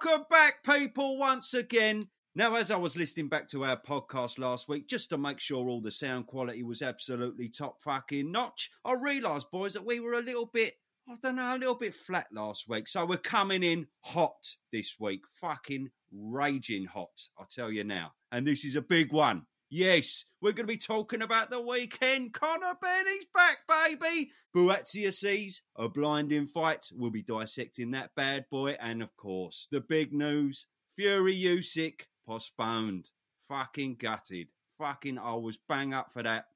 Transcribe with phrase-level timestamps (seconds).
[0.00, 2.04] Welcome back, people, once again.
[2.36, 5.68] Now, as I was listening back to our podcast last week, just to make sure
[5.68, 10.12] all the sound quality was absolutely top fucking notch, I realised, boys, that we were
[10.12, 10.74] a little bit,
[11.08, 12.86] I don't know, a little bit flat last week.
[12.86, 15.22] So we're coming in hot this week.
[15.40, 18.12] Fucking raging hot, I tell you now.
[18.30, 19.46] And this is a big one.
[19.70, 22.32] Yes, we're going to be talking about the weekend.
[22.32, 24.30] Conor Benny's back, baby.
[24.56, 26.86] Buatsi Azeez a blinding fight.
[26.94, 28.76] We'll be dissecting that bad boy.
[28.80, 33.10] And of course, the big news Fury Usyk postponed.
[33.48, 34.48] Fucking gutted.
[34.78, 36.46] Fucking, I was bang up for that.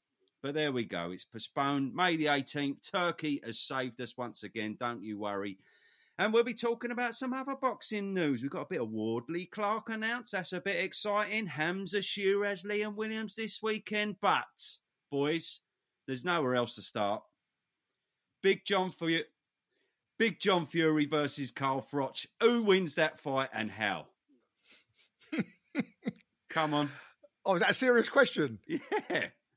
[0.42, 1.10] But there we go.
[1.10, 1.94] It's postponed.
[1.94, 2.90] May the 18th.
[2.90, 4.76] Turki has saved us once again.
[4.80, 5.58] Don't you worry.
[6.18, 8.42] And we'll be talking about some other boxing news.
[8.42, 10.32] We've got a bit of Wardley Clarke announced.
[10.32, 11.46] That's a bit exciting.
[11.46, 14.16] Hamza Sheeraz, Liam Williams this weekend.
[14.20, 14.44] But,
[15.10, 15.60] boys,
[16.06, 17.22] there's nowhere else to start.
[18.42, 19.24] Big John Fury,
[20.18, 22.26] Big John Fury versus Carl Froch.
[22.40, 24.06] Who wins that fight and how?
[26.50, 26.90] Come on.
[27.44, 28.58] Oh, is that a serious question?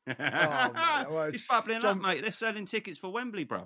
[0.07, 0.19] Yeah.
[1.07, 2.21] Oh, well, it's it's bubbling John- up, mate.
[2.21, 3.65] They're selling tickets for Wembley, bruv.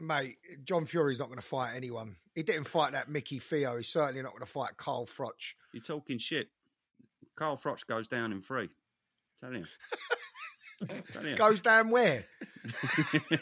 [0.00, 2.16] Mate, John Fury's not going to fight anyone.
[2.34, 3.76] He didn't fight that Mickey Theo.
[3.76, 5.54] He's certainly not going to fight Carl Froch.
[5.72, 6.48] You're talking shit.
[7.36, 8.68] Carl Froch goes down in three.
[9.40, 9.64] Tell you.
[11.12, 11.36] Tell you.
[11.36, 12.24] Goes down where?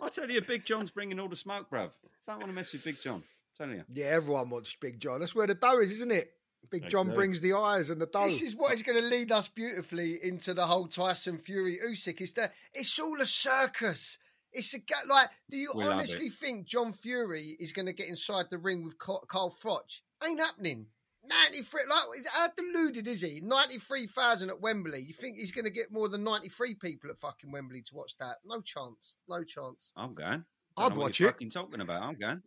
[0.00, 1.90] I'll tell you, Big John's bringing all the smoke, bruv.
[2.26, 3.22] Don't want to mess with Big John.
[3.56, 3.84] Tell you.
[3.92, 5.20] Yeah, everyone wants Big John.
[5.20, 6.30] That's where the dough is, isn't it?
[6.70, 7.14] Big John Okay.
[7.14, 8.24] brings the eyes and the dough.
[8.24, 12.20] This is what is going to lead us beautifully into the whole Tyson Fury Usyk.
[12.22, 14.18] Is that it's all a circus.
[14.54, 15.28] It's a ga- like.
[15.50, 18.96] Do you We honestly think John Fury is going to get inside the ring with
[18.98, 20.00] Carl Froch?
[20.24, 20.86] Ain't happening.
[21.26, 21.82] Ninety three.
[21.88, 23.40] Like how deluded is he?
[23.42, 25.00] Ninety three thousand at Wembley.
[25.00, 27.94] You think he's going to get more than ninety three people at fucking Wembley to
[27.94, 28.36] watch that?
[28.44, 29.16] No chance.
[29.28, 29.92] No chance.
[29.96, 30.44] I'm going.
[30.76, 31.32] I'd Don't what watch you're it.
[31.32, 32.02] Fucking talking about.
[32.02, 32.42] I'm going.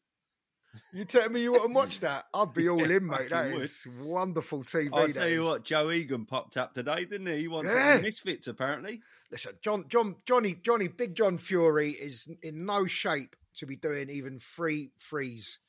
[0.94, 2.26] You telling me you want to watch that?
[2.34, 3.30] I'd be all in, mate.
[3.32, 3.62] That would.
[3.64, 4.90] is wonderful TV.
[4.94, 5.48] I'll that tell you is.
[5.48, 5.64] what.
[5.64, 7.38] Joe Egan popped up today, didn't he?
[7.40, 8.00] He wants Yeah.
[8.02, 9.02] misfits, apparently.
[9.32, 14.10] Listen, John, John, Johnny, Johnny, Big John Fury is in no shape to be doing
[14.10, 15.60] even free freeze.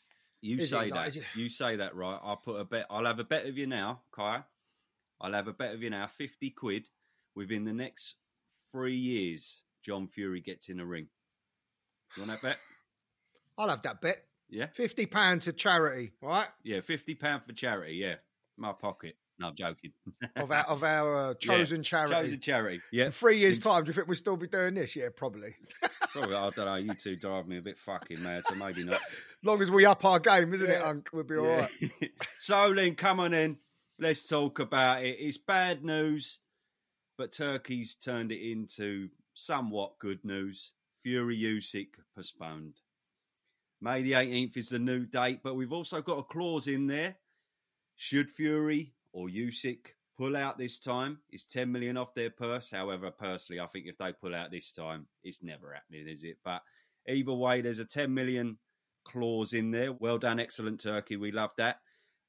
[0.41, 1.17] You Is say Like, that.
[1.17, 2.21] it- You say that, right?
[2.23, 2.87] I'll put a bet.
[2.91, 4.45] I'll have a bet of you now, Kai.
[5.21, 6.89] I'll have a bet of you now, fifty quid.
[7.35, 8.15] Within the next
[8.73, 11.09] three years, John Fury gets in a ring.
[12.17, 12.59] You want that bet?
[13.57, 14.25] I'll have that bet.
[14.49, 16.49] Yeah, Fifty pound to charity, right?
[16.63, 17.95] yeah, fifty pound for charity.
[17.97, 18.17] Yeah,
[18.57, 19.17] my pocket.
[19.41, 19.93] No, I'm joking.
[20.37, 22.15] Of our of our uh, Yeah, chosen charity.
[22.15, 22.81] Chosen charity.
[22.93, 24.97] Yeah, In three years' time, do you think we'll still be doing this?
[24.97, 25.55] Yeah, probably.
[26.13, 26.75] Probably, I don't know.
[26.77, 28.95] You two drive me a bit fucking mad, so maybe not.
[28.95, 31.07] As long as we up our game, isn't it, Unc?
[31.13, 31.69] We'll be all Yeah.
[32.01, 32.11] right.
[32.39, 33.59] so, Lynn, come on in.
[33.99, 35.17] Let's talk about it.
[35.21, 36.39] It's bad news,
[37.19, 40.73] but Turki's turned it into somewhat good news.
[41.03, 42.77] Fury Usyk postponed.
[43.83, 47.17] May the 18th is the new date, but we've also got a clause in there.
[47.97, 49.79] Should Fury or Usyk
[50.17, 52.71] pull out this time, it's 10 million off their purse.
[52.71, 56.39] However, personally, I think if they pull out this time, it's never happening, is it?
[56.45, 56.63] But
[57.09, 58.59] either way, there's a 10 million
[59.05, 59.93] clause in there.
[59.93, 61.17] Well done, excellent Turki.
[61.17, 61.77] We love that.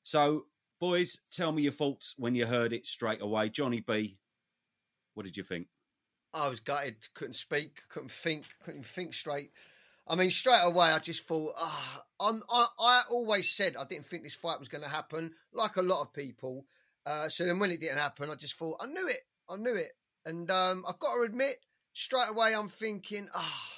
[0.03, 0.45] So,
[0.79, 3.49] boys, tell me your thoughts when you heard it straight away.
[3.49, 4.17] Johnny B,
[5.15, 5.67] what did you think?
[6.33, 6.95] I was gutted.
[7.15, 7.81] Couldn't speak.
[7.89, 8.45] Couldn't think.
[8.63, 9.51] Couldn't think straight.
[10.09, 11.53] I mean, straight away, I just thought.
[12.19, 15.77] I'm, I, I always said I didn't think this fight was going to happen, like
[15.77, 16.65] a lot of people.
[17.05, 19.21] Uh, so then, when it didn't happen, I just thought I knew it.
[19.49, 19.91] I knew it,
[20.25, 21.57] and um, I've got to admit,
[21.93, 23.69] straight away, I'm thinking, ah,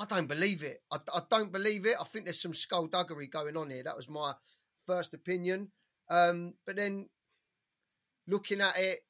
[0.00, 0.82] I don't believe it.
[0.90, 1.96] I, I don't believe it.
[2.00, 3.84] I think there's some skullduggery going on here.
[3.84, 4.34] That was my
[4.86, 5.68] first opinion.
[6.10, 7.08] Um, but then,
[8.26, 9.00] looking at it,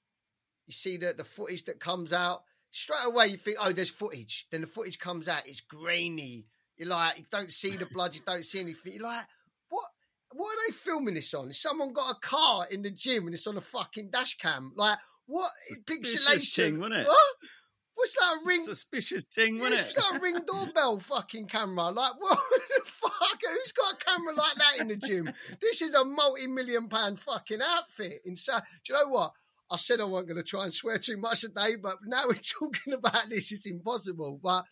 [0.66, 2.42] you see the the footage that comes out
[2.74, 3.28] straight away.
[3.28, 4.46] You think, oh, there's footage.
[4.50, 5.46] Then the footage comes out.
[5.46, 6.46] It's grainy.
[6.76, 8.14] You're like, you don't see the blood.
[8.14, 8.94] You don't see anything.
[8.94, 9.24] You're like,
[9.68, 9.86] what?
[10.32, 11.46] What are they filming this on?
[11.46, 14.72] Has someone got a car in the gym and it's on a fucking dash cam?
[14.74, 15.50] Like, what
[15.88, 16.54] pixelation?
[16.54, 17.06] thing, wasn't it?
[17.06, 17.34] What?
[17.94, 18.64] What's that a ring?
[18.64, 20.00] Suspicious thing, wasn't It's it?
[20.00, 21.90] like a ring doorbell fucking camera.
[21.90, 23.40] Like, what the fuck?
[23.48, 25.30] Who's got a camera like that in the gym?
[25.60, 28.22] This is a multi-million pound fucking outfit.
[28.24, 29.32] Inside, do you know what?
[29.70, 32.34] I said I wasn't going to try and swear too much today, but now we're
[32.34, 34.40] talking about this, it's impossible.
[34.42, 34.64] But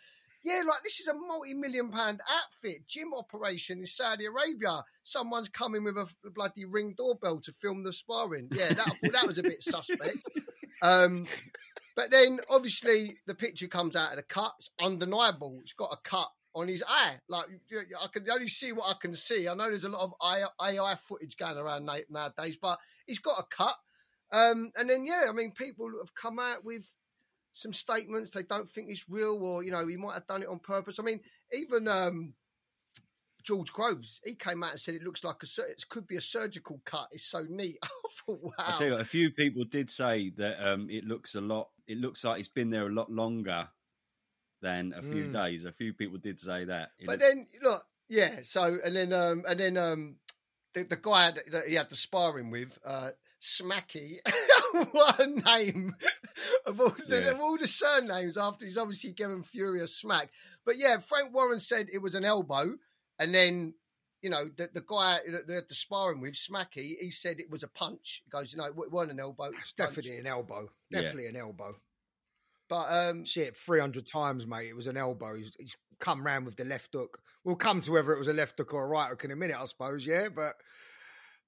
[0.45, 4.83] yeah, like this is a multi-million pound outfit, gym operation in Saudi Arabia.
[5.05, 8.49] Someone's coming with a bloody ring doorbell to film the sparring.
[8.53, 10.29] Yeah, that, that was a bit suspect.
[10.83, 11.27] Um,
[11.95, 14.53] but then obviously the picture comes out of the cut.
[14.59, 15.61] It's undeniable.
[15.63, 17.19] It's got a cut on his eye.
[17.29, 19.49] Like I can only see what I can see.
[19.49, 23.39] I know there's a lot of AI AI footage going around nowadays, but he's got
[23.39, 23.77] a cut.
[24.33, 26.85] Um, and then yeah, I mean, people have come out with
[27.53, 30.49] some statements they don't think it's real, or you know, he might have done it
[30.49, 30.99] on purpose.
[30.99, 31.21] I mean,
[31.53, 32.33] even um,
[33.43, 34.21] George Groves.
[34.25, 37.09] He came out and said it looks like a it could be a surgical cut.
[37.13, 37.77] It's so neat.
[37.83, 37.89] I
[38.25, 38.53] thought, wow.
[38.59, 41.69] I tell you, what, a few people did say that um, it looks a lot.
[41.87, 43.69] It looks like it's been there a lot longer
[44.61, 45.33] than a few Mm.
[45.33, 45.65] days.
[45.65, 46.93] A few people did say that.
[46.99, 48.41] It but looks- then look, yeah.
[48.45, 50.17] So and then um and then um
[50.73, 53.11] the, the guy that, that he had the sparring with, uh
[53.43, 54.19] Smacky,
[54.93, 55.97] what a name
[56.65, 57.31] of all the, Yeah.
[57.33, 60.31] of all the surnames after he's obviously given Fury a smack.
[60.65, 62.77] But yeah, Frank Warren said it was an elbow,
[63.19, 63.75] and then.
[64.25, 67.51] You know, the, the guy that they had the sparring with, Smacky, he said it
[67.51, 68.23] was a punch.
[68.25, 69.51] He goes, you know, it weren't an elbow.
[69.59, 70.69] It's definitely an elbow.
[70.93, 71.01] Yeah.
[71.01, 71.75] Definitely an elbow.
[72.69, 74.69] But um, See it 300 times, mate.
[74.69, 75.35] It was an elbow.
[75.35, 77.19] He's, he's come round with the left hook.
[77.43, 79.37] We'll come to whether it was a left hook or a right hook in a
[79.37, 80.29] minute, I suppose, yeah?
[80.29, 80.55] But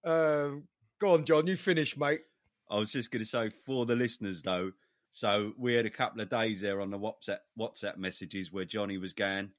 [0.04, 0.64] um,
[1.00, 1.46] go on, John.
[1.46, 2.20] You finish, mate.
[2.70, 4.72] I was just going to say for the listeners though.
[5.10, 8.98] So we had a couple of days there on the WhatsApp WhatsApp messages where Johnny
[8.98, 9.50] was going.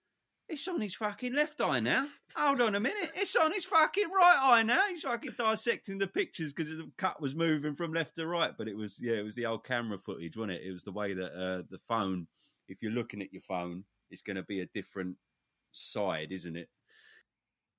[0.48, 2.08] It's on his fucking left eye now.
[2.36, 3.12] Hold on a minute.
[3.16, 4.82] It's on his fucking right eye now.
[4.90, 8.52] He's fucking dissecting the pictures because the cut was moving from left to right.
[8.56, 10.64] But it was yeah, it was the old camera footage, wasn't it?
[10.66, 12.28] It was the way that uh, the phone.
[12.68, 15.18] If you're looking at your phone, it's going to be a different
[15.72, 16.70] side, isn't it?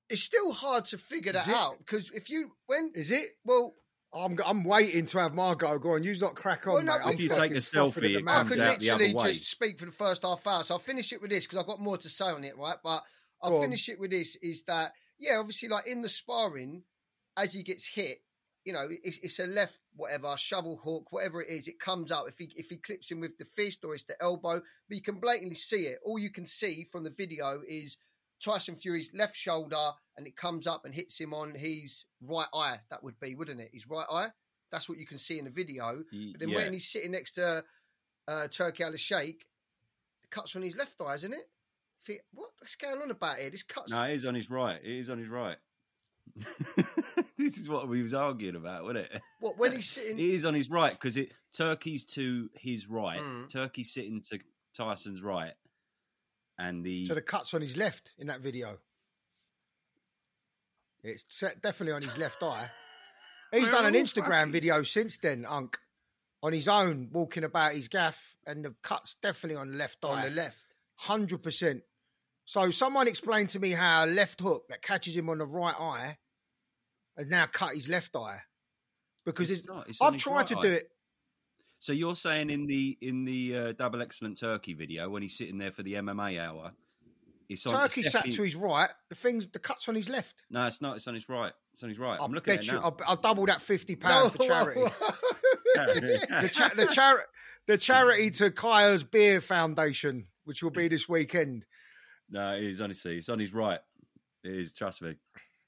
[0.09, 3.31] It's still hard to figure that out because if you when Is it?
[3.45, 3.75] well
[4.15, 5.79] I'm I'm waiting to have my go.
[5.79, 8.59] Go on, you not crack on, Well, no, if you take a selfie, I could
[8.61, 10.63] out the other literally just speak for the first half hour.
[10.63, 12.77] So I'll finish it with this because I've got more to say on it, right?
[12.83, 13.03] But
[13.43, 13.63] I'll Go on.
[13.65, 16.83] finish it with this is that, yeah, obviously, like in the sparring,
[17.37, 18.19] as he gets hit,
[18.65, 22.27] you know, it's, it's a left, whatever, shovel hook, whatever it is, it comes out.
[22.29, 25.03] If he if he clips him with the fist or it's the elbow, but you
[25.03, 25.99] can blatantly see it.
[26.05, 27.97] All you can see from the video is
[28.43, 32.81] Tyson Fury's left shoulder and it comes up and hits him on his right eye.
[32.91, 33.71] That would be, wouldn't it?
[33.73, 34.29] His right eye.
[34.73, 36.03] That's what you can see in the video.
[36.33, 36.57] But then yeah.
[36.57, 37.65] when he's sitting next to
[38.29, 39.47] uh, Turki Al Sheikh,
[40.23, 42.21] the cuts on his left eye, isn't it?
[42.33, 43.51] What's going on about here?
[43.51, 43.91] This cuts.
[43.91, 44.79] No, it is on his right.
[44.83, 45.57] It is on his right.
[47.39, 49.23] this is what we was arguing about, wasn't it?
[49.41, 50.19] What when he's sitting?
[50.19, 53.21] It is on his right because it Turki's to his right.
[53.21, 53.49] Mm.
[53.51, 54.39] Turki's sitting to
[54.77, 55.53] Tyson's right,
[56.59, 58.79] and the So the cuts on his left in that video.
[61.03, 62.69] It's set definitely on his left eye.
[63.53, 65.79] He's We're done an oh, Instagram fucking- video since then, Unk,
[66.43, 70.19] on his own, walking about his gaff, and the cut's definitely on the left on
[70.19, 70.29] eye.
[70.29, 70.59] the left.
[70.97, 71.83] Hundred percent.
[72.45, 75.75] So someone explained to me how a left hook that catches him on the right
[75.79, 76.19] eye
[77.17, 78.41] has now cut his left eye.
[79.25, 80.63] Because It's it's, not, it's I've tried right to eye.
[80.63, 80.91] do it.
[81.79, 85.59] So you're saying in the in the uh, double excellent Turki video when he's sitting
[85.59, 86.73] there for the MMA hour,
[87.49, 87.75] it's on.
[87.85, 88.91] it's Turki sat to his right.
[89.09, 90.43] The things, the cuts on his left.
[90.51, 90.97] No, it's not.
[90.97, 91.53] It's on his right.
[91.73, 92.19] It's on his right.
[92.19, 92.73] I I'm looking at it you.
[92.73, 92.81] now.
[92.85, 94.81] I'll, I'll double that fifty pound for charity.
[95.75, 97.27] the cha- the charity
[97.67, 101.65] the charity to Kaya's Beer Foundation, which will be this weekend.
[102.31, 103.19] no, it is honestly.
[103.19, 103.81] It's on his right.
[104.45, 104.73] It is.
[104.73, 105.17] Trust me.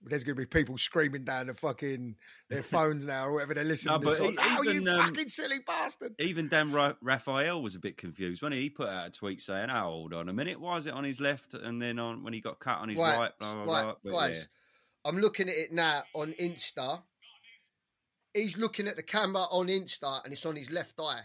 [0.03, 2.15] There's going to be people screaming down the fucking
[2.49, 4.25] their phones now or whatever they're listening No, to.
[4.25, 4.37] e- on.
[4.39, 6.15] oh, you even, um, fucking silly bastard!
[6.21, 8.61] Even Dan Ra- Rafael was a bit confused when he?
[8.61, 11.03] he put out a tweet saying, "Oh, hold on a minute, why is it on
[11.05, 13.83] his left and then on when he got cut on his right?" right, blah, blah,
[13.87, 14.21] right, blah.
[14.29, 14.37] Guys.
[14.37, 15.11] yeah.
[15.11, 17.03] I'm looking at it now on Insta.
[18.35, 21.23] He's looking at the camera on Insta, and it's on his left eye.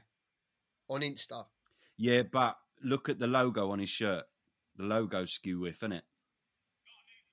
[0.90, 1.46] On Insta.
[1.98, 4.24] Yeah, but look at the logo on his shirt.
[4.78, 6.04] The logo's skew with, isn't it?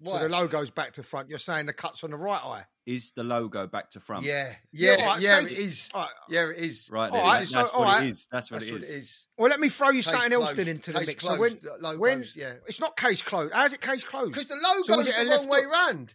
[0.03, 0.23] So Why?
[0.23, 1.29] the logo's back to front.
[1.29, 2.65] You're saying the cuts on the right eye.
[2.87, 4.25] Is the logo back to front?
[4.25, 5.41] Yeah, Yeah, yeah, all right, yeah.
[5.41, 5.91] so- It is.
[5.93, 6.11] All right.
[6.31, 6.89] Yeah, it is.
[6.91, 8.03] Right, All there, right, that's, so- what right.
[8.05, 8.27] it is.
[8.33, 8.91] That's what That's it what is.
[8.91, 9.27] it is.
[9.37, 11.25] Well, let me throw you Case something else closed, then into the case mix.
[11.25, 12.55] So when, closed, logos, when yeah.
[12.67, 13.53] it's not case closed.
[13.53, 14.33] How's it case closed?
[14.33, 15.73] Because the So logo's was it a the left way hook?
[15.73, 16.15] round.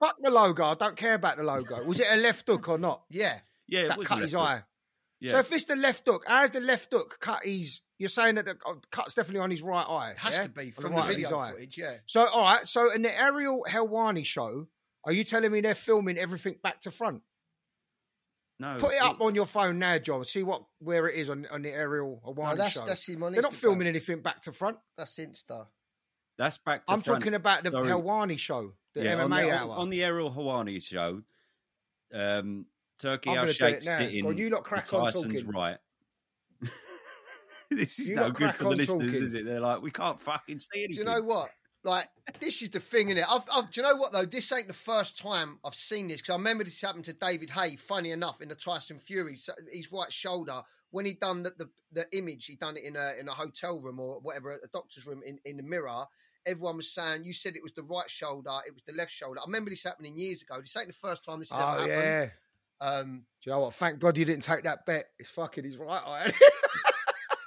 [0.00, 0.64] Fuck the logo.
[0.64, 1.82] I don't care about the logo.
[1.84, 3.04] Was it a left hook or not?
[3.08, 3.38] Yeah.
[3.66, 4.40] Yeah, it that was cut a his hook.
[4.42, 4.62] eye.
[5.20, 5.32] Yeah.
[5.32, 7.80] So if it's the left hook, how's the left hook cut his?
[7.98, 10.10] You're saying that the uh, cut's definitely on his right eye.
[10.10, 10.42] It has yeah?
[10.44, 11.94] to be On from right the of video footage, yeah.
[12.06, 12.66] So all right.
[12.66, 14.66] So in the Ariel Helwani show,
[15.04, 17.22] are you telling me they're filming everything back to front?
[18.60, 20.24] no, Put it up on your phone now, John.
[20.24, 22.84] See what where it is on on the Ariel Helwani No, that's show.
[22.86, 24.76] that's him on they're not filming anything back to front.
[24.96, 25.66] That's Insta.
[26.38, 27.20] That's back to I'm front.
[27.22, 27.88] talking about the Sorry.
[27.88, 29.70] Helwani show, the yeah, MMA on the, hour.
[29.72, 31.22] on, on the Ariel Helwani show.
[32.12, 32.66] Um,
[33.04, 33.96] Turki I'm Al it Sheikh now.
[33.98, 35.50] sitting Go you lot crack on Tyson's talking.
[35.50, 35.76] right.
[37.70, 39.26] this is You no good for the listeners, talking.
[39.26, 39.44] is it?
[39.44, 41.04] They're like, we can't fucking see anything.
[41.04, 41.50] Do you know what?
[41.82, 42.08] Like,
[42.40, 43.24] this is the thing, innit?
[43.28, 44.24] I've, I've, do you know what, though?
[44.24, 47.50] This ain't the first time I've seen this, because I remember this happened to David
[47.50, 51.50] Haye, funny enough, in the Tyson Fury, so- his right shoulder, when he done the,
[51.58, 54.68] the, the image, he done it in a, in a hotel room or whatever, a
[54.72, 56.04] doctor's room in, in the mirror.
[56.46, 59.40] Everyone was saying, you said it was the right shoulder, it was the left shoulder.
[59.40, 60.60] I remember this happening years ago.
[60.60, 62.28] This ain't the first time this has oh ever yeah.
[62.80, 63.06] Happened.
[63.10, 63.74] Um, Do you know what?
[63.74, 65.06] Thank God you didn't take that bet.
[65.18, 66.32] It's fucking his right eye.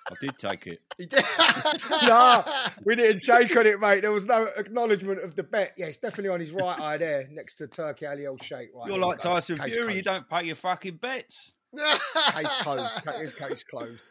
[0.10, 0.80] I did take it.
[0.98, 1.24] He did.
[2.04, 2.44] no,
[2.86, 4.02] we didn't shake on it, mate.
[4.02, 5.74] There was no acknowledgement of the bet.
[5.78, 8.70] Yeah, it's definitely on his right eye there, next to Turki Ali El Sheikh.
[8.74, 9.20] Right, You're like.
[9.20, 9.96] Tyson Case Fury.
[9.96, 11.52] You don't pay your fucking bets.
[11.76, 12.90] Case closed.
[13.20, 14.06] His case closed.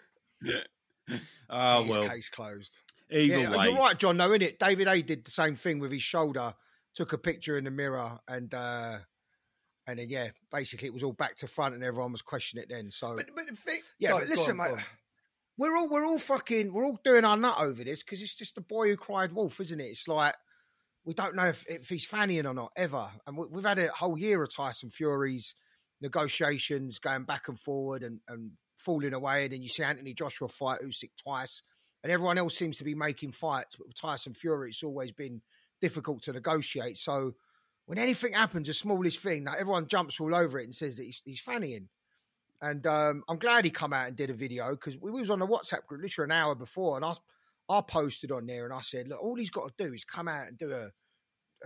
[1.49, 2.09] Oh His well.
[2.09, 2.79] case closed.
[3.11, 4.17] Either yeah, way, you're right, John.
[4.17, 6.55] Though, it, David Haye did the same thing with his shoulder.
[6.95, 8.99] Took a picture in the mirror, and uh
[9.87, 12.69] and then yeah, basically it was all back to front, and everyone was questioning it
[12.69, 12.91] then.
[12.91, 14.85] So but, but yeah, but listen, on, mate.
[15.59, 18.57] We're all we're all fucking we're all doing our nut over this because it's just
[18.57, 19.85] the boy who cried wolf, isn't it?
[19.85, 20.35] It's like
[21.05, 23.89] we don't know if, if he's fannying or not ever, and we, we've had a
[23.89, 25.55] whole year of Tyson Fury's
[26.03, 30.49] negotiations going back and forward and, and falling away, and then you see Anthony Joshua
[30.49, 31.63] fight Usyk twice,
[32.03, 35.41] and everyone else seems to be making fights, but with Tyson Fury, it's always been
[35.81, 36.99] difficult to negotiate.
[36.99, 37.35] So
[37.87, 41.05] when anything happens, the smallest thing, like everyone jumps all over it and says that
[41.05, 41.87] he's, he's fannying.
[42.61, 45.43] And um, I'm glad he come out and did a video because we was on
[45.43, 47.15] a WhatsApp group literally an hour before, and I,
[47.69, 50.29] I posted on there and I said, look, all he's got to do is come
[50.29, 50.89] out and do a,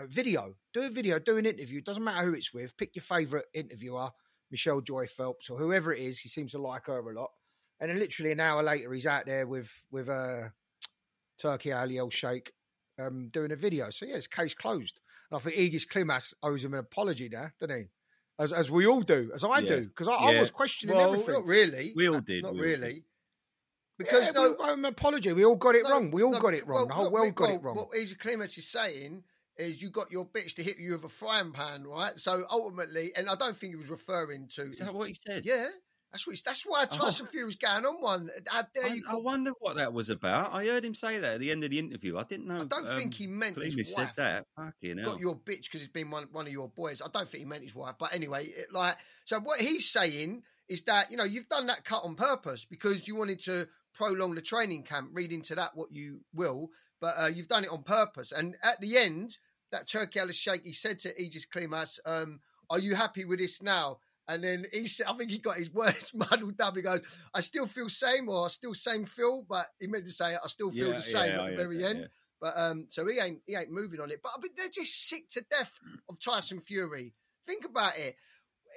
[0.03, 1.81] a video, do a video, do an interview.
[1.81, 2.77] Doesn't matter who it's with.
[2.77, 4.11] Pick your favourite interviewer,
[4.51, 6.19] Michelle Joy Phelps or whoever it is.
[6.19, 7.31] He seems to like her a lot.
[7.81, 10.49] And then literally an hour later, he's out there with with uh,
[11.39, 12.53] Turki Ali El Sheikh
[12.99, 13.91] um, doing a video.
[13.91, 15.01] So yeah, it's case closed.
[15.31, 17.85] And I think Egis Klimas owes him an apology now, doesn't he?
[18.39, 19.69] As, as we all do, as I Yeah.
[19.77, 21.35] do, because I, I was questioning Well, everything.
[21.35, 21.93] not really.
[21.95, 22.81] We all Uh, did, Not we all did.
[22.81, 23.05] really.
[23.99, 25.33] Because yeah, no, we, I'm an apology.
[25.35, 26.11] We all got it no, wrong.
[26.11, 26.79] We all no, got it wrong.
[26.79, 27.77] well, the whole world we- got well, it wrong.
[27.77, 29.23] What Egis Klimas is saying
[29.57, 32.19] is you got your bitch to hit you with a frying pan, right?
[32.19, 34.71] So ultimately, and I don't think he was referring to.
[34.71, 35.45] is that what he said?
[35.45, 35.67] yeah,
[36.13, 36.43] that's what.
[36.45, 38.31] That's why Tyson Fury was going on one.
[38.49, 39.03] How dare I, you?
[39.09, 40.53] I wonder what that was about.
[40.53, 42.19] I heard him say that at the end of the interview.
[42.19, 42.57] I didn't know.
[42.57, 44.17] I don't think um, he meant his said wife.
[44.17, 44.47] that.
[44.57, 45.13] Fucking hell.
[45.13, 47.01] got your bitch because it's been one, one of your boys.
[47.01, 49.39] I don't think he meant his wife, but anyway, it, like so.
[49.39, 53.15] What he's saying is that you know you've done that cut on purpose because you
[53.15, 55.11] wanted to prolong the training camp.
[55.13, 58.33] Read into that what you will, but uh, you've done it on purpose.
[58.33, 59.39] And at the end,
[59.71, 63.63] that Turki Alice Sheikh, he said to Egis Klimas, um, "Are you happy with this
[63.63, 63.99] now?"
[64.31, 66.77] And then he said, I think he got his words muddled up.
[66.77, 67.01] He goes,
[67.35, 70.47] I still feel same or I still same feel, but he meant to say I
[70.47, 72.09] still feel Yeah, the same yeah, at the very end.
[72.41, 74.21] But um, so he ain't he ain't moving on it.
[74.23, 75.73] But, I but they're just sick to death
[76.09, 77.13] of Tyson Fury.
[77.47, 78.17] Think about it.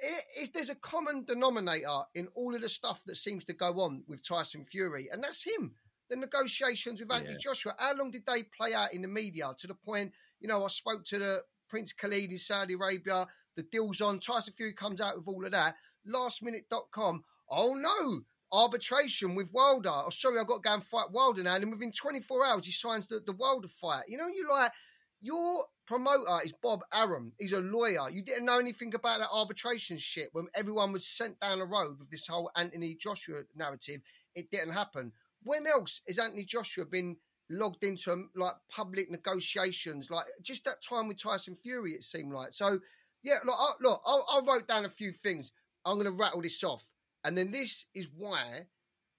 [0.02, 3.80] It- it- there's a common denominator in all of the stuff that seems to go
[3.80, 5.76] on with Tyson Fury, and that's him.
[6.10, 7.38] The negotiations with Anthony Yeah.
[7.38, 7.74] Joshua.
[7.78, 10.12] How long did they play out in the media to the point?
[10.40, 13.26] You know, I spoke to the Prince Khalid in Saudi Arabia.
[13.56, 14.20] The deal's on.
[14.20, 15.76] Tyson Fury comes out with all of that.
[16.06, 17.24] Lastminute.com.
[17.50, 18.20] Oh no,
[18.52, 19.90] arbitration with Wilder.
[19.90, 21.56] Oh, sorry, I've got to go and fight Wilder now.
[21.56, 24.04] And within 24 hours, he signs the, the Wilder fight.
[24.08, 24.72] You know, you like,
[25.20, 27.32] your promoter is Bob Arum.
[27.38, 28.10] He's a lawyer.
[28.10, 31.98] You didn't know anything about that arbitration shit when everyone was sent down the road
[31.98, 34.00] with this whole Anthony Joshua narrative.
[34.34, 35.12] It didn't happen.
[35.42, 37.16] When else has Anthony Joshua been
[37.50, 40.10] logged into um, like public negotiations?
[40.10, 42.52] Like just that time with Tyson Fury, it seemed like.
[42.52, 42.80] So,
[43.22, 45.52] yeah, look, I, look, I, I wrote down a few things.
[45.84, 46.84] I'm going to rattle this off.
[47.24, 48.66] And then this is why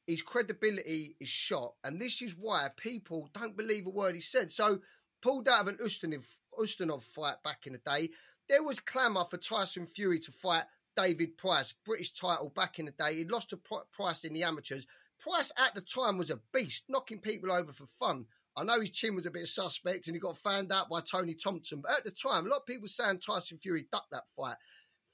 [0.08, 1.74] his credibility is shot.
[1.84, 4.52] And this is why people don't believe a word he said.
[4.52, 4.80] So,
[5.22, 6.26] pulled out of an Ustinov,
[6.60, 8.10] Ustinov fight back in the day,
[8.48, 10.66] there was clamour for Tyson Fury to fight
[10.96, 13.16] David Price, British title back in the day.
[13.16, 13.60] He lost to
[13.92, 14.86] Price in the amateurs.
[15.20, 18.26] Price at the time was a beast, knocking people over for fun.
[18.58, 21.34] I know his chin was a bit suspect and he got found out by Tony
[21.34, 24.56] Thompson, but at the time, a lot of people saying Tyson Fury ducked that fight.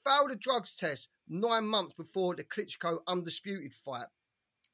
[0.04, 4.06] Failed a drugs test nine months before the Klitschko undisputed fight.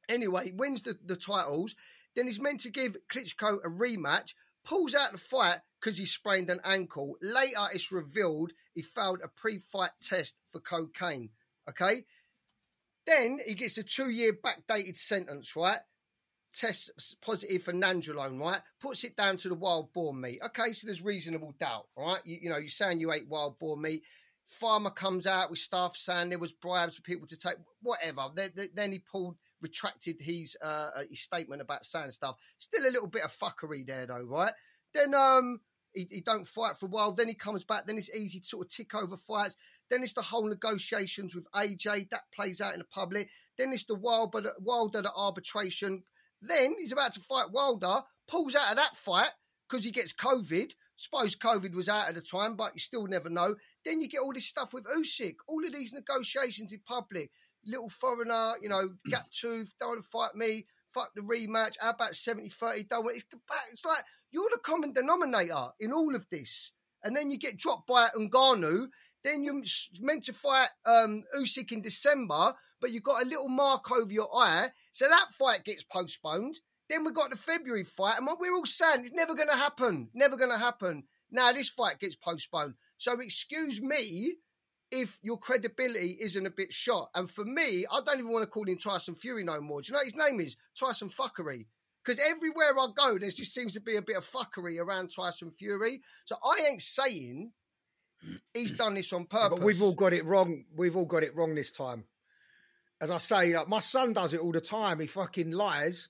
[0.08, 1.74] Anyway, he wins the, the titles.
[2.14, 6.50] Then he's meant to give Klitschko a rematch, pulls out the fight because he sprained
[6.50, 7.16] an ankle.
[7.22, 11.30] Later, it's revealed he failed a pre fight test for cocaine.
[11.68, 12.04] Okay.
[13.08, 15.78] Then he gets a two year backdated sentence, right?
[16.54, 18.60] Tests positive for nandrolone, right?
[18.80, 20.40] Puts it down to the wild boar meat.
[20.44, 22.20] Okay, so there's reasonable doubt, right?
[22.26, 24.02] You, you know, you're saying you ate wild boar meat.
[24.46, 28.28] Farmer comes out with stuff saying there was bribes for people to take whatever.
[28.34, 32.36] Then, then he pulled, retracted his uh, his statement about saying stuff.
[32.58, 34.52] Still a little bit of fuckery there, though, right?
[34.94, 35.60] Then um,
[35.94, 37.12] he, he don't fight for a while.
[37.12, 37.86] Then he comes back.
[37.86, 39.56] Then it's easy to sort of tick over fights.
[39.90, 43.28] Then it's the whole negotiations with AJ that plays out in the public.
[43.56, 46.02] Then it's the Wilder, Wilder the arbitration.
[46.40, 49.30] Then he's about to fight Wilder, pulls out of that fight
[49.68, 50.72] because he gets COVID.
[50.96, 53.54] Suppose COVID was out at the time, but you still never know.
[53.84, 57.30] Then you get all this stuff with Usyk, all of these negotiations in public.
[57.64, 61.76] Little foreigner, you know, gap tooth, don't want to fight me, fuck the rematch.
[61.80, 62.84] How about 70 30?
[62.84, 63.26] Don't want it's,
[63.72, 66.72] it's like you're the common denominator in all of this.
[67.04, 68.88] And then you get dropped by Ngannou.
[69.24, 69.62] Then you're
[70.00, 74.28] meant to fight um, Usyk in December, but you've got a little mark over your
[74.34, 76.60] eye, so that fight gets postponed.
[76.88, 80.08] Then we've got the February fight, and we're all saying it's never going to happen.
[80.14, 81.04] Never going to happen.
[81.30, 82.74] Now this fight gets postponed.
[82.96, 84.36] So excuse me
[84.90, 87.10] if your credibility isn't a bit shot.
[87.14, 89.82] And for me, I don't even want to call him Tyson Fury no more.
[89.82, 90.56] Do you know his name is?
[90.78, 91.66] Tyson Fuckery.
[92.02, 95.50] Because everywhere I go, there just seems to be a bit of fuckery around Tyson
[95.50, 96.00] Fury.
[96.24, 97.52] So I ain't saying
[98.54, 99.58] he's done this on purpose.
[99.58, 100.64] But we've all got it wrong.
[100.76, 102.04] We've all got it wrong this time.
[103.00, 104.98] As I say, like, my son does it all the time.
[105.00, 106.08] He fucking lies,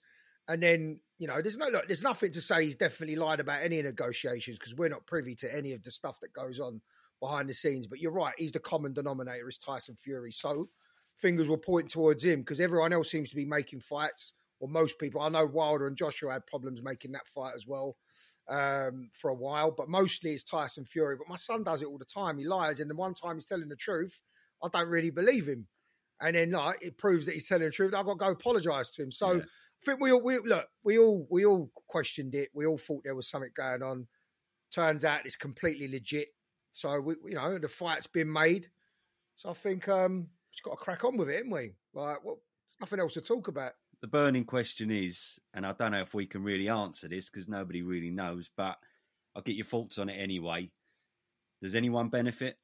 [0.49, 3.63] and then you know, there's no, look, there's nothing to say he's definitely lied about
[3.63, 6.81] any negotiations because we're not privy to any of the stuff that goes on
[7.21, 7.89] behind the scenes.
[7.89, 10.31] But you're right, he's the common denominator is Tyson Fury.
[10.31, 10.69] So
[11.17, 14.99] fingers will point towards him because everyone else seems to be making fights, or most
[15.01, 15.21] people.
[15.21, 17.97] I know Wilder and Joshua had problems making that fight as well
[18.49, 21.17] um, for a while, but mostly it's Tyson Fury.
[21.17, 22.39] But my son does it all the time.
[22.39, 24.21] He lies, and the one time he's telling the truth,
[24.63, 25.67] I don't really believe him.
[26.21, 27.95] And then like it proves that he's telling the truth.
[27.95, 29.13] I've got to go apologise to him.
[29.13, 29.43] So Yeah.
[29.43, 32.49] I think we all we look, we all we all questioned it.
[32.53, 34.09] We all thought there was something going on.
[34.73, 36.29] Turns out it's completely legit.
[36.73, 38.69] So we you know, the fight's been made.
[39.37, 41.75] So I think um just got to crack on with it, haven't we?
[41.95, 43.73] Like well, there's nothing else to talk about.
[44.01, 47.49] The burning question is, and I don't know if we can really answer this because
[47.49, 48.79] nobody really knows, but
[49.35, 50.71] I'll get your thoughts on it anyway.
[51.63, 52.59] Does anyone benefit?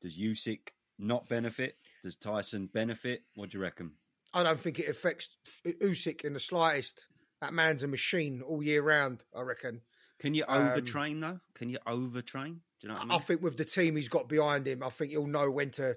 [0.00, 0.60] Does Usyk
[0.98, 1.76] not benefit?
[2.02, 3.22] Does Tyson benefit?
[3.34, 3.92] What do you reckon?
[4.32, 5.28] I don't think it affects
[5.66, 7.06] Usyk in the slightest.
[7.40, 9.80] That man's a machine all year round, I reckon.
[10.20, 11.40] Can you Um, overtrain though?
[11.54, 12.60] Can you overtrain?
[12.80, 13.20] Do you know what I I mean?
[13.20, 15.96] think with the team he's got behind him, I think he'll know when to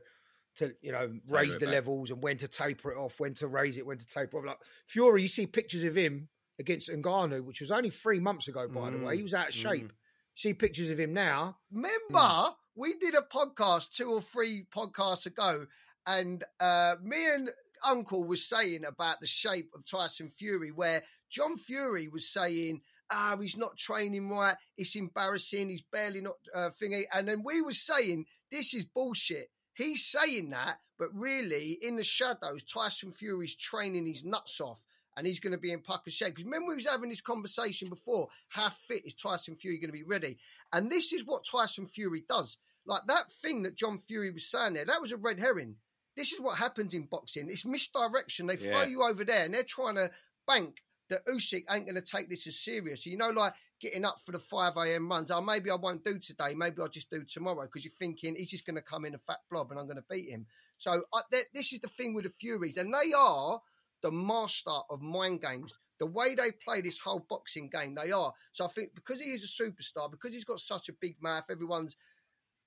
[0.56, 1.74] to you know raise the back.
[1.76, 4.46] levels and when to taper it off, when to raise it, when to taper off.
[4.46, 4.58] Like
[4.88, 6.30] Fury, you see pictures of him
[6.60, 9.14] against Ngannou, which was only three months ago, by the way.
[9.14, 9.88] Mm, He was out of shape.
[9.88, 9.92] mm.
[10.36, 11.58] See pictures of him now.
[11.72, 15.68] Remember, we did a podcast two or three podcasts ago,
[16.08, 17.50] and uh, me and
[17.86, 23.38] Uncle was saying about the shape of Tyson Fury, where John Fury was saying, "Ah,
[23.40, 24.56] he's not training right.
[24.78, 25.70] It's embarrassing.
[25.70, 30.52] He's barely not uh, thingy." And then we were saying, "This is bullshit." He's saying
[30.52, 34.84] that, but really, in the shadows, Tyson Fury's training his nuts off.
[35.16, 36.30] And he's going to be in pucker shape.
[36.30, 38.30] Because remember, we was having this conversation before.
[38.50, 40.40] How fit is Tyson Fury going to be ready?
[40.72, 42.58] And this is what Tyson Fury does.
[42.88, 45.76] Like that thing that John Fury was saying there, that was a red herring.
[46.16, 47.48] This is what happens in boxing.
[47.50, 48.48] It's misdirection.
[48.48, 50.10] They throw you over there and they're trying to
[50.48, 53.06] bank that Usyk ain't going to take this as serious.
[53.06, 55.10] You know, like getting up for the 5 a.m.
[55.10, 55.30] runs.
[55.30, 56.56] Oh, maybe I won't do today.
[56.56, 59.18] Maybe I'll just do tomorrow because you're thinking he's just going to come in a
[59.18, 60.46] fat blob and I'm going to beat him.
[60.78, 62.78] So I, th- this is the thing with the Furies.
[62.78, 63.60] And they are
[64.02, 65.74] the master of mind games.
[66.00, 68.32] The way they play this whole boxing game, they are.
[68.54, 71.44] So I think because he is a superstar, because he's got such a big mouth,
[71.52, 71.98] everyone's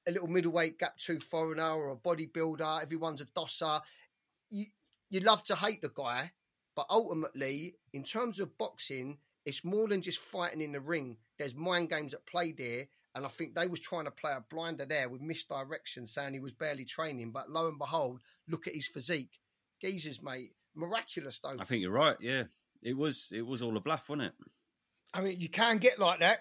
[0.06, 3.80] a little middleweight gap tooth foreigner or a bodybuilder, everyone's a dosser.
[4.50, 4.66] You
[5.08, 6.32] you love to hate the guy,
[6.74, 11.16] but ultimately, in terms of boxing, it's more than just fighting in the ring.
[11.38, 12.88] There's mind games at play there.
[13.14, 16.40] And I think they was trying to play a blinder there with misdirection, saying he
[16.40, 17.30] was barely training.
[17.30, 19.40] But lo and behold, look at his physique.
[19.80, 20.50] Geezers, mate.
[20.74, 21.54] Miraculous though.
[21.58, 22.16] I think you're right.
[22.20, 22.42] Yeah,
[22.82, 24.34] it was it was all a bluff, wasn't it?
[25.14, 26.40] I mean, you can get like that.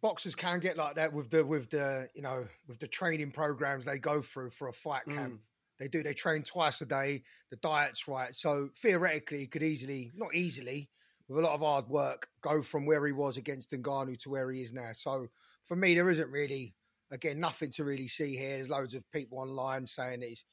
[0.00, 3.84] Boxers can get like that with the with the you know with the training programs
[3.84, 5.34] they go through for a fight camp.
[5.34, 5.38] Mm.
[5.78, 6.02] They do.
[6.02, 7.24] They train twice a day.
[7.50, 8.34] The diet's right.
[8.34, 10.88] So theoretically, he could easily, not easily,
[11.28, 14.50] with a lot of hard work, go from where he was against Ngannou to where
[14.50, 14.90] he is now.
[14.92, 15.28] So
[15.64, 16.74] for me, there isn't really,
[17.10, 18.56] again, nothing to really see here.
[18.56, 20.44] There's loads of people online saying he's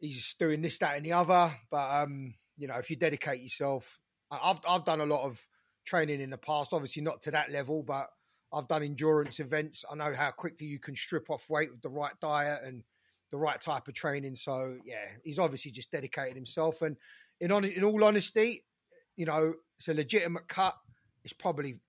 [0.00, 1.52] he's doing this, that, and the other.
[1.70, 5.46] But um, you know, if you dedicate yourself, I've I've done a lot of
[5.84, 6.72] training in the past.
[6.72, 8.06] Obviously, not to that level, but
[8.52, 9.84] I've done endurance events.
[9.90, 12.82] I know how quickly you can strip off weight with the right diet and
[13.30, 14.34] the right type of training.
[14.34, 16.82] So yeah, he's obviously just dedicated himself.
[16.82, 16.96] And
[17.40, 18.64] in on, in all honesty,
[19.16, 20.76] you know, it's a legitimate cut.
[21.24, 21.80] It's probably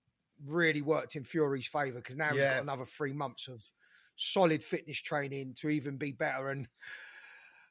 [0.45, 3.63] really worked in Fury's favour because now he's got another three months of
[4.15, 6.49] solid fitness training to even be better.
[6.49, 6.67] And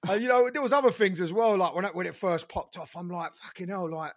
[0.08, 1.56] uh, you know, there was other things as well.
[1.56, 4.12] Like when it, when it first popped off, I'm like, fucking hell, like.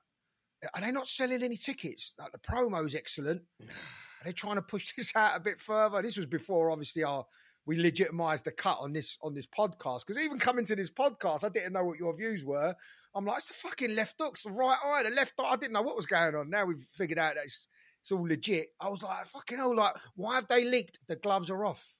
[0.73, 2.13] Are they not selling any tickets?
[2.17, 3.43] Like the promo's excellent.
[3.61, 6.01] Are they trying to push this out a bit further?
[6.01, 7.25] This was before, obviously, our
[7.65, 10.01] we legitimised the cut on this on this podcast.
[10.05, 12.75] Because even coming to this podcast, I didn't know what your views were.
[13.15, 15.51] I'm like, it's the fucking left hook, it's the right eye, the left eye.
[15.51, 16.49] I didn't know what was going on.
[16.49, 17.67] Now we've figured out that it's,
[18.01, 18.67] it's all legit.
[18.80, 21.93] I was like, fucking hell, like, why have they leaked the gloves are off?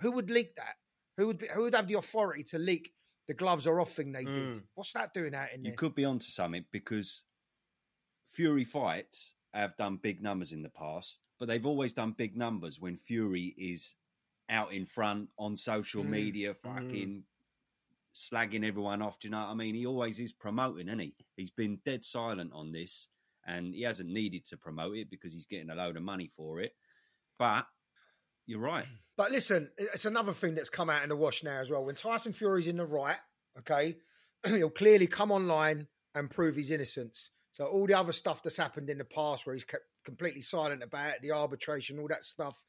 [0.00, 0.74] Who would leak that?
[1.18, 2.92] Who would be, who would have the authority to leak
[3.28, 4.34] the gloves are off thing they did?
[4.34, 4.62] Mm.
[4.74, 5.72] What's that doing out in there?
[5.72, 7.24] You could be onto something because
[8.30, 12.80] Fury fights have done big numbers in the past, but they've always done big numbers
[12.80, 13.94] when Fury is
[14.48, 17.24] out in front on social Mm, media, fucking
[18.14, 19.18] slagging everyone off.
[19.18, 19.74] Do you know what I mean?
[19.74, 21.14] He always is promoting, isn't he?
[21.36, 23.08] He's been dead silent on this,
[23.46, 26.60] and he hasn't needed to promote it because he's getting a load of money for
[26.60, 26.72] it.
[27.38, 27.66] But
[28.46, 28.86] you're right.
[29.14, 31.84] But listen, it's another thing that's come out in the wash now as well.
[31.84, 33.18] When Tyson Fury's in the right,
[33.58, 33.98] okay,
[34.46, 37.30] he'll clearly come online and prove his innocence.
[37.52, 40.82] So all the other stuff that's happened in the past, where he's kept completely silent
[40.82, 42.64] about it, the arbitration, all that stuff.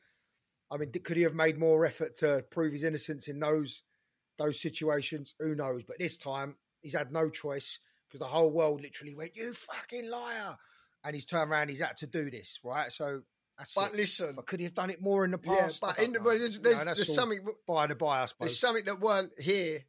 [0.70, 3.84] I mean, could he have made more effort to prove his innocence in those
[4.38, 5.36] those situations?
[5.40, 5.84] Who knows?
[5.84, 10.10] But this time, he's had no choice because the whole world literally went, "You fucking
[10.10, 10.58] liar!"
[11.04, 11.70] And he's turned around.
[11.70, 12.92] He's had to do this, right?
[12.92, 13.22] So
[13.58, 13.98] that's But it.
[13.98, 15.84] listen, But could he have done it more in the past?
[15.84, 16.38] I but in the, know.
[16.38, 19.84] there's, You know, there's something by the by, I there's something that weren't here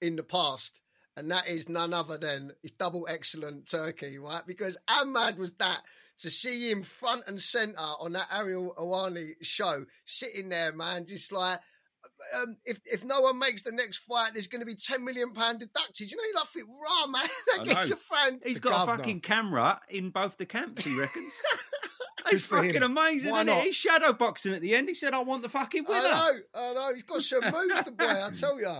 [0.00, 0.80] in the past,
[1.16, 4.46] and that is none other than his double excellent Turki, right?
[4.46, 5.82] Because how mad was that
[6.18, 11.32] to see him front and centre on that Ariel Awani show, sitting there, man, just
[11.32, 11.60] like.
[12.36, 15.32] Um, if if no one makes the next fight, there's going to be ten million
[15.32, 16.10] pound deducted.
[16.10, 17.22] You know, you like think, raw man,
[17.54, 18.40] I that gets a fan.
[18.44, 18.94] He's The got governor.
[18.94, 21.42] a fucking camera in both the camps, he reckons.
[22.24, 23.64] Good It's fucking amazing, Why isn't it?
[23.64, 24.88] He's shadow boxing at the end.
[24.88, 25.98] He said, I want the fucking winner.
[26.00, 26.94] I know, I know.
[26.94, 28.06] He's got some moves, the boy.
[28.06, 28.72] I tell you.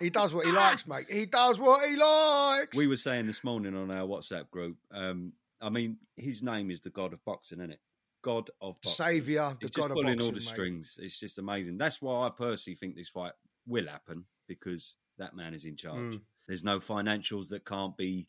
[0.00, 1.06] He does what he likes, mate.
[1.08, 2.76] He does what he likes.
[2.76, 6.80] We were saying this morning on our WhatsApp group, um, I mean, his name is
[6.80, 7.80] the god of boxing, isn't it?
[8.22, 9.04] God of boxing.
[9.06, 10.42] Savior, the He's just god of pulling boxing, all the mate.
[10.44, 10.98] strings.
[11.02, 11.78] It's just amazing.
[11.78, 13.32] That's why I personally think this fight
[13.66, 16.14] will happen because that man is in charge.
[16.14, 16.20] Mm.
[16.48, 18.26] There's no financials that can't be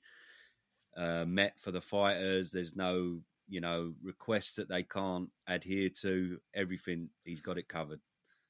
[0.96, 2.52] uh, met for the fighters.
[2.52, 6.38] There's no, you know, requests that they can't adhere to.
[6.54, 8.00] Everything he's got it covered.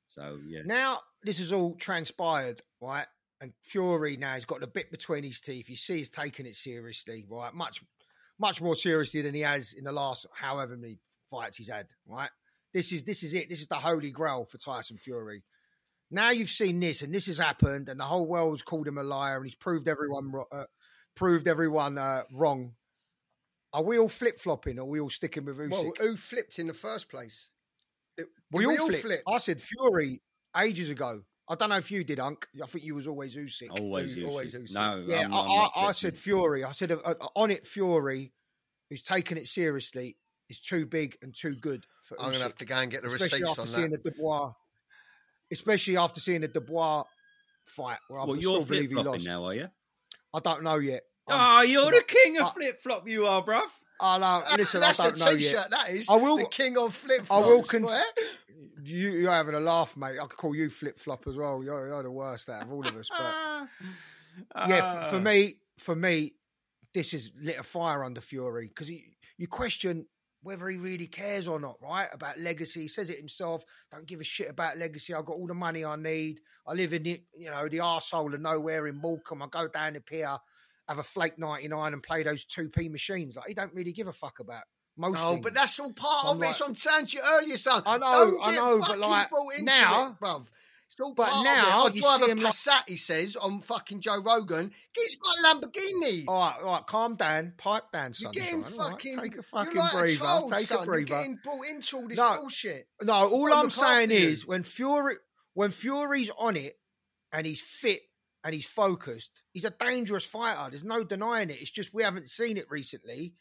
[0.07, 3.05] So yeah, Now this has all transpired, right?
[3.39, 5.69] And Fury now he's got the bit between his teeth.
[5.69, 7.53] You see, he's taking it seriously, right?
[7.53, 7.81] Much,
[8.37, 10.99] much more seriously than he has in the last however many
[11.31, 12.29] fights he's had, right?
[12.73, 13.49] This is this is it.
[13.49, 15.43] This is the holy grail for Tyson Fury.
[16.11, 19.03] Now you've seen this, and this has happened, and the whole world's called him a
[19.03, 20.65] liar, and he's proved everyone uh,
[21.15, 22.73] proved everyone uh, wrong.
[23.73, 24.77] Are we all flip flopping?
[24.77, 25.71] Or are we all sticking with Usyk?
[25.71, 27.49] Well, who flipped in the first place?
[28.17, 29.23] It- We, did all flipped.
[29.27, 30.21] I said Fury
[30.57, 31.21] ages ago.
[31.49, 32.45] I don't know if you did, Unk.
[32.61, 33.69] I think you was always Usyk.
[33.79, 34.69] always, Who- always Usyk.
[34.69, 34.73] Usyk.
[34.73, 36.65] No, yeah, I'm- I, I'm I, I said Fury.
[36.65, 38.33] I said uh, uh, on it Fury,
[38.89, 40.17] who's taking it seriously,
[40.51, 43.01] is too big and too good for I'm going to have to go and get
[43.01, 44.03] the especially receipts after on seeing that.
[44.03, 44.53] the Dubois,
[45.51, 47.03] especially after seeing the Dubois
[47.65, 49.25] fight, where I Well, still you're believe flip he flopping lost.
[49.25, 49.67] now, are you?
[50.33, 51.03] I don't know yet.
[51.27, 53.07] Oh, I'm- you're the king of flip flop.
[53.07, 53.63] You are, bruv.
[54.03, 54.41] I know.
[54.49, 55.53] That's, Listen, that's I don't a know t-shirt.
[55.53, 55.69] yet.
[55.71, 56.09] That is.
[56.09, 57.91] I will- The king of flip I will cons-
[58.83, 60.17] You, you're having a laugh, mate.
[60.19, 61.63] I could call you flip flop as well.
[61.63, 63.09] You're, you're the worst out of all of us.
[63.09, 63.67] But
[64.69, 65.19] yeah, f- for Ah.
[65.19, 66.33] me, for me,
[66.93, 70.07] this has lit a fire under Fury because you question
[70.43, 72.07] whether he really cares or not, right?
[72.11, 72.81] About legacy.
[72.81, 73.63] He says it himself.
[73.91, 75.13] Don't give a shit about legacy.
[75.13, 76.41] I've got all the money I need.
[76.67, 79.43] I live in the, you know, the arsehole of nowhere in Morecambe.
[79.43, 80.37] I go down the pier,
[80.87, 83.35] have a flake 99 and play those 2p machines.
[83.35, 84.63] Like, he don't really give a fuck about
[84.97, 85.43] most Oh, things.
[85.43, 86.45] but that's all part I'm of it.
[86.47, 87.83] like- So I'm saying to you earlier, son.
[87.85, 89.29] I know, I know, but like,
[89.61, 90.47] now- it, bruv.
[90.99, 91.99] It's But now of it.
[92.01, 94.71] you I drive a him like- Passat, he says, on fucking Joe Rogan.
[94.93, 96.25] He's got a Lamborghini.
[96.27, 98.31] All right, all right, calm down, pipe down, You're son.
[98.33, 99.17] getting fucking.
[99.19, 100.13] take a fucking you're like breather.
[100.13, 100.83] A child, take son.
[100.83, 100.99] a breather.
[100.99, 102.35] You're getting brought into all this No.
[102.41, 102.87] bullshit.
[103.01, 104.17] No, all I'm saying you.
[104.17, 105.15] is when Fury
[105.53, 106.77] when Fury's on it
[107.31, 108.01] and he's fit
[108.43, 110.69] and he's focused, he's a dangerous fighter.
[110.69, 111.61] There's no denying it.
[111.61, 113.33] It's just we haven't seen it recently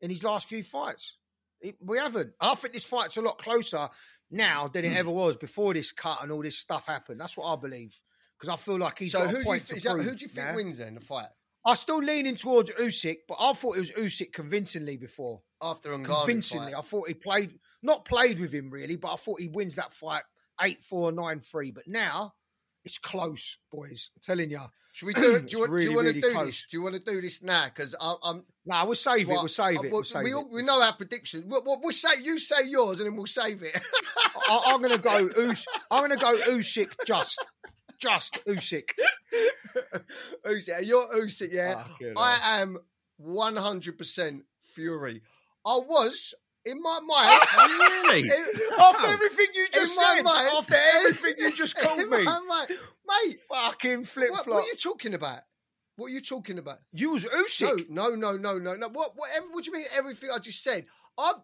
[0.00, 1.16] in his last few fights.
[1.60, 2.32] It- we haven't.
[2.40, 3.88] I think this fight's a lot closer
[4.30, 4.96] now than it mm.
[4.96, 7.20] ever was before this cut and all this stuff happened.
[7.20, 7.98] That's what I believe
[8.38, 9.82] because I feel like he's so got who a do, you, point th- to is
[9.82, 10.54] that, who do you think now.
[10.54, 11.28] wins then the fight
[11.64, 16.24] I'm still leaning towards Usyk, but I thought it was Usyk convincingly before after Ngannou
[16.24, 16.72] convincingly.
[16.72, 16.78] fight?
[16.78, 19.92] I thought he played not played with him really, but I thought he wins that
[19.92, 20.22] fight
[20.60, 21.74] 8-4, 9-3.
[21.74, 22.34] But now
[22.84, 24.10] it's close, boys.
[24.16, 24.60] I'm telling you.
[24.92, 25.46] Should we do it?
[25.48, 26.46] Do you, want- do you want to really do close.
[26.46, 26.66] this?
[26.70, 27.66] Do you want to do this now?
[27.66, 28.44] Because I'm.
[28.70, 29.32] Nah, we'll save it.
[29.32, 29.90] well, save uh, it.
[29.92, 30.48] well, save we, it.
[30.48, 31.44] we know our predictions.
[31.44, 33.76] We'll, we'll, we'll say you say yours, and then we'll save it.
[34.48, 35.26] I, I'm gonna go.
[35.50, 36.92] Us, I'm gonna go Usyk.
[37.04, 37.44] Just,
[37.98, 38.90] just Usyk.
[40.46, 41.82] Usyk, you're Usyk, yeah.
[41.82, 42.14] Fucking.
[42.16, 42.78] I am
[43.20, 44.40] 100%
[44.74, 45.22] Fury.
[45.66, 47.40] I was in my mind.
[47.80, 48.20] Really?
[48.28, 52.40] in- After everything you just in said, mind- after everything you just called me, my
[52.40, 53.38] mind, mate.
[53.48, 54.54] fucking flip What, flop.
[54.58, 55.40] what are you talking about?
[56.00, 56.78] What are you talking about?
[56.94, 57.90] You was Usyk.
[57.90, 58.88] No, no, no, no, no, no.
[58.88, 59.86] What, whatever, what do you mean?
[59.94, 60.86] Everything I just said.
[61.18, 61.34] I've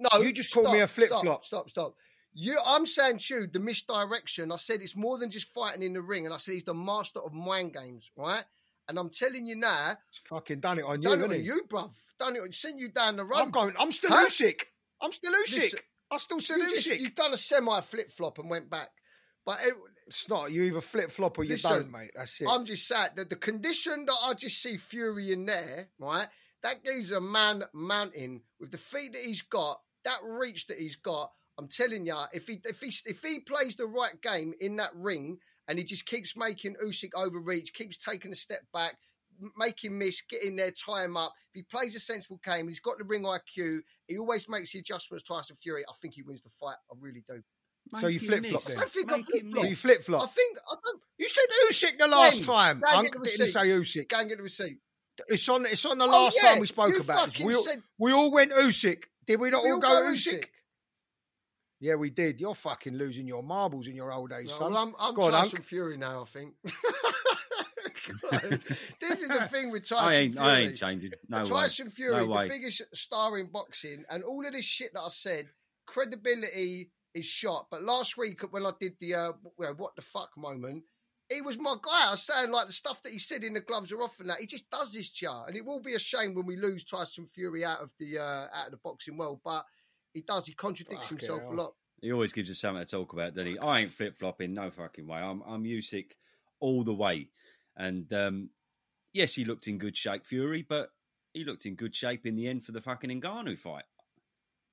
[0.00, 0.20] no.
[0.20, 1.22] You just called me a flip-flop.
[1.22, 1.94] Stop, stop, stop.
[2.34, 4.50] You, I'm saying to you, the misdirection.
[4.50, 6.74] I said it's more than just fighting in the ring, and I said he's the
[6.74, 8.42] master of mind games, right?
[8.88, 11.62] And I'm telling you now, It's fucking done it on you, done it on you,
[11.68, 11.92] bruv.
[12.18, 12.52] Done it.
[12.52, 13.38] Sent you down the road.
[13.38, 13.74] I'm going.
[13.78, 14.26] I'm still Huh?
[14.26, 14.62] Usyk.
[15.00, 15.54] I'm still Usyk.
[15.54, 15.78] Listen,
[16.10, 18.88] I still said You just, you've done a semi flip flop and went back.
[19.46, 19.74] But it,
[20.10, 20.50] It's not.
[20.50, 22.10] You either flip flop or you Listen, don't, mate.
[22.16, 22.48] That's it.
[22.48, 26.26] I'm just sad that the condition that I just see Fury in there, right?
[26.64, 30.96] That guy's a man mountain with the feet that he's got, that reach that he's
[30.96, 31.30] got.
[31.56, 34.90] I'm telling you, if he if he if he plays the right game in that
[34.96, 38.96] ring and he just keeps making Usyk overreach, keeps taking a step back,
[39.40, 41.34] m- make him miss, get in there, tie him up.
[41.50, 43.82] If he plays a sensible game, he's got the ring IQ.
[44.08, 45.22] He always makes the adjustments.
[45.22, 46.78] Tyson Fury, I think he wins the fight.
[46.90, 47.44] I really do.
[47.96, 48.64] So you flip-flop miss.
[48.66, 48.78] then?
[48.78, 49.64] I think I flip-flop.
[49.64, 51.00] so you flip I think I don't.
[51.18, 52.44] You said Usyk the last When?
[52.44, 52.80] time.
[52.80, 53.96] Go and I get the didn't say receipts.
[53.96, 54.08] Usyk.
[54.08, 54.78] Go and get the receipt.
[55.28, 55.66] It's on.
[55.66, 57.40] It's on the Oh, last yeah, time we spoke you about this.
[57.40, 59.02] We all, said- we all went Usyk.
[59.26, 60.34] Did we not We all all go go Usyk?
[60.40, 60.44] Usyk.
[61.80, 62.40] Yeah, we did.
[62.40, 64.72] You're fucking losing your marbles in your old age, No, son.
[64.74, 65.64] well, I'm, I'm Go on, Tyson Unc.
[65.66, 66.22] Fury now.
[66.22, 66.54] I think.
[69.00, 70.46] This is the thing with Tyson I ain't, Fury.
[70.48, 71.10] I ain't changing.
[71.28, 71.48] No way.
[71.48, 72.48] Tyson Fury, No the way.
[72.48, 75.48] biggest star in boxing, and all of this shit that I said,
[75.86, 77.66] credibility is shot.
[77.70, 80.84] But last week when I did the uh, what the fuck moment,
[81.28, 82.08] he was my guy.
[82.08, 84.30] I was saying like the stuff that he said in the gloves are off and
[84.30, 86.84] that he just does this chart, and it will be a shame when we lose
[86.84, 89.40] Tyson Fury out of the uh, out of the boxing world.
[89.44, 89.64] But
[90.12, 90.46] he does.
[90.46, 91.52] He contradicts Fucking himself hell.
[91.52, 91.74] a lot.
[92.02, 93.58] He always gives us something to talk about, doesn't he?
[93.58, 95.18] I ain't flip flopping, no fucking way.
[95.18, 96.12] I'm I'm Usyk
[96.58, 97.28] all the way.
[97.76, 98.50] And um,
[99.12, 100.90] yes, he looked in good shape, Fury, but
[101.32, 103.84] he looked in good shape in the end for the fucking Ngannou fight.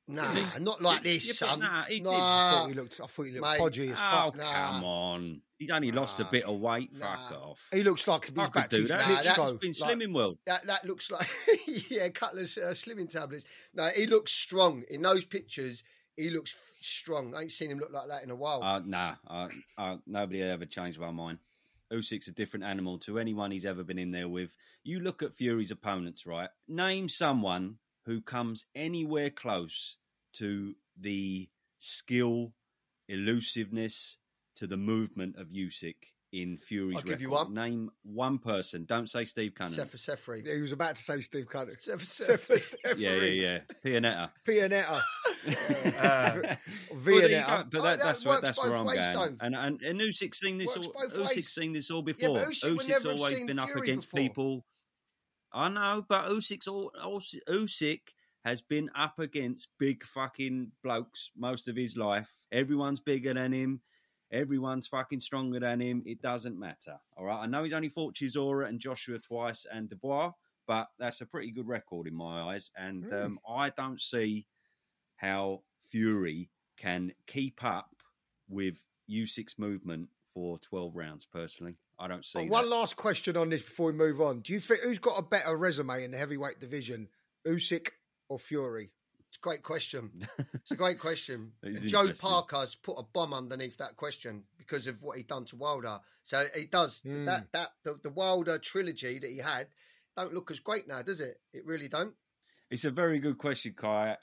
[0.09, 0.45] Nah, Really?
[0.63, 1.59] not like Yeah, this, son.
[1.59, 2.07] nah, he did.
[2.07, 3.01] I thought he looked.
[3.03, 3.59] I thought he looked Mate.
[3.59, 4.35] podgy as Oh, fuck.
[4.37, 4.67] nah.
[4.71, 5.41] come on.
[5.57, 6.91] He's only lost a bit of weight.
[6.95, 7.29] Nah.
[7.29, 7.67] Fuck off.
[7.73, 8.99] He looks like he's I back could to do his that.
[9.07, 9.59] Nah, That's that's Klitschko.
[9.61, 10.37] been Like, slimming world.
[10.45, 11.27] That that looks like
[11.89, 13.45] yeah, Cutler's uh, slimming tablets.
[13.73, 15.83] No, he looks strong in those pictures.
[16.15, 17.35] He looks strong.
[17.35, 18.63] I ain't seen him look like that in a while.
[18.63, 21.39] Uh, nah, uh, uh, nobody ever changed my mind.
[21.91, 24.55] Usyk's a different animal to anyone he's ever been in there with.
[24.83, 26.49] You look at Fury's opponents, right?
[26.67, 29.97] Name someone who comes anywhere close
[30.33, 32.53] to the skill,
[33.07, 34.17] elusiveness,
[34.55, 35.95] to the movement of Usyk
[36.33, 37.47] in Fury's I'll give you record.
[37.47, 37.53] one.
[37.53, 38.83] Name one person.
[38.85, 39.87] Don't say Steve Cunningham.
[39.87, 40.53] Sefer Seferi.
[40.53, 41.71] he was about to say Steve Cutter.
[41.79, 42.97] Sefer Sefer Seferi.
[42.97, 43.59] Yeah, yeah, yeah.
[43.85, 44.29] Pianeta.
[44.47, 45.01] Pianeta.
[45.47, 46.55] Uh,
[46.91, 47.37] Well, there you go.
[47.37, 47.69] Vianetta.
[47.71, 49.13] But Oh, that, that that's where that's where I'm ways, going.
[49.39, 49.45] though.
[49.45, 50.93] And and and Usyk's seen this Works all.
[51.07, 52.35] both Usyk's seen this all before.
[52.39, 54.21] but Usyk Usyk's always seen been up against before.
[54.27, 54.65] people.
[55.57, 56.91] I know, but all
[57.49, 58.01] Usyk
[58.45, 62.31] has been up against big fucking blokes most of his life.
[62.51, 63.81] Everyone's bigger than him.
[64.31, 66.03] Everyone's fucking stronger than him.
[66.05, 66.97] It doesn't matter.
[67.17, 67.41] All right.
[67.43, 70.31] I know he's only fought Chisora and Joshua twice and Dubois,
[70.67, 72.69] but that's a pretty good record in my eyes.
[72.77, 73.25] And Mm.
[73.25, 74.47] um, I don't see
[75.15, 77.95] how Fury can keep up
[78.47, 78.77] with
[79.09, 81.77] Usyk's movement for 12 rounds, personally.
[81.99, 84.41] I don't see one last question on this before we move on.
[84.41, 87.07] Do you think who's got a better resume in the heavyweight division,
[87.47, 87.89] Usyk
[88.29, 88.91] or Fury?
[89.29, 90.11] It's a great question.
[90.53, 91.51] It's a great question.
[91.85, 92.11] Joe.
[92.13, 95.99] Parker's put a bomb underneath that question because of what he done to Wilder.
[96.23, 97.25] So it does Hmm.
[97.25, 99.67] that that the, the Wilder trilogy that he had
[100.15, 101.39] don't look as great now, does it?
[101.53, 102.13] It really don't.
[102.69, 104.17] It's a very good question, Kai.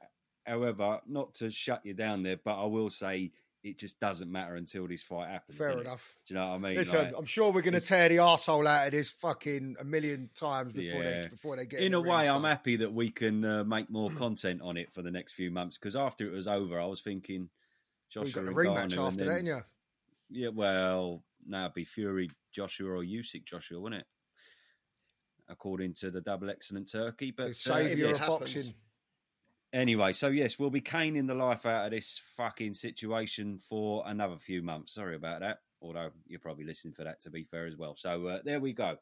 [0.47, 3.33] However, not to shut you down there, but I will say
[3.65, 5.57] it just doesn't matter until this fight happens.
[5.57, 5.89] Fair doesn't it?
[5.89, 6.15] enough.
[6.29, 6.75] Do you know what I mean?
[6.75, 9.85] Listen, Like, I'm sure we're going to tear the arsehole out of this fucking a
[9.85, 11.23] million times before Yeah.
[11.23, 13.43] they before they get in the a ring, way, so- I'm happy that we can
[13.45, 15.79] uh, make more content on it for the next few months.
[15.79, 17.49] Because after it was over, I was thinking,
[18.15, 19.63] Well, Joshua you got a rematch and after that, then- you?
[20.31, 24.07] Yeah, well, now it'd be Fury, Joshua, or Usyk, Joshua, wouldn't it?
[25.49, 28.75] According to the double excellent Turki, but The uh, saviour it of boxing.
[29.75, 34.37] Anyway, so yes, we'll be caning the life out of this fucking situation for another
[34.39, 34.95] few months.
[34.95, 35.59] Sorry about that.
[35.83, 37.97] Although you're probably listening for that, to be fair as well.
[37.97, 38.99] So uh, there we go.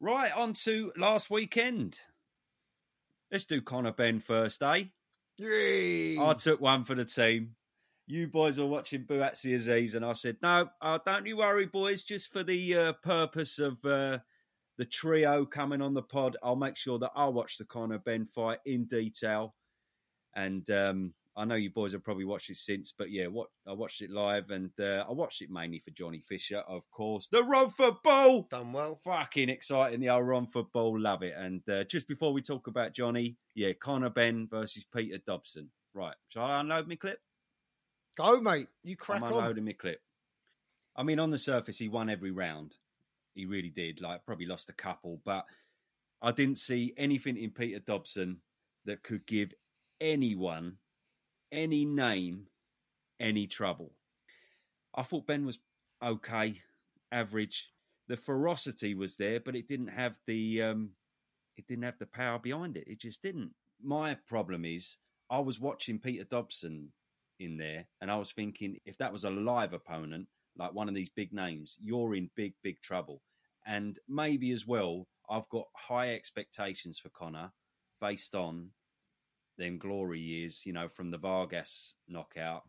[0.00, 1.98] Right on to last weekend.
[3.30, 4.84] Let's do Conor Benn first, eh?
[5.38, 6.18] Yay.
[6.18, 7.56] I took one for the team.
[8.06, 12.04] You boys were watching Buatsi Azeez, and I said, "No, uh, don't you worry, boys.
[12.04, 14.18] Just for the uh, purpose of uh,
[14.76, 18.26] the trio coming on the pod, I'll make sure that I'll watch the Conor Benn
[18.26, 19.54] fight in detail.
[20.34, 23.72] And um, I know you boys have probably watched it since, but yeah, what I
[23.72, 27.28] watched it live, and uh, I watched it mainly for Johnny Fisher, of course.
[27.28, 28.98] The Romford Bull Done well.
[29.02, 30.00] fucking exciting.
[30.00, 31.34] The old Romford Bull, love it.
[31.36, 35.70] And uh, just before we talk about Johnny, yeah, Conor Benn versus Peter Dobson.
[35.94, 37.20] Right, shall I unload my clip?
[38.16, 38.68] Go, mate.
[38.82, 39.32] You crack I'm on.
[39.32, 40.00] unloading my clip.
[40.94, 42.74] I mean, on the surface, he won every round.
[43.34, 44.02] He really did.
[44.02, 45.46] Like, probably lost a couple, but
[46.20, 48.42] I didn't see anything in Peter Dobson
[48.84, 49.54] that could give
[50.02, 50.76] anyone,
[51.52, 52.48] any name,
[53.20, 53.92] any trouble.
[54.94, 55.60] I thought Benn was
[56.04, 56.60] okay,
[57.10, 57.70] average.
[58.08, 60.90] The ferocity was there, but it didn't have the um,
[61.56, 62.84] it didn't have the power behind it.
[62.88, 63.52] It just didn't.
[63.80, 64.98] My problem is
[65.30, 66.92] I was watching Peter Dobson
[67.38, 70.26] in there, and I was thinking if that was a live opponent,
[70.58, 73.22] like one of these big names, you're in big, big trouble.
[73.64, 77.52] And maybe as well, I've got high expectations for Conor
[78.00, 78.70] based on
[79.62, 82.62] them glory years, you know, from the Vargas knockout.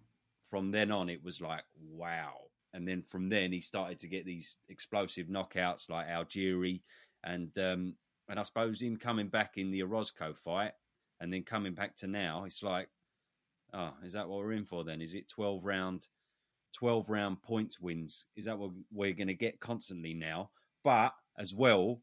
[0.49, 2.33] From then on, it was like, wow.
[2.73, 6.81] And then from then, he started to get these explosive knockouts like Algieri.
[7.23, 7.95] And, um,
[8.29, 10.73] and I suppose him coming back in the Orozco fight
[11.19, 12.89] and then coming back to now, it's like,
[13.73, 15.01] oh, is that what we're in for then?
[15.01, 16.07] Is it 12 round,
[16.73, 18.25] 12 round points wins?
[18.35, 20.51] Is that what we're going to get constantly now?
[20.83, 22.01] But as well,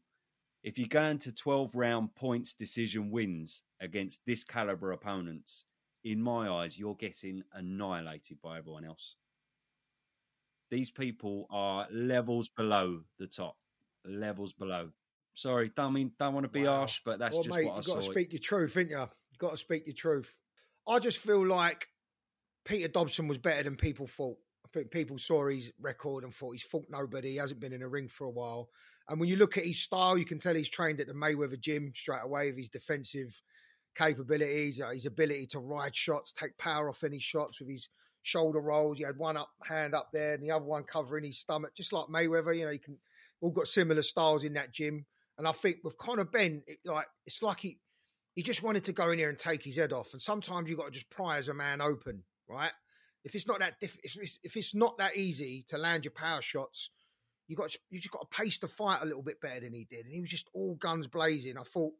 [0.63, 5.65] if you go into 12 round points decision wins against this caliber opponents,
[6.03, 9.15] in my eyes, you're getting annihilated by everyone else.
[10.69, 13.57] These people are levels below the top,
[14.05, 14.89] levels below.
[15.33, 16.79] Sorry, don't mean don't want to be Wow.
[16.79, 18.89] harsh, but that's well, just mate, what I you've got to speak your truth, ain't
[18.89, 18.97] you?
[18.97, 20.35] You've got to speak your truth.
[20.87, 21.87] I just feel like
[22.65, 24.37] Peter Dobson was better than people thought.
[24.73, 27.31] Think people saw his record and thought he's fought nobody.
[27.31, 28.69] He hasn't been in a ring for a while.
[29.09, 31.59] And when you look at his style, you can tell he's trained at the Mayweather
[31.59, 33.41] gym straight away with his defensive
[33.95, 37.89] capabilities, uh, his ability to ride shots, take power off any shots with his
[38.21, 38.97] shoulder rolls.
[38.97, 41.91] He had one up hand up there and the other one covering his stomach, just
[41.91, 42.57] like Mayweather.
[42.57, 42.97] You know, you can
[43.41, 45.05] all got similar styles in that gym.
[45.37, 47.79] And I think with Conor Benn, it, like it's like he
[48.35, 50.13] he just wanted to go in there and take his head off.
[50.13, 52.71] And sometimes you got to just pry as a man open, right?
[53.23, 56.13] If it's not that diff- if it's, if it's not that easy to land your
[56.13, 56.89] power shots,
[57.47, 59.85] you got you just got to pace the fight a little bit better than he
[59.85, 60.05] did.
[60.05, 61.57] And he was just all guns blazing.
[61.57, 61.93] I thought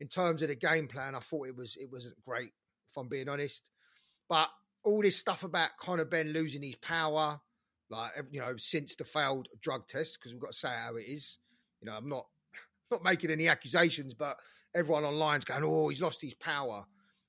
[0.00, 2.52] in terms of the game plan, I thought it was it wasn't great
[2.90, 3.70] if I'm being honest.
[4.28, 4.48] But
[4.82, 7.40] all this stuff about Conor Benn losing his power,
[7.90, 11.04] like you know, since the failed drug test, because we've got to say how it
[11.06, 11.38] is.
[11.80, 12.26] You know, I'm not
[12.90, 14.38] not making any accusations, but
[14.74, 16.84] everyone online's going, "Oh, he's lost his power."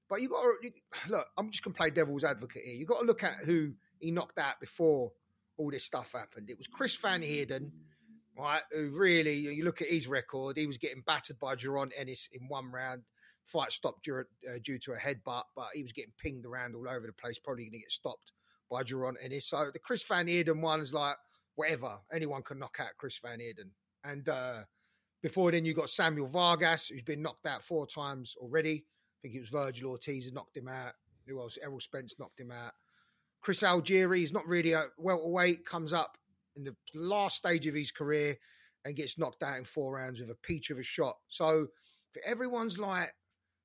[0.09, 0.71] But you got to
[1.09, 1.27] look.
[1.37, 2.75] I'm just going to play devil's advocate here.
[2.75, 5.11] You got to look at who he knocked out before
[5.57, 6.49] all this stuff happened.
[6.49, 7.71] It was Chris Van Heerden,
[8.37, 8.61] right?
[8.71, 12.47] Who really, you look at his record, he was getting battered by Jaron Ennis in
[12.47, 13.03] one round.
[13.45, 16.89] Fight stopped due, uh, due to a headbutt, but he was getting pinged around all
[16.89, 17.37] over the place.
[17.37, 18.31] Probably going to get stopped
[18.69, 19.47] by Jaron Ennis.
[19.47, 21.15] So the Chris Van Heerden one is like
[21.55, 21.97] whatever.
[22.11, 23.71] Anyone can knock out Chris Van Heerden.
[24.03, 24.61] And uh,
[25.21, 28.85] before then, you got Samuel Vargas, who's been knocked out four times already.
[29.25, 30.93] I think it was Vergil Ortiz who knocked him out.
[31.27, 31.57] Who else?
[31.59, 32.73] Errol Spence knocked him out.
[33.41, 36.19] Chris Algieri is not really a welterweight, comes up
[36.55, 38.37] in the last stage of his career
[38.85, 41.15] and gets knocked out in four rounds with a peach of a shot.
[41.27, 41.67] So
[42.23, 43.15] everyone's like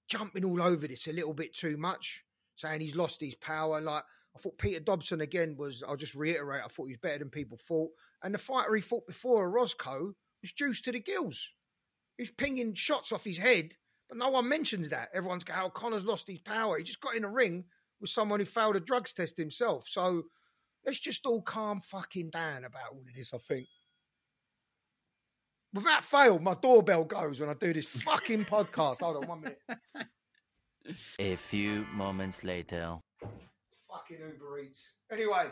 [0.09, 2.25] jumping all over this a little bit too much,
[2.57, 3.83] saying he's lost his power.
[3.83, 7.19] Like I thought Peter Dobson again was, I'll just reiterate, I thought he was better
[7.19, 7.91] than people thought.
[8.23, 11.51] And the fighter he fought before, Roscoe, was juiced to the gills.
[12.17, 13.75] He was pinging shots off his head,
[14.11, 15.09] but no one mentions that.
[15.15, 16.77] Everyone's going, oh, Conor's lost his power.
[16.77, 17.65] He just got in a ring
[18.01, 19.87] with someone who failed a drugs test himself.
[19.89, 20.25] So
[20.85, 23.69] let's just all calm fucking down about all of this, I think.
[25.73, 28.99] Without fail, my doorbell goes when I do this fucking podcast.
[29.01, 29.61] Hold on one minute.
[31.21, 32.97] A few moments later.
[33.89, 34.95] Fucking Uber Eats.
[35.13, 35.47] Anyway,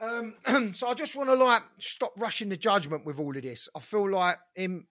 [0.00, 0.34] um,
[0.72, 3.68] so I just want to like stop rushing the judgment with all of this.
[3.74, 4.86] I feel like him,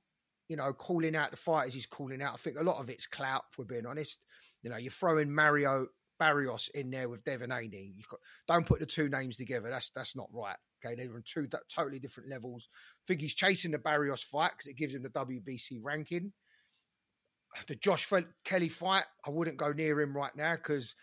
[0.49, 2.33] you know, calling out the fighters he's calling out.
[2.33, 4.19] I think a lot of it's clout, if we're being honest.
[4.63, 5.87] You know, you're throwing Mario
[6.19, 7.93] Barrios in there with Devin Haney.
[7.95, 8.03] You
[8.47, 9.69] don't put the two names together.
[9.69, 10.57] That's that's not right.
[10.83, 12.67] Okay, they're on two totally different levels.
[12.73, 16.33] I think he's chasing the Barrios fight because it gives him the WBC ranking.
[17.67, 18.07] The Josh
[18.45, 20.95] Kelly fight, I wouldn't go near him right now because,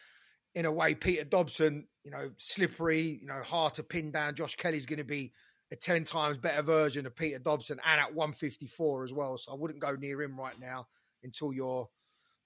[0.55, 4.37] in a way, Peter Dobson, you know, slippery, you know, hard to pin down.
[4.37, 5.33] Josh Kelly's going to be
[5.73, 9.37] a 10 times better version of Peter Dobson and at 154 as well.
[9.37, 10.87] So I wouldn't go near him right now
[11.25, 11.89] until you're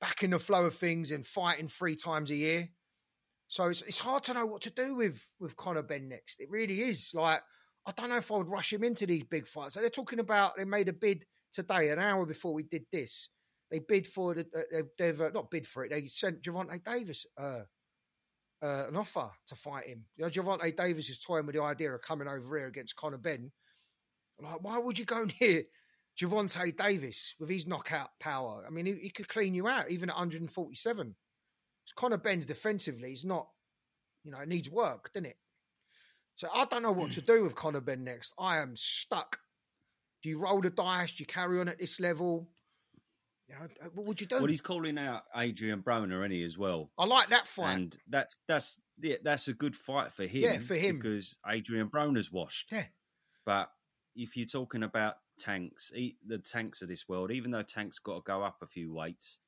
[0.00, 2.68] back in the flow of things and fighting three times a year.
[3.48, 6.40] So it's, it's hard to know what to do with with Conor Benn next.
[6.40, 7.10] It really is.
[7.12, 7.42] Like
[7.86, 9.74] I don't know if I would rush him into these big fights.
[9.74, 13.28] So they're talking about they made a bid today, an hour before we did this.
[13.70, 15.90] They bid for the uh, they've, uh, not bid for it.
[15.90, 17.60] They sent Gervonta Davis uh,
[18.62, 20.04] uh, an offer to fight him.
[20.16, 23.18] You know, Gervonta Davis is toying with the idea of coming over here against Conor
[23.18, 23.50] Benn.
[24.40, 25.64] Like, why would you go near
[26.18, 28.64] Gervonta Davis with his knockout power?
[28.66, 31.14] I mean, he, he could clean you out even at 147.
[31.96, 33.48] Conor Benn's defensively he's not,
[34.24, 35.36] you know, it needs work, doesn't it?
[36.36, 38.32] So I don't know what to do with Conor Benn next.
[38.38, 39.38] I am stuck.
[40.22, 41.12] Do you roll the dice?
[41.12, 42.48] Do you carry on at this level?
[43.50, 44.36] You know, uh, what would you do?
[44.36, 47.74] Well, he's calling out Adrian Broner, any as well, I like that fight.
[47.74, 50.42] and that's that's yeah, that's a good fight for him.
[50.42, 50.98] Yeah, for him.
[50.98, 52.70] because Adrian Broner's washed.
[52.70, 52.84] yeah,
[53.44, 53.70] But
[54.14, 58.22] if you're talking about tanks, the tanks of this world, even though tanks got to
[58.24, 59.40] go up a few weights,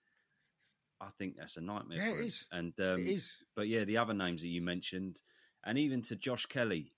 [1.00, 1.98] I think that's a nightmare.
[1.98, 3.36] Yeah, for it And um, it is.
[3.54, 5.20] but yeah, the other names that you mentioned,
[5.64, 6.92] and even to Josh Kelly,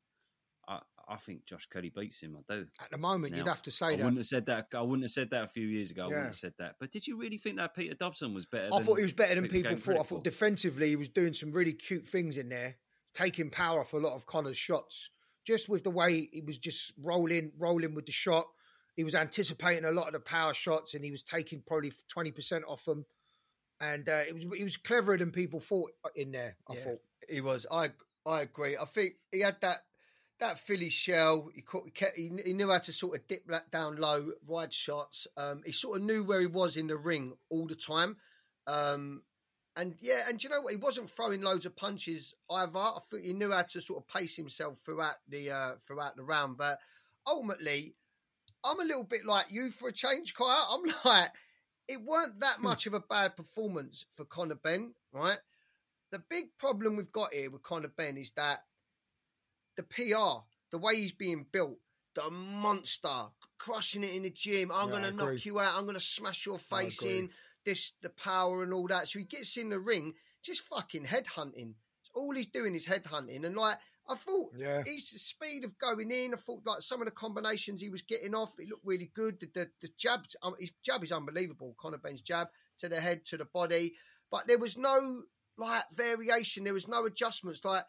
[1.08, 2.36] I, I think Josh Kelly beats him.
[2.36, 2.66] I do.
[2.80, 3.98] At the moment, you'd have to I say that.
[4.04, 4.68] wouldn't have said that.
[4.74, 6.04] I wouldn't have said that a few years ago.
[6.04, 6.76] I wouldn't have said that.
[6.80, 8.68] But did you really think that Peter Dobson was better?
[8.72, 10.00] I than thought he was better than people people thought.
[10.00, 12.76] I thought defensively he was doing some really cute things in there,
[13.12, 15.10] taking power off a lot of Conor's shots.
[15.46, 18.46] Just with the way he was just rolling, rolling with the shot,
[18.96, 22.30] he was anticipating a lot of the power shots, and he was taking probably twenty
[22.30, 23.04] percent off them.
[23.80, 26.56] And uh, it was he was cleverer than people thought in there.
[26.68, 26.80] I Yeah.
[26.80, 27.00] thought.
[27.28, 27.66] He was.
[27.70, 27.90] I
[28.26, 28.76] I agree.
[28.76, 29.84] I think he had that
[30.40, 31.50] that Philly shell.
[31.54, 34.32] He, caught, he, kept, he, he knew how to sort of dip that down low,
[34.46, 35.26] ride shots.
[35.36, 38.16] Um, he sort of knew where he was in the ring all the time.
[38.66, 39.22] Um,
[39.76, 40.72] and yeah, and you know what?
[40.72, 42.78] He wasn't throwing loads of punches either.
[42.78, 46.22] I think he knew how to sort of pace himself throughout the uh, throughout the
[46.22, 46.56] round.
[46.56, 46.78] But
[47.26, 47.94] ultimately,
[48.64, 50.60] I'm a little bit like you for a change, Kaya.
[50.70, 51.30] I'm like,
[51.88, 55.38] it weren't that much of a bad performance for Conor Benn, right?
[56.12, 58.60] The big problem we've got here with Conor Benn is that
[59.76, 61.78] the PR, the way he's being built,
[62.14, 63.26] the monster,
[63.58, 64.70] crushing it in the gym.
[64.72, 65.76] I'm Yeah, going to knock you out.
[65.76, 67.30] I'm going to smash your face in.
[67.64, 69.08] This, the power and all that.
[69.08, 70.12] So he gets in the ring,
[70.42, 71.72] just fucking headhunting.
[72.14, 73.44] All he's doing is headhunting.
[73.46, 74.82] And like, I thought Yeah.
[74.84, 78.34] his speed of going in, I thought like some of the combinations he was getting
[78.34, 79.40] off, it looked really good.
[79.40, 81.74] The, the, the jab, um, his jab is unbelievable.
[81.80, 82.48] Conor Benn's jab
[82.80, 83.94] to the head, to the body.
[84.30, 85.22] But there was no
[85.56, 86.64] like variation.
[86.64, 87.64] There was no adjustments.
[87.64, 87.84] Like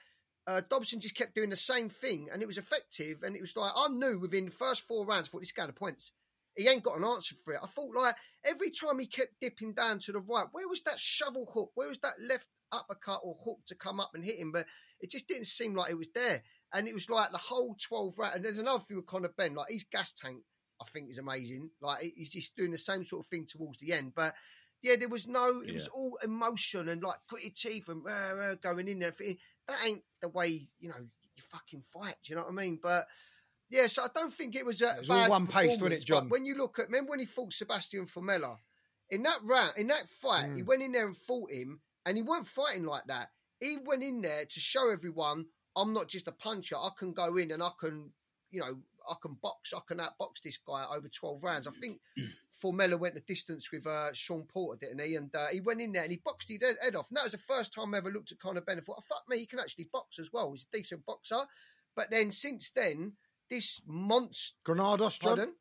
[0.47, 3.23] uh, Dobson just kept doing the same thing, and it was effective.
[3.23, 5.65] And it was like I knew within the first four rounds, I thought this guy
[5.65, 6.11] had points.
[6.55, 7.59] He ain't got an answer for it.
[7.61, 8.15] I thought like
[8.45, 11.71] every time he kept dipping down to the right, where was that shovel hook?
[11.75, 14.51] Where was that left uppercut or hook to come up and hit him?
[14.51, 14.67] But
[15.01, 16.43] it just didn't seem like it was there.
[16.73, 18.35] And it was like the whole 12 round.
[18.35, 20.43] And there's another thing with Conor Benn, like his gas tank,
[20.81, 21.71] I think is amazing.
[21.81, 24.13] Like he's just doing the same sort of thing towards the end.
[24.15, 24.33] But
[24.81, 28.55] yeah, there was no, it was all emotion and like gritty teeth and rah, rah,
[28.55, 29.11] going in there.
[29.11, 29.37] Thinking,
[29.67, 32.15] That ain't the way, you know, you fucking fight.
[32.23, 32.79] Do you know what I mean?
[32.81, 33.07] But
[33.69, 36.05] yeah, so I don't think it was a It was all one pace, wasn't it,
[36.05, 36.29] John?
[36.29, 38.57] When you look at, remember when he fought Sebastian Formella?
[39.09, 40.67] In that round, in that fight, he Mm.
[40.67, 43.29] went in there and fought him, and he weren't fighting like that.
[43.59, 45.45] He went in there to show everyone,
[45.75, 46.75] I'm not just a puncher.
[46.75, 48.11] I can go in and I can,
[48.49, 49.73] you know, I can box.
[49.73, 51.67] I can outbox this guy over 12 rounds.
[51.67, 51.99] I think
[52.63, 55.15] Formella went the distance with uh, Shawn Porter, didn't he?
[55.15, 57.09] And uh, he went in there and he boxed his head- off.
[57.09, 59.05] And that was the first time I ever looked at Conor Benn and thought, oh,
[59.07, 60.51] fuck me, he can actually box as well.
[60.51, 61.39] He's a decent boxer.
[61.95, 63.13] But then since then,
[63.49, 64.55] this monster.
[64.63, 65.37] Granados, John.
[65.37, 65.53] Pardon?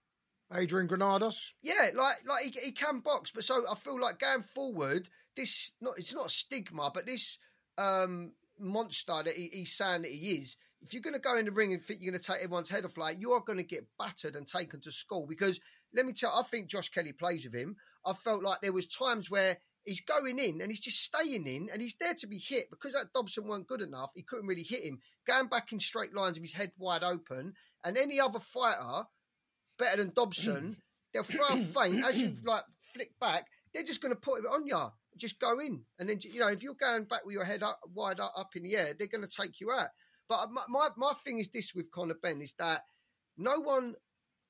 [0.53, 1.55] Adrian Granados.
[1.63, 5.73] Yeah, like like he, he can box, but so I feel like going forward, this
[5.81, 7.39] not it's not a stigma, but this
[7.79, 10.57] um monster that he, he's saying that he is.
[10.85, 12.69] If you're going to go in the ring and think you're going to take everyone's
[12.69, 15.27] head off, like you are going to get battered and taken to school.
[15.27, 15.59] Because
[15.95, 17.77] let me tell, you, I think Josh Kelly plays with him.
[18.05, 21.69] I felt like there was times where he's going in and he's just staying in
[21.73, 24.11] and he's there to be hit because that Dobson weren't good enough.
[24.15, 25.01] He couldn't really hit him.
[25.27, 27.55] Going back in straight lines with his head wide open,
[27.85, 29.07] and any other fighter
[29.79, 30.77] better than Dobson,
[31.13, 33.47] they'll throw a feint as you like flick back.
[33.73, 34.79] They're just going to put it on you.
[35.17, 37.79] Just go in, and then you know if you're going back with your head up
[37.95, 39.89] wide up, up in the air, they're going to take you out.
[40.29, 42.83] But my, my my thing is this with Conor Benn is that
[43.37, 43.95] no one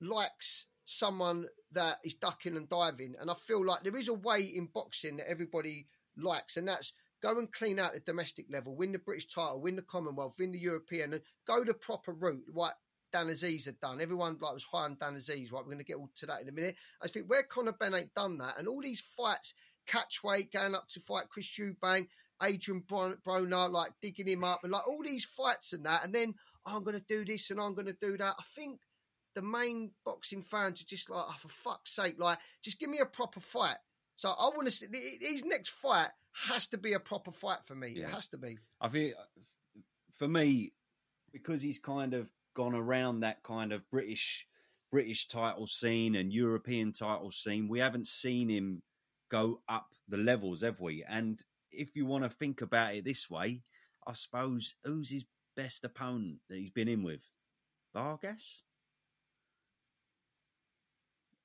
[0.01, 4.43] likes someone that is ducking and diving, and I feel like there is a way
[4.43, 8.93] in boxing that everybody likes, and that's go and clean out the domestic level, win
[8.93, 12.45] the British title, win the Commonwealth, win the European, and go the proper route.
[12.53, 12.75] What
[13.13, 14.01] Dan Azeez had done.
[14.01, 15.63] Everyone like was high on Dan Azeez, right?
[15.63, 16.75] We're going to get all to that in a minute.
[17.01, 19.55] I think where Conor Benn ain't done that, and all these fights,
[19.87, 22.09] catch weight, going up to fight Chris Eubank,
[22.45, 26.15] Adrian Bron- Broner, like digging him up, and like all these fights and that, and
[26.15, 26.35] then
[26.67, 28.35] oh, I'm going to do this and I'm going to do that.
[28.39, 28.81] I think
[29.35, 33.01] the main boxing fans are just like, oh, for fuck's sake, like just give me
[33.01, 33.77] a proper fight.
[34.17, 34.87] So I want to see
[35.21, 36.11] his next fight
[36.49, 37.95] has to be a proper fight for me.
[37.97, 38.59] It has to be.
[38.81, 39.81] I think uh,
[40.13, 40.73] for me,
[41.33, 44.47] because he's kind of gone around that kind of British
[44.93, 48.83] British title scene and European title scene, we haven't seen him
[49.29, 51.03] go up the levels, have we?
[51.09, 51.41] And
[51.77, 53.63] if you want to think about it this way,
[54.07, 55.25] I suppose who's his
[55.57, 57.23] best opponent that he's been in with?
[57.95, 58.65] Vargas?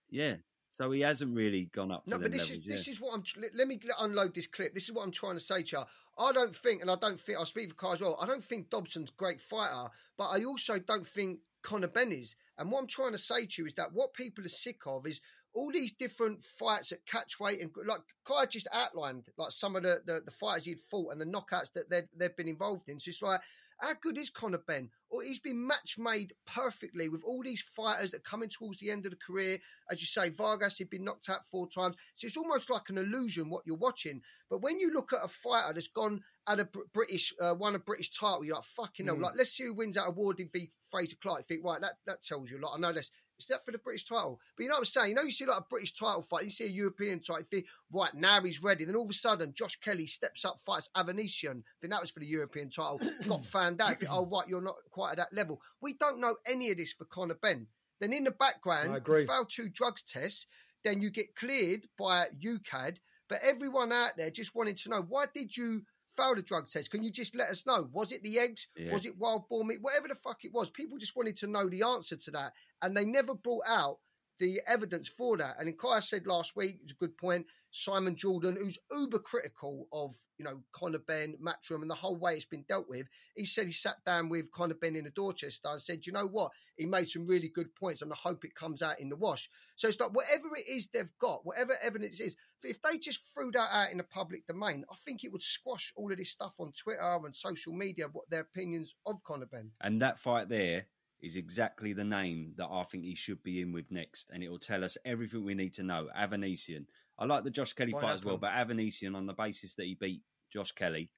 [0.10, 0.38] Yeah.
[0.80, 2.60] So he hasn't really gone up to No, but this levels.
[2.60, 2.76] is yeah.
[2.76, 3.24] this is what I'm.
[3.38, 4.74] Let, let me unload this clip.
[4.74, 5.84] This is what I'm trying to say to you.
[6.18, 8.18] I don't think, and I don't think I speak for Kai as well.
[8.22, 12.36] I don't think Dobson's a great fighter, but I also don't think Conor Benn is.
[12.58, 15.06] And what I'm trying to say to you is that what people are sick of
[15.06, 15.22] is
[15.54, 19.84] all these different fights at catch weight and like Kai just outlined like some of
[19.84, 23.00] the, the, the fighters he'd fought and the knockouts that they've been involved in.
[23.00, 23.42] So it's like,
[23.80, 24.90] How good is Conor Benn?
[25.10, 28.92] Or he's been match made perfectly with all these fighters that are coming towards the
[28.92, 29.58] end of the career.
[29.90, 31.96] As you say, Vargas He'd been knocked out four times.
[32.14, 34.22] So it's almost like an illusion what you're watching.
[34.50, 37.80] But when you look at a fighter that's gone at a British, uh, won a
[37.80, 39.16] British title, you're like, fucking hell.
[39.16, 39.24] Mm.
[39.24, 41.40] Like, let's see who wins that award in v Fraser Clarke.
[41.40, 42.76] You think, right, that, that tells you a lot.
[42.76, 44.40] I know that's is that for the British title?
[44.56, 45.10] But you know what I'm saying?
[45.10, 47.46] You know, you see like a British title fight, you see a European title, you
[47.46, 48.86] think, right, now he's ready.
[48.86, 51.60] Then all of a sudden, Josh Kelly steps up, fights Avanesyan.
[51.60, 53.00] I think that was for the European title.
[53.28, 54.00] Got found out.
[54.00, 55.62] Think, oh, right, you're not quite at that level.
[55.82, 57.68] We don't know any of this for Conor Benn.
[58.00, 59.22] Then in the background, I agree.
[59.22, 60.48] you fail two drugs tests,
[60.84, 62.98] then you get cleared by UKAD.
[63.28, 65.84] But everyone out there just wanted to know, why did you
[66.20, 66.92] fail the drug test?
[66.92, 67.90] Can you just let us know?
[67.92, 68.68] Was it the eggs?
[68.76, 68.94] Yeah.
[68.94, 69.82] Was it wild boar meat?
[69.82, 72.54] Whatever the fuck it was, people just wanted to know the answer to that.
[72.82, 73.98] And they never brought out
[74.40, 75.56] the evidence for that.
[75.60, 77.46] And in Kai said last week, it's a good point.
[77.72, 82.34] Simon Jordan, who's uber critical of, you know, Conor Benn, Matchroom, and the whole way
[82.34, 85.70] it's been dealt with, he said he sat down with Conor Benn in the Dorchester
[85.70, 86.52] and said, you know what?
[86.78, 89.50] He made some really good points, and I hope it comes out in the wash.
[89.76, 93.52] So it's like whatever it is they've got, whatever evidence is, if they just threw
[93.52, 96.56] that out in the public domain, I think it would squash all of this stuff
[96.60, 99.72] on Twitter and social media, what their opinions of Conor Benn.
[99.82, 100.86] And that fight there
[101.22, 104.50] is exactly the name that I think he should be in with next, and it
[104.50, 106.08] will tell us everything we need to know.
[106.18, 106.86] Avanesyan.
[107.18, 109.86] I like the Josh Kelly Why fight as well, but Avanesyan on the basis that
[109.86, 110.22] he beat
[110.54, 111.12] Josh Kelly,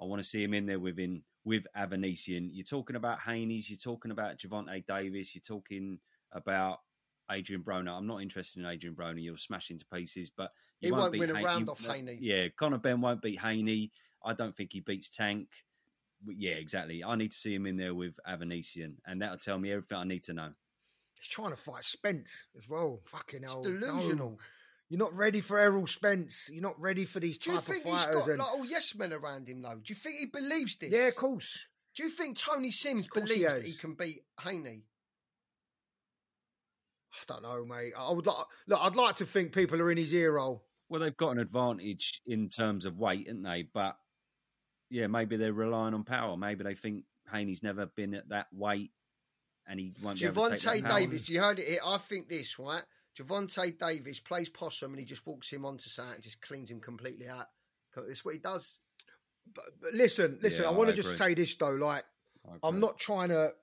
[0.00, 2.50] I want to see him in there with him with Avanesyan.
[2.52, 5.98] You're talking about Haney's, you're talking about Gervonta Davis, you're talking
[6.32, 6.80] about
[7.30, 7.96] Adrian Broner.
[7.96, 9.22] I'm not interested in Adrian Broner.
[9.22, 10.50] You'll smash into pieces, but
[10.80, 12.18] you He won't, won't beat win a Han- round you- off Haney.
[12.20, 13.90] Yeah, Conor Benn won't beat Haney.
[14.22, 15.48] I don't think he beats Tank.
[16.24, 17.04] But Yeah, exactly.
[17.04, 20.04] I need to see him in there with Avanesyan, and that'll tell me everything I
[20.04, 20.50] need to know.
[21.20, 23.00] He's trying to fight Spence as well.
[23.06, 23.62] Fucking It's hell.
[23.64, 23.70] no.
[23.80, 24.38] delusional.
[24.88, 26.48] You're not ready for Errol Spence.
[26.52, 28.14] You're not ready for these Do you type of think he's fighters.
[28.20, 29.74] got and- like all yes men around him though?
[29.74, 30.90] Do you think he believes this?
[30.92, 31.58] yeah, of course.
[31.96, 34.82] Do you think Tony Sims Of course he believes that he can beat Haney?
[37.12, 37.94] I don't know, mate.
[37.96, 38.44] I would like.
[38.66, 40.64] Look, I'd like to think people are in his ear roll.
[40.88, 43.62] Well, they've got an advantage in terms of weight, haven't they?
[43.72, 43.96] But
[44.90, 46.36] yeah, maybe they're relying on power.
[46.36, 48.90] Maybe they think Haney's never been at that weight,
[49.66, 50.98] and he won't be able to take Gervonta.
[50.98, 51.80] Davis, you heard it here.
[51.84, 52.82] I think this, right?
[53.16, 56.80] Gervonta Davis plays possum and he just walks him onto something and just cleans him
[56.80, 57.46] completely out.
[57.96, 58.78] That's what he does.
[59.54, 60.64] But, but listen, listen.
[60.64, 61.70] Yeah, I want to just say this though.
[61.70, 62.04] Like,
[62.62, 63.54] I'm not trying to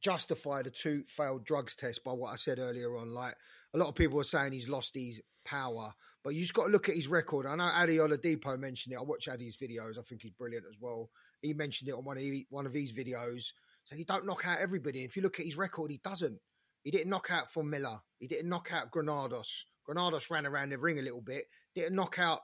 [0.00, 3.12] justify the two failed drugs tests by what I said earlier on.
[3.12, 3.34] Like,
[3.74, 6.70] a lot of people are saying he's lost his power, but you just got to
[6.70, 7.46] look at his record.
[7.46, 8.98] I know Adi Oladipo mentioned it.
[8.98, 9.98] I watch Adi's videos.
[9.98, 11.10] I think he's brilliant as well.
[11.40, 13.52] He mentioned it on one of he, one of his videos.
[13.84, 15.02] Said he don't knock out everybody.
[15.02, 16.38] If you look at his record, he doesn't.
[16.84, 17.98] He didn't knock out for Miller.
[18.18, 19.66] He didn't knock out Granados.
[19.84, 21.46] Granados ran around the ring a little bit.
[21.74, 22.40] Didn't knock out,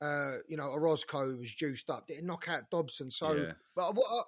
[0.00, 2.06] uh, you know, Orozco who was juiced up.
[2.06, 3.10] Didn't knock out Dobson.
[3.10, 3.52] So Yeah.
[3.74, 4.22] But what I,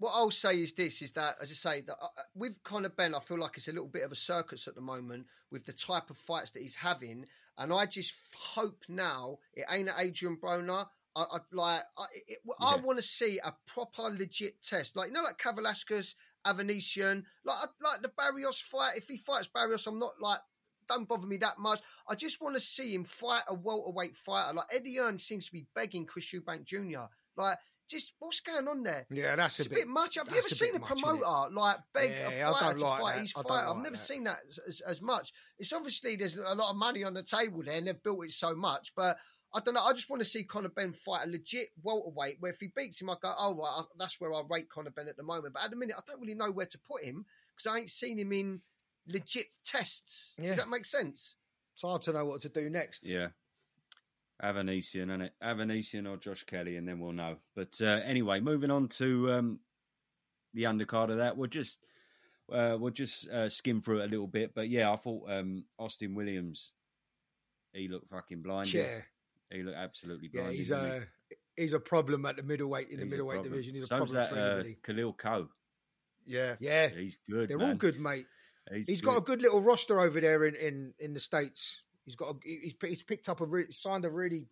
[0.00, 3.14] what I'll say is this: is that as I say, that uh, with Conor Benn,
[3.14, 5.74] I feel like it's a little bit of a circus at the moment with the
[5.74, 7.26] type of fights that he's having,
[7.58, 10.86] and I just hope now it ain't Adrian Broner.
[11.14, 12.76] I, I like I, it, I Yeah.
[12.76, 16.14] want to see a proper legit test, like you know, like Kavaliauskas,
[16.46, 18.96] Avanesyan, like like the Barrios fight.
[18.96, 20.40] If he fights Barrios, I'm not like
[20.88, 21.80] don't bother me that much.
[22.08, 24.54] I just want to see him fight a welterweight fighter.
[24.54, 27.04] Like Eddie Hearn seems to be begging Chris Eubank Jr.
[27.36, 27.58] Like,
[27.90, 29.06] just what's going on there?
[29.10, 29.78] yeah, that's It's a a bit.
[29.80, 30.14] bit much.
[30.16, 32.78] Have you ever a seen bit a much, promoter like beg Yeah, a I fighter
[32.78, 33.20] to like fight that.
[33.22, 33.68] his I don't fighter?
[33.68, 33.98] I've never that.
[33.98, 35.32] seen that as, as, as much.
[35.58, 38.32] It's obviously there's a lot of money on the table there, and they've built it
[38.32, 38.92] so much.
[38.96, 39.18] But
[39.52, 39.82] I don't know.
[39.84, 42.36] I just want to see Conor Benn fight a legit welterweight.
[42.40, 44.90] Where if he beats him, I go, oh right, I- that's where I rate Conor
[44.92, 45.54] Benn at the moment.
[45.54, 47.26] But at the minute, I don't really know where to put him
[47.56, 48.60] because I ain't seen him in
[49.08, 50.34] legit tests.
[50.38, 50.48] Yeah.
[50.50, 51.34] Does that make sense?
[51.74, 53.04] It's hard to know what to do next.
[53.04, 53.28] Yeah.
[54.42, 57.36] Avanesyan, and it Avanesyan or Josh Kelly, and then we'll know.
[57.54, 59.60] But uh, anyway, moving on to um,
[60.54, 61.84] the undercard of that, we'll just
[62.52, 64.54] uh, we'll just uh, skim through it a little bit.
[64.54, 66.72] But yeah, I thought um, Austin Williams,
[67.72, 68.72] he looked fucking blind.
[68.72, 69.00] Yeah,
[69.50, 70.96] He looked absolutely yeah, he's didn't he?
[70.96, 71.02] a
[71.56, 73.74] he's a problem at the middleweight in the He's a middleweight division.
[73.74, 74.72] He's a So's problem that, for uh.
[74.84, 75.48] Khalil Coe.
[76.26, 76.54] Yeah.
[76.60, 77.48] Yeah, He's good.
[77.48, 77.70] they're man.
[77.70, 78.26] all good, mate.
[78.72, 79.06] He's, he's good.
[79.08, 81.82] got a good little roster over there in in, in the states.
[82.10, 84.48] He's got a, he's he's picked up a re- signed a really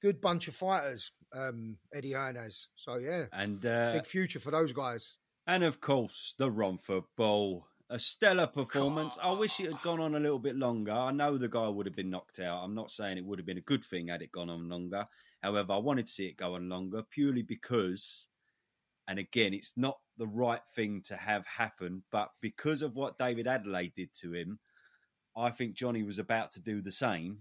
[0.00, 1.10] good bunch of fighters.
[1.34, 2.68] Um, Eddie Hearn has.
[2.76, 5.16] So yeah, and uh, big future for those guys.
[5.46, 7.66] And of course, the Romford Bull.
[7.92, 9.18] A stellar performance.
[9.20, 10.92] I wish it had gone on a little bit longer.
[10.92, 12.62] I know the guy would have been knocked out.
[12.62, 15.04] I'm not saying it would have been a good thing had it gone on longer.
[15.42, 18.28] However, I wanted to see it go on longer purely because,
[19.08, 23.46] and again, it's not the right thing to have happen, but because of what David
[23.46, 24.60] Adeleye did to him,
[25.36, 27.40] I think Johnny was about to do the same.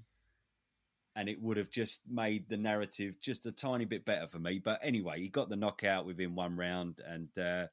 [1.16, 4.62] and it would have just made the narrative just a tiny bit better for me.
[4.64, 7.68] But anyway, he got the knockout within one round, and uh,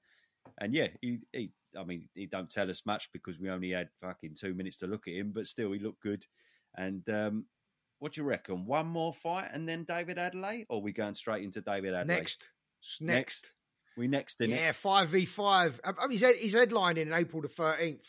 [0.59, 3.89] and yeah, he, he I mean, he don't tell us much because we only had
[4.01, 6.27] fucking two minutes to look at him, but still, he looked good.
[6.77, 7.45] And um,
[8.01, 8.67] what do you reckon?
[8.67, 12.07] One more fight and then David Adeleye, or we going straight into David Adeleye?
[12.07, 12.51] Next.
[12.83, 13.55] It's next.
[13.97, 14.61] We next in it.
[14.61, 15.81] Yeah, five v five.
[16.11, 18.09] He's, he's headlining in April the thirteenth.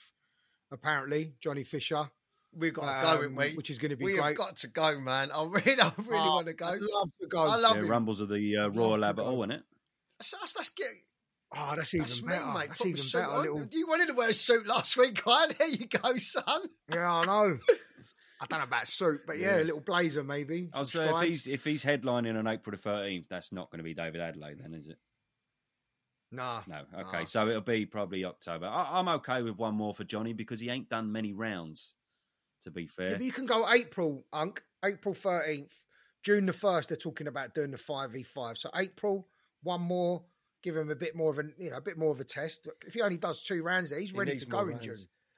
[0.71, 2.09] Apparently, Johnny Fisher,
[2.53, 3.55] We've got to go, um, haven't we?
[3.55, 4.23] which is going to be we great.
[4.25, 5.31] have got to go, man.
[5.31, 6.65] I really, I really Oh, want to go.
[6.65, 7.39] I'd love to go.
[7.43, 7.89] I love Yeah, him.
[7.89, 9.29] Rumbles of the uh, Royal love to Albert go.
[9.29, 9.63] Hall, isn't it?
[10.19, 10.87] That's, that's, that's get,
[11.55, 12.45] oh, that's even that's me, better.
[12.47, 12.67] mate.
[12.69, 13.29] That's Proper even better.
[13.31, 13.41] on.
[13.41, 13.65] Little...
[13.71, 15.55] You wanted to wear a suit last week, Ryan.
[15.59, 16.61] There you go, son.
[16.91, 17.59] Yeah, I know.
[18.41, 19.63] I don't know about suit, but yeah, Yeah.
[19.63, 20.69] a little blazer maybe.
[20.73, 23.79] Oh, some so if he's if he's headlining on April the thirteenth, that's not going
[23.79, 24.97] to be David Adeleye, then, is it?
[26.31, 26.81] Nah, No.
[26.99, 27.25] Okay, Nah.
[27.25, 28.65] so it'll be probably October.
[28.67, 31.95] I, I'm okay with one more for Johnny because he ain't done many rounds.
[32.63, 34.63] To be Yeah, fair, but you can go April, Unk.
[34.83, 35.73] April thirteenth,
[36.23, 36.89] June the first.
[36.89, 38.57] They're talking about doing the five v five.
[38.57, 39.27] So April,
[39.61, 40.23] one more.
[40.63, 42.67] Give him a bit more of a you know a bit more of a test.
[42.85, 44.85] If he only does two rounds, there, he's He ready to go in rounds.
[44.85, 44.95] June.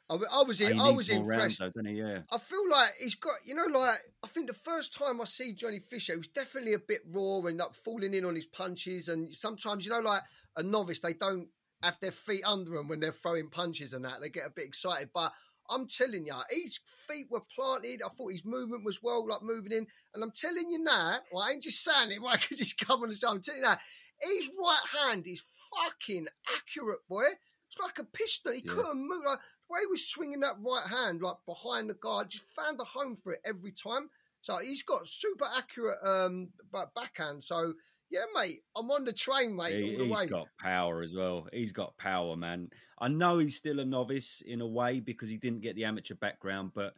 [0.10, 1.76] I, I was, oh, he I needs was more rounds, impressed.
[1.76, 1.90] though?
[1.92, 2.20] Yeah.
[2.32, 5.54] I feel like he's got, you know, like I think the first time I see
[5.54, 9.08] Johnny Fisher, he was definitely a bit raw and like falling in on his punches.
[9.10, 10.24] And sometimes, you know, like
[10.60, 11.48] a novice, they don't
[11.82, 14.22] have their feet under them when they're throwing punches and that.
[14.22, 15.10] They get a bit excited.
[15.14, 15.32] But
[15.70, 18.02] I'm telling you, his feet were planted.
[18.06, 19.88] I thought his movement was well, like moving in.
[20.14, 22.40] And I'm telling you now, well, I ain't just saying it, right?
[22.40, 23.78] Because he's coming and so I'm telling you now,
[24.22, 25.44] his right hand is
[25.84, 27.24] fucking accurate, boy.
[27.70, 28.52] It's like a pistol.
[28.52, 28.74] He Yeah.
[28.74, 29.24] couldn't move.
[29.26, 32.80] Like the way he was swinging that right hand, like behind the guard, just found
[32.82, 34.10] a home for it every time.
[34.42, 37.44] So he's got super accurate um ba- backhand.
[37.44, 37.74] So
[38.10, 41.48] yeah, mate, I'm on the train, mate, He, has got power as well.
[41.54, 42.70] He's got power, man.
[43.00, 46.16] I know he's still a novice in a way because he didn't get the amateur
[46.16, 46.94] background, but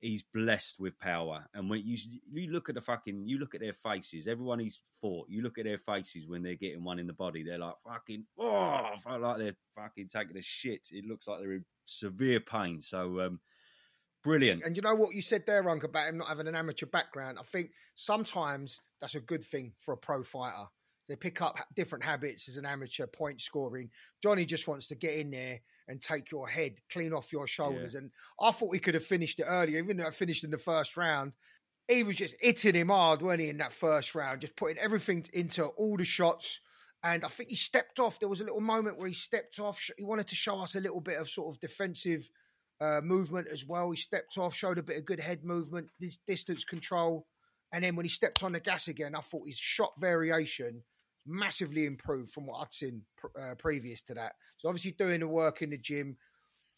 [0.00, 1.46] he's blessed with power.
[1.54, 1.96] And when you
[2.32, 4.28] you look at the fucking, you look at their faces.
[4.28, 7.42] Everyone he's fought, you look at their faces when they're getting one in the body.
[7.42, 10.88] They're like fucking, oh, like they're fucking taking a shit.
[10.92, 12.80] It looks like they're in severe pain.
[12.80, 13.40] So um,
[14.26, 14.62] brilliant.
[14.64, 17.38] And you know what you said there, Unk, about him not having an amateur background.
[17.40, 20.66] I think sometimes that's a good thing for a pro fighter.
[21.08, 23.90] They pick up different habits as an amateur point scoring.
[24.22, 27.94] Johnny just wants to get in there and take your head clean off your shoulders.
[27.94, 28.10] And
[28.40, 30.96] I thought we could have finished it earlier, even though I finished in the first
[30.96, 31.32] round.
[31.86, 35.24] He was just hitting him hard, weren't he, in that first round, just putting everything
[35.32, 36.58] into all the shots.
[37.04, 38.18] And I think he stepped off.
[38.18, 39.80] There was a little moment where he stepped off.
[39.96, 42.28] He wanted to show us a little bit of sort of defensive
[42.80, 43.90] uh, movement as well.
[43.90, 47.26] He stepped off, showed a bit of good head movement, this distance control.
[47.72, 50.82] And then when he stepped on the gas again, I thought his shot variation
[51.26, 54.32] massively improved from what I'd seen pr- uh, previous to that.
[54.58, 56.16] So obviously doing the work in the gym,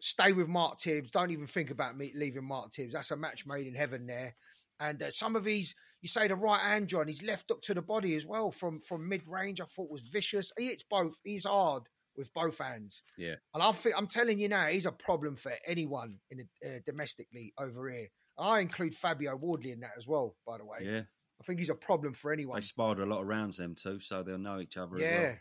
[0.01, 1.11] stay with Mark Tibbs.
[1.11, 2.95] Don't even think about me leaving Mark Tibbs.
[2.95, 4.35] That's a match made in heaven there.
[4.81, 7.75] And uh, some of these, you say the right hand, John, his left up to
[7.75, 9.61] the body as well from from mid range.
[9.61, 10.53] I thought was vicious.
[10.57, 11.19] He hits both.
[11.25, 11.89] He's hard
[12.19, 13.03] with both hands.
[13.17, 13.37] Yeah.
[13.55, 17.55] And I'm I'm telling you now, he's a problem for anyone in the, uh, domestically
[17.59, 18.09] over here.
[18.37, 20.37] I include Fabio Wardley in that as well.
[20.47, 21.01] By the way, Yeah,
[21.41, 22.57] I think he's a problem for anyone.
[22.57, 24.97] they sparred a lot of rounds them two, so they'll know each other.
[24.97, 25.21] as Yeah.
[25.23, 25.37] well.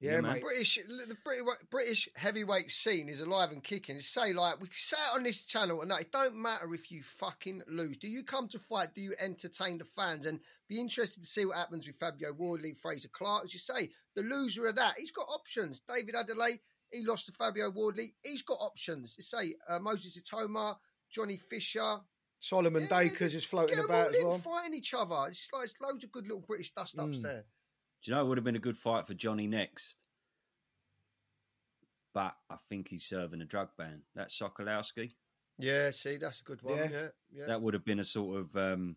[0.00, 0.32] Yeah, Yeah, man.
[0.34, 0.42] mate.
[0.42, 3.98] British, the British, British heavyweight scene is alive and kicking.
[3.98, 7.02] Say like we say it on this channel, and that it don't matter if you
[7.02, 7.96] fucking lose.
[7.96, 8.94] Do you come to fight?
[8.94, 10.26] Do you entertain the fans?
[10.26, 13.46] And be interested to see what happens with Fabio Wardley, Fraser Clarke.
[13.46, 15.80] As you say, the loser of that, he's got options.
[15.80, 16.60] David Adeleye,
[16.92, 18.14] he lost to Fabio Wardley.
[18.22, 19.14] He's got options.
[19.16, 20.76] You say uh, Moses Itauma,
[21.10, 21.98] Johnny Fisher,
[22.38, 24.38] Solomon Yeah, Dacres is floating get 'em about all as in well.
[24.38, 25.26] fighting each other.
[25.28, 27.22] It's like it's loads of good little British dust ups Mm.
[27.22, 27.44] there.
[28.02, 29.98] Do you know it would have been a good fight for Johnny next?
[32.14, 34.02] But I think he's serving a drug ban.
[34.14, 35.12] That Sokolowski.
[35.58, 36.76] Yeah, see, that's a good one.
[36.78, 36.88] Yeah.
[36.90, 37.46] Yeah, yeah.
[37.46, 38.96] That would have been a sort of um,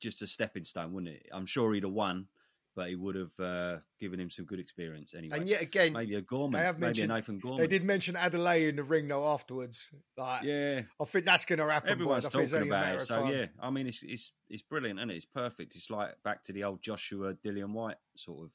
[0.00, 1.28] just a stepping stone, wouldn't it?
[1.32, 2.26] I'm sure he'd have won,
[2.74, 5.36] but he would have uh, given him some good experience anyway.
[5.38, 7.60] And yet again, maybe a Gorman, They have maybe a Nathan Gorman.
[7.60, 9.90] They did mention Adeleye in the ring though afterwards.
[10.16, 11.90] Like, Yeah, I think that's going to happen.
[11.90, 12.34] everyone's boys.
[12.34, 13.00] I think it's talking about it.
[13.00, 13.32] So time.
[13.32, 15.14] yeah, I mean, it's it's it's brilliant, and it?
[15.16, 15.74] it's perfect.
[15.76, 18.50] It's like back to the old Joshua Dillian Whyte sort of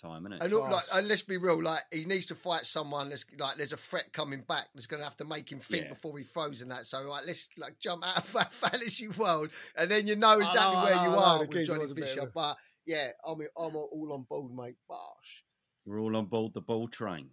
[0.00, 0.42] time, isn't it?
[0.42, 3.56] And look, like, and let's be real, like he needs to fight someone that's like
[3.56, 5.88] there's a threat coming back that's going to have to make him think Yeah.
[5.88, 6.84] before he throws and that.
[6.86, 10.60] So like, let's like jump out of that fantasy world, and then you know exactly
[10.60, 11.18] know, I where know, you I know.
[11.20, 12.20] are The with Johnny was a bit Fisher.
[12.20, 12.56] a- But
[12.86, 14.76] yeah, I'm I'm all on board, mate.
[14.88, 15.44] Bosh.
[15.84, 17.30] We're all on board the ball train.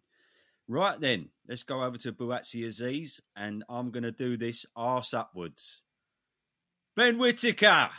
[0.67, 5.13] Right then, let's go over to Buatsi Azeez, and I'm going to do this arse
[5.13, 5.83] upwards.
[6.95, 7.89] Ben Whitaker.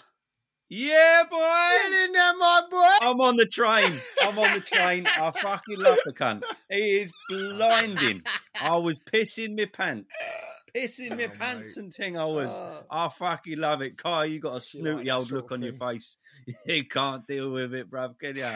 [0.70, 1.38] Yeah, boy.
[1.38, 3.06] Get in there, my boy.
[3.06, 3.92] I'm on the train.
[4.22, 5.06] I'm on the train.
[5.06, 6.42] I fucking love the cunt.
[6.70, 8.22] He is blinding.
[8.60, 10.16] I was pissing my pants.
[10.76, 11.82] Pissing my Oh, pants mate.
[11.82, 12.16] and ting.
[12.18, 12.50] I was.
[12.52, 12.84] Oh.
[12.90, 13.96] I fucking love it.
[13.96, 16.18] Kyle, you got a snooty that old look on your face.
[16.66, 18.48] You can't deal with it, bruv, can you?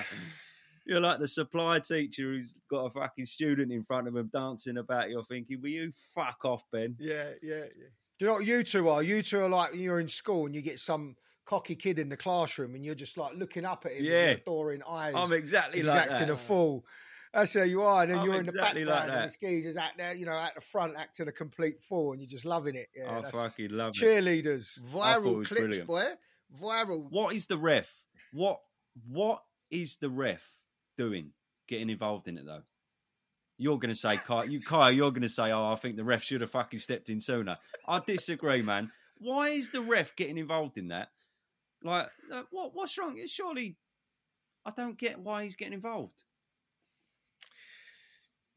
[0.86, 4.76] You're like the supply teacher who's got a fucking student in front of him dancing
[4.78, 5.10] about.
[5.10, 6.96] You're thinking, will you fuck off, Ben?
[6.98, 7.88] Yeah, yeah, yeah.
[8.18, 9.02] Do you know what you two are?
[9.02, 11.16] You two are like when you're in school and you get some
[11.46, 14.28] cocky kid in the classroom and you're just like looking up at him Yeah.
[14.30, 15.14] with adoring eyes.
[15.16, 16.32] I'm exactly like acting that.
[16.32, 16.84] a fool.
[17.32, 18.02] That's how you are.
[18.02, 20.14] And then I'm you're in the exactly like background and the skis is out there,
[20.14, 22.88] you know, at the front acting a complete fool and you're just loving it.
[22.96, 24.02] Yeah, I that's fucking love it.
[24.02, 24.78] cheerleaders.
[24.78, 25.86] I thought it Viral clips, brilliant.
[25.86, 26.06] boy.
[26.60, 27.06] Viral.
[27.10, 28.02] What is the ref?
[28.32, 28.60] What
[29.06, 30.56] What is the ref
[30.96, 31.32] doing?
[31.68, 32.62] Getting involved in it though.
[33.60, 36.04] You're going to say, Kyle, you, Kyle, you're going to say, oh, I think the
[36.04, 37.58] ref should have fucking stepped in sooner.
[37.86, 38.92] I disagree, man.
[39.18, 41.08] Why is the ref getting involved in that?
[41.82, 42.08] Like,
[42.50, 42.74] what?
[42.74, 43.20] What's wrong?
[43.26, 43.76] Surely,
[44.64, 46.22] I don't get why he's getting involved.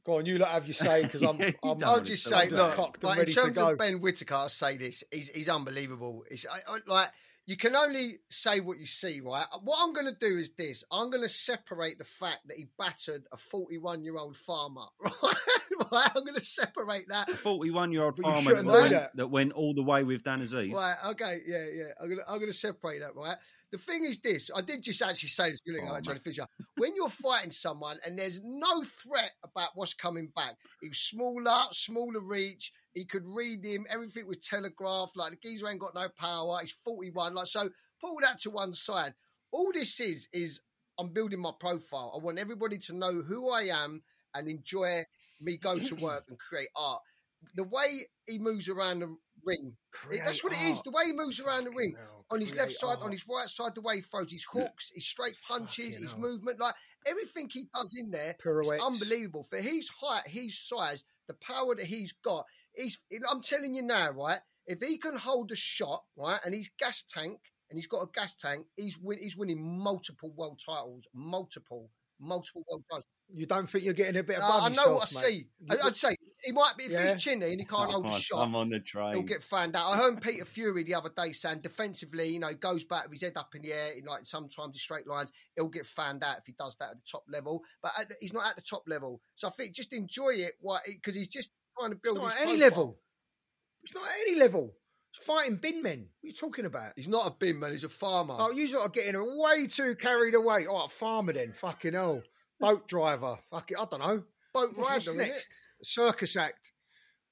[0.03, 2.43] Go on, you lot have your say because I'm, Yeah, I'm I'll just to say,
[2.43, 6.23] I'm look, cocked like, in terms of Ben Whitaker, I'll say this: he's he's unbelievable.
[6.29, 7.09] It's I, I, like
[7.45, 9.45] you can only say what you see, right?
[9.63, 12.67] What I'm going to do is this: I'm going to separate the fact that he
[12.77, 15.13] battered a 41 year old farmer, right?
[15.91, 16.09] right?
[16.15, 17.29] I'm going to separate that.
[17.29, 19.15] 41 year old farmer that shouldn't went, that.
[19.15, 20.73] that went all the way with Dan Azeez.
[20.73, 21.83] Right, okay, yeah, yeah.
[22.01, 23.37] I'm gonna I'm gonna separate that, right?
[23.71, 26.23] The thing is this, I did just actually say this good Oh, like Johnny mate.
[26.23, 26.45] Fisher.
[26.77, 31.63] When you're fighting someone and there's no threat about what's coming back, he was smaller,
[31.71, 36.09] smaller reach, he could read him, everything was telegraphed, like the geezer ain't got no
[36.19, 37.69] power, he's 41, like so
[38.01, 39.13] pull that to one side.
[39.53, 40.59] All this is is
[40.99, 42.13] I'm building my profile.
[42.15, 44.01] I want everybody to know who I am
[44.35, 45.03] and enjoy
[45.39, 47.01] me go to work and create art.
[47.55, 49.15] The way he moves around the
[49.45, 49.75] ring,
[50.11, 50.81] it- that's what it is.
[50.81, 51.95] The way he moves around the ring,
[52.29, 55.05] on his left side, on his right side, the way he throws his hooks, his
[55.05, 56.19] straight punches, Fucking his hell.
[56.21, 56.75] movement, like
[57.05, 58.71] everything he does in there, Pirouettes.
[58.75, 59.43] it's unbelievable.
[59.43, 62.99] For his height, his size, the power that he's got, he's.
[63.29, 64.39] I'm telling you now, right?
[64.67, 67.39] If he can hold a shot, right, and he's gas tank,
[67.69, 71.89] and he's got a gas tank, he's win, he's winning multiple world titles, multiple,
[72.19, 73.05] multiple world titles.
[73.33, 75.37] You don't think you're getting a bit Uh, above I know yourself, what I see.
[75.39, 75.47] see.
[75.69, 77.13] I, would say he might be if Yeah.
[77.13, 78.43] he's chinny and he can't oh, hold a shot.
[78.43, 79.13] I'm on the train.
[79.13, 79.91] He'll get found out.
[79.91, 83.13] I heard Peter Fury the other day saying defensively, you know, he goes back with
[83.13, 85.31] his head up in the air, in like sometimes in straight lines.
[85.55, 88.33] He'll get found out if he does that at the top level, but at he's
[88.33, 89.21] not at the top level.
[89.35, 92.41] So I think just enjoy it, Why because he's just trying to build Not his
[92.41, 92.69] at any profile.
[92.69, 92.99] level.
[93.83, 94.73] It's not at any level.
[95.13, 96.07] It's fighting bin men.
[96.21, 96.93] What are you talking about?
[96.95, 97.71] He's not a bin man.
[97.71, 98.35] He's a farmer.
[98.39, 100.67] Oh, you lot are getting way too carried away.
[100.69, 101.51] Oh, a farmer then.
[101.51, 102.23] Fucking hell.
[102.59, 103.37] Boat driver.
[103.51, 103.77] Fuck it.
[103.79, 104.23] I don't know.
[104.53, 105.49] Boat What's rider, next?
[105.83, 106.71] Circus act.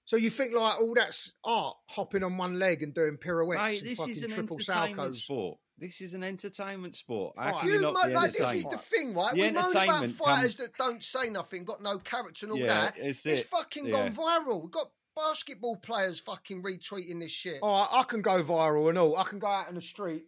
[0.06, 3.82] So you think like all that's art, hopping on one leg and doing pirouettes Mate,
[3.82, 5.24] and this fucking is an triple entertainment salchows?
[5.24, 5.58] sport.
[5.78, 7.36] This is an entertainment sport.
[7.38, 7.66] How Right.
[7.66, 9.32] you, You, not mate, be like, this is the thing, right?
[9.34, 12.54] The we moan about entertainment fighters comes- that don't say nothing, got no character and
[12.54, 12.98] all Yeah, that.
[12.98, 13.48] it's It's it.
[13.48, 14.10] fucking Yeah.
[14.10, 14.62] gone viral.
[14.64, 17.62] We've got basketball players fucking retweeting this shit.
[17.62, 19.16] All right, I can go viral and all.
[19.16, 20.26] I can go out in the street,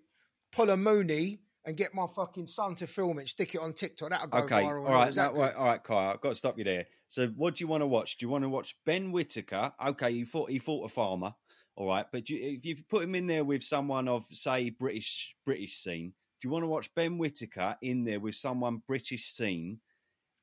[0.52, 4.10] pull a Mooney, and get my fucking son to film it, stick it on TikTok.
[4.10, 4.88] That'll go Okay, viral.
[4.88, 6.10] all right, that wait, all right, Kyle.
[6.12, 6.88] I've got to stop you there.
[7.08, 8.18] So, what do you want to watch?
[8.18, 9.72] Do you want to watch Ben Whitaker?
[9.86, 11.34] Okay, he fought he fought a farmer,
[11.76, 12.06] all right.
[12.12, 16.14] But you, if you put him in there with someone of say British British scene,
[16.42, 19.80] do you want to watch Ben Whitaker in there with someone British scene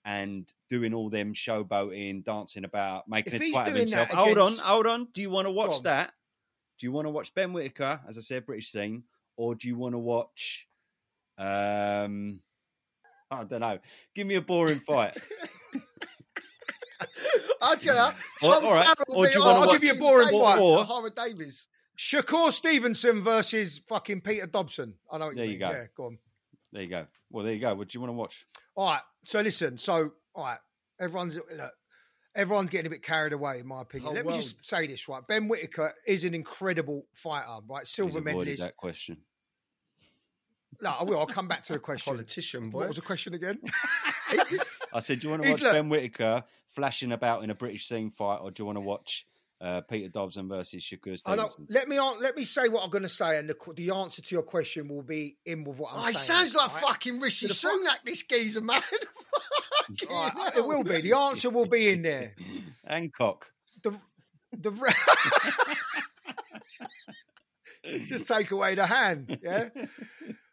[0.05, 4.09] and doing all them showboating, dancing about, making If a twat of himself?
[4.09, 5.09] that Hold on, hold on.
[5.13, 6.13] Do you want to watch that?
[6.79, 9.03] Do you want to watch Ben Whitaker, as I said, British scene,
[9.37, 10.68] or do you want to watch?
[11.39, 12.41] Um,
[13.31, 13.79] I don't know.
[14.15, 15.17] Give me a boring fight.
[17.61, 18.87] I'll tell you, Well, Tom all right.
[18.87, 19.33] Farrell Or v.
[19.33, 20.59] do you wanna I'll watch- give you a boring Davis, fight?
[20.59, 21.69] Or- Hara Davis.
[21.99, 24.95] Shakur Stevenson versus fucking Peter Dobson.
[25.11, 25.71] I know what There you you go.
[25.71, 26.19] Yeah, go on.
[26.73, 27.07] There you go.
[27.31, 27.75] Well, there you go.
[27.75, 28.47] What do you want to watch?
[28.77, 29.01] All right.
[29.25, 29.77] So listen.
[29.77, 30.59] So all right.
[31.01, 31.73] Everyone's look,
[32.37, 34.07] everyone's getting a bit carried away, in my opinion.
[34.07, 35.27] Whole Let me just say this right.
[35.27, 37.87] Ben Whitaker is an incredible fighter, right?
[37.87, 38.63] Silver avoided medalist.
[38.63, 39.17] that question.
[40.81, 41.19] No, I will.
[41.19, 42.13] I'll come back to the question.
[42.13, 42.79] Politician, boy.
[42.81, 43.59] What was the question again?
[44.95, 47.87] I said, do you want to watch look- Ben Whitaker flashing about in a British
[47.89, 49.27] scene fight, or do you want to watch
[49.61, 51.67] uh, Peter Dobson versus Shakur Stevenson?
[51.69, 54.35] Let me let me say what I'm going to say, and the the answer to
[54.35, 56.15] your question will be in with what I'm Oh, saying.
[56.15, 56.83] he sounds like right?
[56.83, 58.81] fucking Rishi the fuck- Sunak, this geezer, man.
[59.89, 60.53] Fucking All right, hell.
[60.57, 61.01] it will be.
[61.01, 62.35] The answer will be in there.
[62.87, 63.51] Hancock.
[63.83, 63.99] The
[64.53, 64.91] the re-
[68.07, 69.39] just take away the hand.
[69.43, 69.69] Yeah.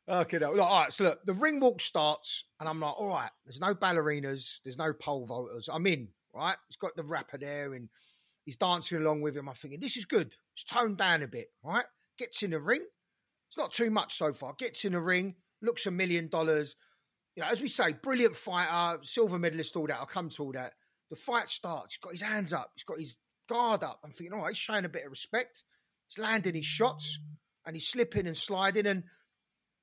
[0.08, 0.38] Okay.
[0.38, 0.60] No.
[0.60, 0.94] All right.
[0.94, 3.30] So look, the ring walk starts, and I'm like, all right.
[3.46, 4.60] There's no ballerinas.
[4.64, 5.70] There's no pole vaulters.
[5.72, 6.10] I'm in.
[6.34, 6.56] Right.
[6.68, 7.90] He's got the rapper there, and
[8.44, 9.50] he's dancing along with him.
[9.50, 10.36] I'm thinking this is good.
[10.54, 11.48] It's toned down a bit.
[11.64, 11.86] Right.
[12.18, 12.86] Gets in the ring.
[13.50, 14.54] It's not too much so far.
[14.58, 15.36] Gets in the ring.
[15.62, 16.76] Looks a million dollars.
[17.36, 19.98] You know, as we say, brilliant fighter, silver medalist, all that.
[19.98, 20.74] I'll come to all that.
[21.10, 21.96] The fight starts.
[21.96, 22.72] He's got his hands up.
[22.76, 23.16] He's got his
[23.48, 24.00] guard up.
[24.04, 25.64] I'm thinking, all right, he's showing a bit of respect.
[26.08, 27.20] He's landing his shots
[27.66, 29.04] and he's slipping and sliding and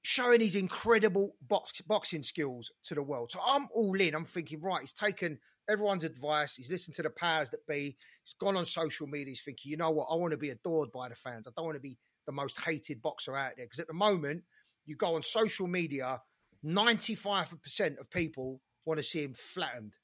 [0.03, 3.31] showing his incredible box, boxing skills to the world.
[3.31, 4.15] So I'm all in.
[4.15, 5.39] I'm thinking, right, he's taken
[5.69, 6.57] everyone's advice.
[6.57, 7.97] He's listened to the powers that be.
[8.25, 9.31] He's gone on social media.
[9.31, 10.09] He's thinking, you know what?
[10.11, 11.47] I want to be adored by the fans.
[11.47, 13.67] I don't want to be the most hated boxer out there.
[13.67, 14.43] Because at the moment,
[14.87, 16.21] you go on social media,
[16.65, 19.95] 95% of people want to see him flattened.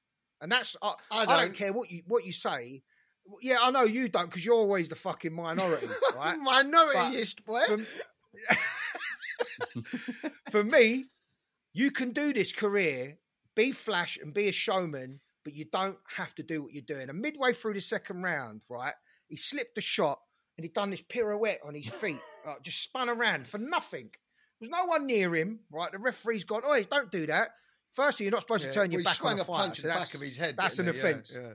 [0.41, 1.55] And that's, I, I I don't don't.
[1.57, 2.83] care what you what you say.
[3.43, 6.39] Yeah, I know you don't because you're always the fucking minority, right?
[6.39, 7.65] Minorityist, boy.
[9.73, 9.85] From-
[10.51, 11.07] for me,
[11.73, 13.19] you can do this career,
[13.55, 17.09] be flash and be a showman, but you don't have to do what you're doing.
[17.09, 18.95] And midway through the second round, right,
[19.29, 20.19] he slipped a shot
[20.57, 24.11] and he'd done this pirouette on his feet, uh, just spun around for nothing.
[24.61, 25.93] There was no one near him, right?
[25.93, 27.51] The referee's gone, oh, don't do that.
[27.95, 29.45] Firstly, you're not supposed Yeah, to turn your well, he back swung on a a
[29.45, 29.63] fighter.
[29.65, 30.57] punch so in the back of his head.
[30.59, 30.97] That's an didn't?
[30.97, 31.37] Yeah, offence.
[31.41, 31.53] yeah.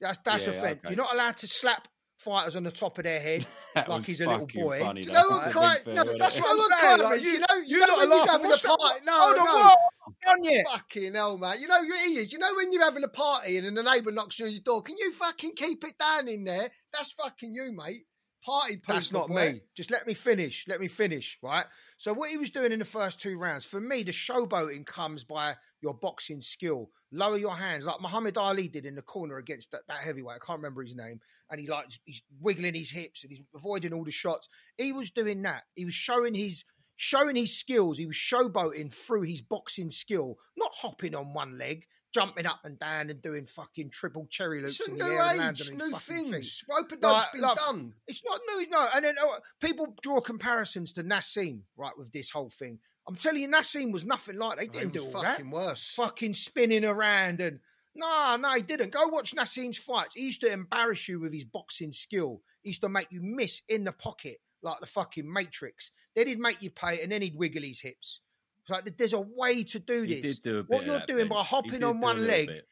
[0.00, 0.78] That's that's Yeah, offence.
[0.84, 0.88] okay.
[0.94, 1.88] You're not allowed to slap
[2.18, 3.46] fighters on the top of their head
[3.88, 4.80] like he's a little boy.
[4.80, 5.86] Funny, Do you though, know what to be quite?
[5.86, 7.10] No, that's what I'm I'm saying, saying.
[7.10, 8.32] like, You you- know, you you know lot when are you're laughing.
[8.32, 9.00] having a What's the- party.
[9.06, 9.44] No, Hold no.
[9.44, 9.78] what?
[10.22, 10.66] Done yet?
[10.68, 11.60] Fucking hell, mate.
[11.60, 12.32] You know who he is.
[12.32, 14.82] You know when you're having a party and then the neighbour knocks on your door.
[14.82, 16.70] Can you fucking keep it down in there?
[16.92, 18.04] That's fucking you, mate.
[18.48, 18.94] Party people.
[18.94, 19.52] That's not boy.
[19.52, 19.60] me.
[19.74, 20.64] Just let me finish.
[20.66, 21.66] Let me finish, right?
[21.98, 25.22] So what he was doing in the first two rounds, for me, the showboating comes
[25.22, 26.90] by your boxing skill.
[27.12, 30.36] Lower your hands, like Muhammad Ali did in the corner against that, that heavyweight.
[30.36, 31.20] I can't remember his name.
[31.50, 34.48] And he like he's wiggling his hips and he's avoiding all the shots.
[34.76, 35.64] He was doing that.
[35.74, 36.64] He was showing his
[36.96, 37.98] showing his skills.
[37.98, 42.78] He was showboating through his boxing skill, not hopping on one leg, jumping up and
[42.78, 45.70] down and doing fucking triple cherry loops It's a in the new air and age,
[45.72, 46.32] new fucking feet.
[46.32, 46.64] things.
[46.68, 47.94] Rope and Like- dope's been like- done.
[48.06, 48.88] It's not no, no.
[48.94, 52.78] And then oh, people draw comparisons to Naseem, right, with this whole thing.
[53.06, 55.32] I'm telling you, Naseem was nothing like They oh, didn't It do all that.
[55.36, 55.92] fucking worse.
[55.96, 57.60] Fucking spinning around and
[57.94, 58.92] no, no, he didn't.
[58.92, 60.14] Go watch Naseem's fights.
[60.14, 62.42] He used to embarrass you with his boxing skill.
[62.62, 65.90] He used to make you miss in the pocket like the fucking Matrix.
[66.14, 68.20] Then he'd make you pay, and then he'd wiggle his hips.
[68.68, 70.38] It's like there's a way to do He this.
[70.38, 71.28] did do a bit What of you're that, doing Ben.
[71.28, 72.66] by hopping on one leg, bit.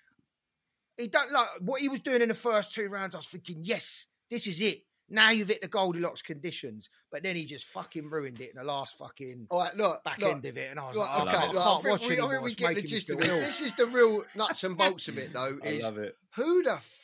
[0.98, 3.14] he don't like what he was doing in the first two rounds.
[3.14, 4.82] I was thinking, yes, this is it.
[5.08, 8.64] Now you've hit the Goldilocks conditions, but then he just fucking ruined it in the
[8.64, 10.02] last fucking All right, look.
[10.02, 11.38] back look, end of it, and I was look, like, I can't, okay, it.
[11.38, 12.28] I look, can't I watch we, anymore.
[12.30, 13.26] I mean, we It's get the making gist of it.
[13.26, 15.58] This is the real nuts and bolts of it, though.
[15.64, 16.16] I Is love it.
[16.34, 16.98] who the f-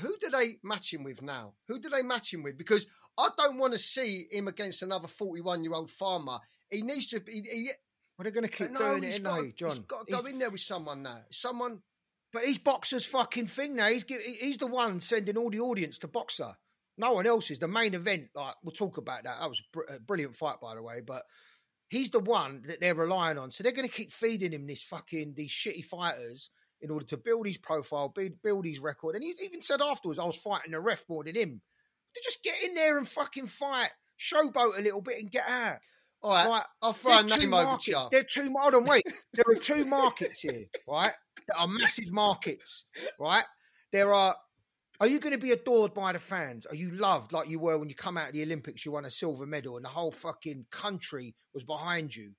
[0.00, 1.52] who do they match him with now?
[1.68, 2.58] Who do they match him with?
[2.58, 6.40] Because I don't want to see him against another forty-one-year-old farmer.
[6.70, 7.22] He needs to.
[7.24, 7.70] He, he,
[8.16, 9.70] Well, they're going to keep no, doing it, got, they, John?
[9.70, 11.20] He's got to go He's- in there with someone now.
[11.30, 11.80] Someone.
[12.32, 13.86] But he's Boxxer's fucking thing now.
[13.86, 14.04] He's
[14.40, 16.56] he's the one sending all the audience to Boxer.
[16.98, 17.60] No one else is.
[17.60, 19.38] The main event, like we'll talk about that.
[19.38, 21.00] That was a brilliant fight, by the way.
[21.00, 21.22] But
[21.90, 23.52] he's the one that they're relying on.
[23.52, 26.50] So they're going to keep feeding him this fucking these shitty fighters
[26.80, 29.14] in order to build his profile, build, build his record.
[29.14, 31.62] And he even said afterwards, "I was fighting the ref more than him."
[32.14, 35.78] To just get in there and fucking fight, showboat a little bit and get out.
[36.24, 37.86] All right, Right, I'll throw a name over to markets.
[37.86, 38.02] you.
[38.10, 38.54] There are two.
[38.58, 39.04] Hold on, wait.
[39.34, 41.12] There are two markets here, right?
[41.48, 42.84] That are massive markets,
[43.20, 43.44] right?
[43.92, 44.34] There are.
[45.00, 46.64] Are you going to be adored by the fans?
[46.66, 48.86] Are you loved like you were when you come out of the Olympics?
[48.86, 52.30] You won a silver medal and the whole fucking country was behind you.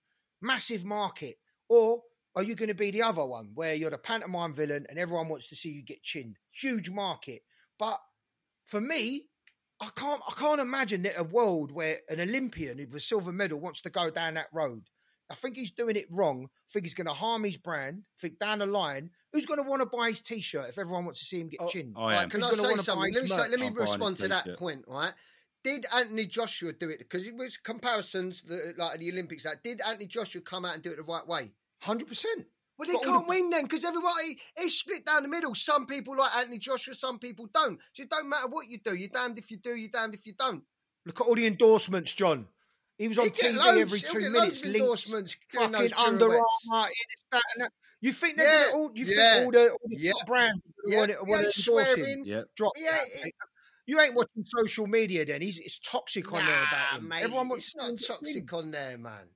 [0.42, 1.36] Massive market.
[1.70, 2.02] Or
[2.36, 5.28] are you going to be the other one where you're the pantomime villain and everyone
[5.28, 6.38] wants to see you get chinned?
[6.60, 7.42] Huge market.
[7.78, 8.00] But
[8.66, 9.26] for me,
[9.82, 13.59] I can't I can't imagine that a world where an Olympian with a silver medal
[13.59, 14.84] wants to go down that road.
[15.30, 16.45] I think he's doing it wrong.
[16.45, 18.03] I think he's going to harm his brand.
[18.03, 21.03] I think down the line, who's going to want to buy his t-shirt if everyone
[21.03, 21.95] wants to see him get Oh, chinned?
[21.97, 22.30] I Right, am.
[22.30, 23.13] can Who's I say something?
[23.13, 23.61] Let me say, let me merch?
[23.69, 25.13] I'm buying respond to that point, right?
[25.63, 26.99] Did Anthony Joshua do it?
[26.99, 29.43] Because it was comparisons that, like at the Olympics.
[29.43, 31.53] That did Anthony Joshua come out and do it the right way?
[31.82, 32.45] Hundred percent.
[32.78, 35.55] Well, he can't the- win then because everybody eh, is split down the middle.
[35.55, 37.80] Some people like Anthony Joshua, some people don't.
[37.93, 38.95] So it don't matter what you do.
[38.95, 39.76] You're damned if you do.
[39.76, 40.63] You're damned if you don't.
[41.05, 42.47] Look at all the endorsements, John.
[42.97, 44.63] He was on He'll TV loads- every two minutes.
[44.63, 46.28] loads endorsements fucking Under.
[46.28, 46.89] Armour,
[47.32, 47.71] that, and that.
[48.01, 48.91] You think they're Yeah, all?
[48.93, 51.34] You yeah, think all the, all the yeah, top brands Yeah, want, he want to
[51.36, 51.63] endorse him?
[51.63, 52.23] swearing.
[52.26, 52.41] Yeah.
[52.55, 53.34] Drop Yeah, that, it- mate.
[53.88, 55.41] You ain't watching social media then.
[55.43, 57.07] He's it's toxic on there about him.
[57.07, 58.17] mate, Everyone wants it's not see him
[58.47, 59.28] toxic on there, man.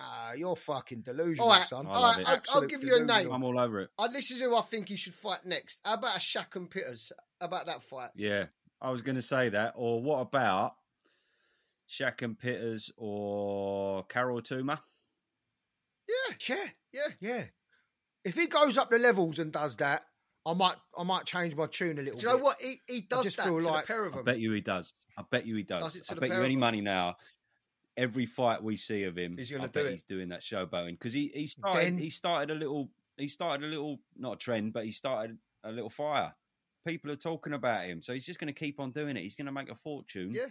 [0.00, 1.86] Ah, you're fucking delusional, right, son.
[1.86, 2.26] I right.
[2.26, 3.30] I'll, I'll give you a name.
[3.32, 3.90] I'm all over it.
[3.98, 5.80] Uh, this is who I think he should fight next.
[5.84, 7.12] How about a Shakan Pitters?
[7.40, 8.10] How about that fight?
[8.14, 8.46] Yeah,
[8.80, 9.74] I was going to say that.
[9.76, 10.74] Or what about
[11.90, 14.78] Shakan Pitters or Karol Itauma?
[16.08, 17.08] Yeah, Yeah, yeah.
[17.20, 17.44] yeah.
[18.24, 20.02] If he goes up the levels and does that,
[20.46, 22.18] I might, I might change my tune a little.
[22.18, 22.60] Do you know what?
[22.60, 24.92] He, he does just that feel like- the pair of I bet you he does.
[25.16, 25.94] I bet you he does.
[25.94, 27.16] Does I bet you any money now.
[27.98, 31.32] Every fight we see of him, He's I bet he's doing that showboating because he
[31.34, 34.84] he started Then- he started a little he started a little not a trend, but
[34.84, 36.32] he started a little fire.
[36.86, 38.00] people are talking about him.
[38.00, 39.22] So he's just going to keep on doing it.
[39.22, 40.32] He's going to make a fortune.
[40.32, 40.46] Yeah.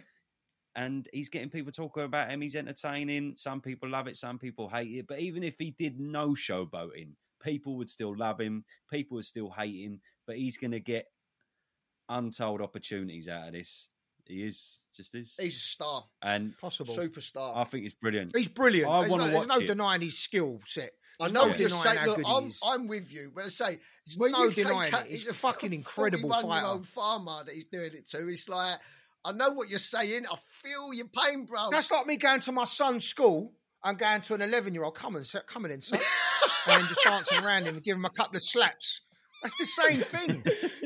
[0.76, 2.40] And he's getting people talking about him.
[2.40, 3.34] He's entertaining.
[3.34, 5.06] Some people love it, some people hate it.
[5.08, 8.64] But even if he did no showboating, people would still love him.
[8.92, 10.00] People would still hate him.
[10.26, 11.06] But he's going to get
[12.08, 13.88] untold opportunities out of this.
[14.28, 15.34] He is, just is.
[15.40, 16.94] He's a star, And Possible.
[16.94, 17.56] superstar.
[17.56, 18.36] I think he's brilliant.
[18.36, 18.90] He's brilliant.
[18.90, 19.66] I there's wanna no, there's no it.
[19.66, 20.90] denying his skill set.
[21.20, 22.06] I know no what you're saying.
[22.06, 22.52] Look, I'm.
[22.64, 25.10] I'm with you, but I say There's when no you take denying out- it.
[25.10, 26.94] He's a a fucking incredible 41-year-old fighter.
[26.94, 28.28] farmer that he's doing it to.
[28.28, 28.78] It's like
[29.24, 30.26] I know what you're saying.
[30.30, 31.70] I feel your pain, bro.
[31.70, 33.52] That's like me going to my son's school
[33.82, 35.98] and going to an 11 year old, come and sit- come in, son.
[36.68, 39.00] and then just dancing around him and giving him a couple of slaps.
[39.42, 40.44] That's the same thing.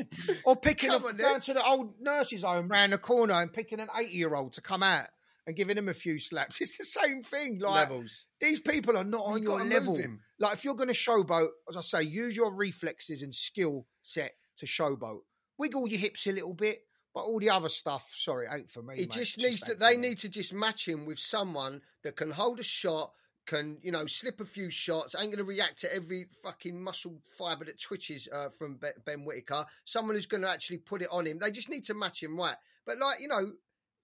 [0.45, 1.43] Or picking up, going Nick.
[1.43, 4.61] to the old nurse's home round the corner and picking an 80 year old to
[4.61, 5.07] come out
[5.45, 6.59] and giving him a few slaps.
[6.61, 7.59] It's the same thing.
[7.59, 8.25] Like, levels.
[8.39, 9.99] these people are not You on your level.
[10.39, 14.33] Like, if you're going to showboat, as I say, use your reflexes and skill set
[14.57, 15.19] to showboat.
[15.57, 16.81] Wiggle your hips a little bit,
[17.13, 18.95] but all the other stuff, sorry, ain't for me.
[18.95, 19.11] He mate.
[19.11, 19.71] just It needs to.
[19.71, 20.09] ain't They me.
[20.09, 23.11] need to just match him with someone that can hold a shot,
[23.45, 27.19] can you know slip a few shots, ain't going to react to every fucking muscle
[27.37, 29.65] fibre that twitches uh, from Be- Ben Whitaker.
[29.85, 31.39] Someone who's going to actually put it on him.
[31.39, 32.55] They just need to match him right.
[32.85, 33.39] But like you know,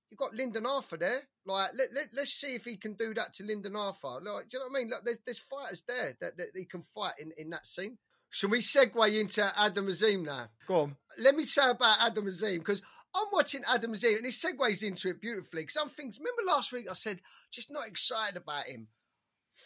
[0.09, 1.21] you've got Lyndon Arthur there.
[1.45, 4.19] Like let, let let's see if he can do that to Lyndon Arthur.
[4.21, 4.89] Like, do you know what I mean?
[4.89, 7.97] Like, there's there's fighters there that, that he can fight in in that scene.
[8.31, 10.49] Shall we segue into Adam Azim now?
[10.67, 10.95] Go on.
[11.17, 12.83] let me say about Adam Azim because
[13.15, 15.63] I'm watching Adam Azim and he segues into it beautifully.
[15.63, 17.21] Because I'm thinking, remember last week I said
[17.51, 18.87] just not excited about him.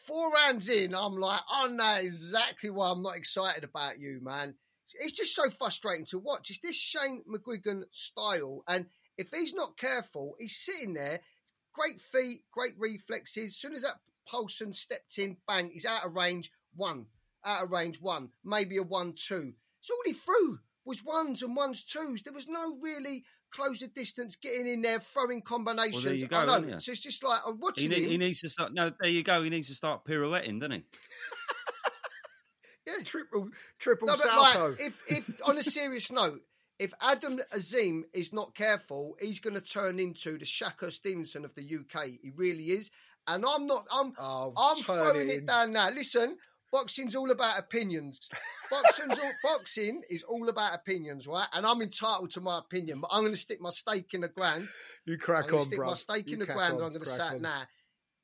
[0.06, 4.20] Four rounds in, I'm like, oh, I know exactly why I'm not excited about you,
[4.22, 4.56] man.
[4.96, 6.50] It's just so frustrating to watch.
[6.50, 8.88] It's this Shane McGuigan style, and
[9.18, 11.22] if he's not careful, he's sitting there,
[11.74, 13.48] great feet, great reflexes.
[13.48, 16.52] As soon as that Paulson stepped in, bang, he's out of range.
[16.76, 17.06] One,
[17.46, 18.02] out of range.
[18.02, 19.54] One, maybe a one-two.
[19.80, 22.24] It's all he threw was ones and ones twos.
[22.24, 23.24] There was no really
[23.54, 26.06] close the distance, getting in there, throwing combinations.
[26.22, 26.68] you go, I know.
[26.68, 26.80] you?
[26.80, 28.10] So it's just like I'm He, watching ne- him.
[28.10, 28.74] he needs to start.
[28.74, 29.42] No, there you go.
[29.44, 30.84] He needs to start pirouetting, doesn't he?
[32.88, 33.04] yeah.
[33.04, 33.50] Triple,
[33.80, 34.70] triple No, but salto.
[34.72, 36.42] like, if if on a serious note,
[36.80, 41.54] if Adam Azim is not careful, he's going to turn into the Shakur Stevenson of
[41.56, 42.06] the UK.
[42.22, 42.90] He really is,
[43.28, 43.86] and I'm not.
[43.92, 45.90] I'm oh, I'm throwing it it down now.
[45.92, 46.38] Listen,
[46.74, 48.28] boxing's all about opinions.
[48.70, 51.48] Boxing's all, boxing is all about opinions, right?
[51.54, 54.28] And I'm entitled to my opinion, but I'm going to stick my stake in the
[54.28, 54.68] ground.
[55.06, 55.46] You crack.
[55.46, 55.88] I'm going to on, stick bro.
[55.88, 57.62] my stake You in the ground, on, and I'm going to say now.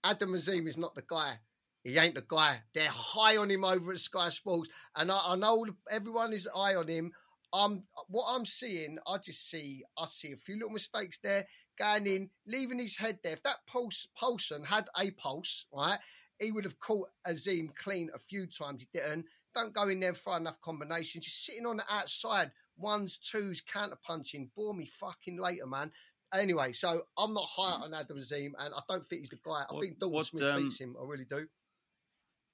[0.04, 1.36] Adam Azim is not the guy.
[1.84, 2.62] He ain't the guy.
[2.74, 6.76] They're high on him over at Sky Sports, and I, I know everyone is high
[6.76, 7.12] on him.
[7.54, 8.97] I'm what I'm seeing.
[9.08, 9.84] I just see.
[9.97, 11.45] I see a few little mistakes there
[11.78, 13.34] going in, leaving his head there.
[13.34, 16.00] If that pulse Paulson had a pulse, right,
[16.39, 18.81] he would have caught Azim clean a few times.
[18.81, 19.25] He didn't.
[19.53, 21.25] Don't go in there and throw enough combinations.
[21.25, 24.49] Just sitting on the outside, ones, twos, counter punching.
[24.55, 25.91] Bore me fucking later, man.
[26.33, 29.65] Anyway, so I'm not high on Adam Azim, and I don't think he's the guy.
[29.69, 30.95] I What- think Dalton what, Smith um, beats him.
[30.99, 31.47] I really do.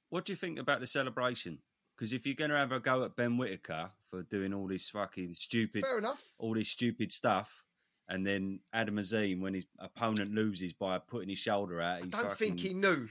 [0.10, 1.60] What do you think about the celebration?
[1.98, 4.90] Because if you're going to have a go at Ben Whitaker for doing all this
[4.90, 6.22] fucking stupid, Fair enough.
[6.38, 7.64] all this stupid stuff,
[8.08, 12.12] and then Adam Azim, when his opponent loses by putting his shoulder out, I don't
[12.12, 13.08] fucking, think he knew.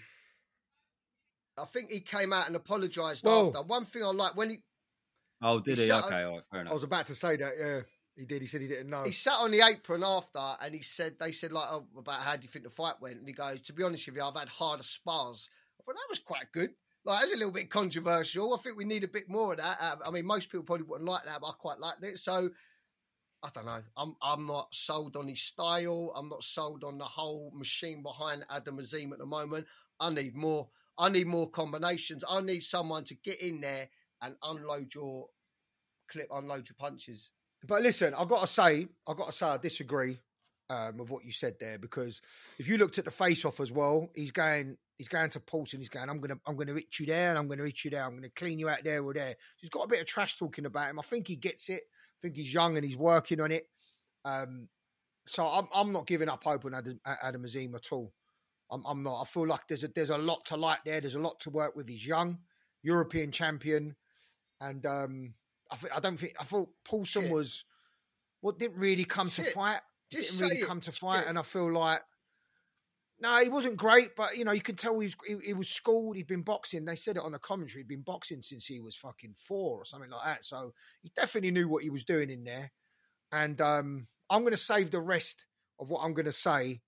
[1.57, 3.63] I think he came out and apologised after.
[3.63, 4.59] One thing I like when he
[5.43, 5.89] Oh, did he he?
[5.89, 7.53] sat- Okay, all right, fair I was about to say that.
[7.59, 7.81] Yeah,
[8.17, 8.41] he did.
[8.43, 9.05] He said he didn't know.
[9.05, 12.37] he sat on the apron after and he said they said like oh, about how
[12.37, 14.37] do you think the fight went and he goes to be honest with you I've
[14.37, 15.49] had harder spars.
[15.81, 16.71] I thought that was quite good.
[17.05, 18.55] Like that's a little bit controversial.
[18.55, 19.77] I think we need a bit more of that.
[19.81, 22.19] Uh, I mean, most people probably wouldn't like that, but I quite liked it.
[22.19, 22.49] So
[23.43, 23.83] I don't know.
[23.97, 26.13] I'm I'm not sold on his style.
[26.17, 29.67] I'm not sold on the whole machine behind Adam Azim at the moment.
[30.01, 30.69] I need more.
[30.99, 32.25] I need more combinations.
[32.29, 33.89] I need someone to get in there
[34.23, 35.27] and unload your
[36.09, 37.31] clip, unload your punches.
[37.67, 40.19] But listen, I've got to say, I've got to say, I disagree
[40.71, 42.21] um, with what you said there because
[42.59, 45.81] if you looked at the face-off as well, he's going, he's going to Paulson.
[45.81, 48.05] He's going, I'm gonna, I'm gonna hit you there, and I'm gonna hit you there.
[48.05, 49.35] I'm gonna clean you out there or there.
[49.57, 50.99] He's got a bit of trash talking about him.
[50.99, 51.83] I think he gets it.
[51.83, 53.67] I think he's young and he's working on it.
[54.25, 54.69] Um,
[55.27, 58.13] so I'm, I'm not giving up hope on Adam, Adam Azim at all.
[58.71, 59.23] I'm, I'm not.
[59.23, 61.01] I feel like there's a, there's a lot to like there.
[61.01, 61.89] There's a lot to work with.
[61.89, 62.39] He's young,
[62.83, 63.97] European champion,
[64.61, 65.35] and um,
[65.71, 67.33] I, th- I don't think I thought Paulson Shit.
[67.33, 67.65] was
[68.41, 69.81] what didn't really come to fight.
[70.11, 70.67] Just didn't really it.
[70.67, 71.29] come to fight, Shit.
[71.29, 72.01] and I feel like
[73.21, 75.69] no, he wasn't great, but you know you could tell he was he, he was
[75.69, 76.17] schooled.
[76.17, 76.85] He'd been boxing.
[76.85, 77.81] They said it on the commentary.
[77.83, 80.45] He'd been boxing since he was fucking four or something like that.
[80.45, 82.73] So he definitely knew what he was doing in there.
[83.31, 85.47] And um, I'm going to save the rest
[85.79, 86.83] of what I'm going to say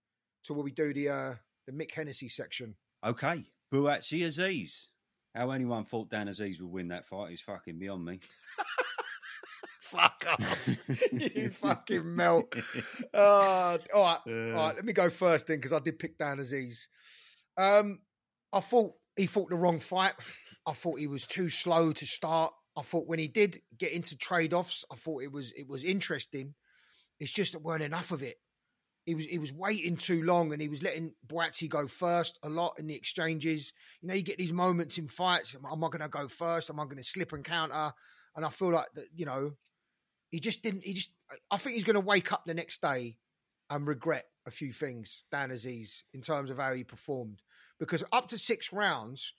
[0.44, 1.34] to when we do the uh,
[1.66, 2.76] the Mick Hennessy section.
[3.04, 4.86] Okay, Buatsi Azeez.
[5.34, 8.20] How anyone thought Dan Azeez would win that fight is fucking beyond me.
[9.82, 10.68] fuck off.
[11.12, 12.54] you fucking melt.
[13.12, 14.74] Uh, all right, all right.
[14.74, 16.86] Let me go first then, because I did pick Dan Azeez.
[17.56, 18.00] Um,
[18.52, 20.14] I thought he fought the wrong fight.
[20.66, 22.52] I thought he was too slow to start.
[22.76, 25.84] I thought when he did get into trade offs, I thought it was it was
[25.84, 26.54] interesting.
[27.20, 28.36] It's just that weren't enough of it.
[29.06, 32.48] He was he was waiting too long, and he was letting Buatsi go first a
[32.48, 33.72] lot in the exchanges.
[34.02, 35.54] You know, you get these moments in fights.
[35.54, 36.70] Am I going to go first?
[36.70, 37.92] Am I going to slip and counter?
[38.34, 39.06] And I feel like that.
[39.14, 39.52] You know,
[40.32, 40.84] he just didn't.
[40.84, 41.12] He just.
[41.52, 43.16] I think he's going to wake up the next day
[43.70, 45.24] and regret a few things.
[45.30, 47.42] Dan Azeez in terms of how he performed,
[47.78, 49.34] because up to six rounds.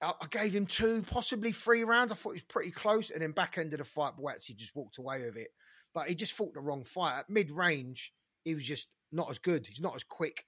[0.00, 2.12] I I gave him two, possibly three rounds.
[2.12, 4.76] I thought he was pretty close, and then back end of the fight, Buatsi just
[4.76, 5.48] walked away with it.
[5.92, 8.12] But he just fought the wrong fight at mid range
[8.44, 9.66] he was just not as good.
[9.66, 10.46] He's not as quick,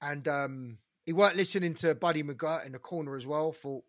[0.00, 3.52] and um, he weren't listening to Buddy McGirt in the corner as well.
[3.52, 3.84] Thought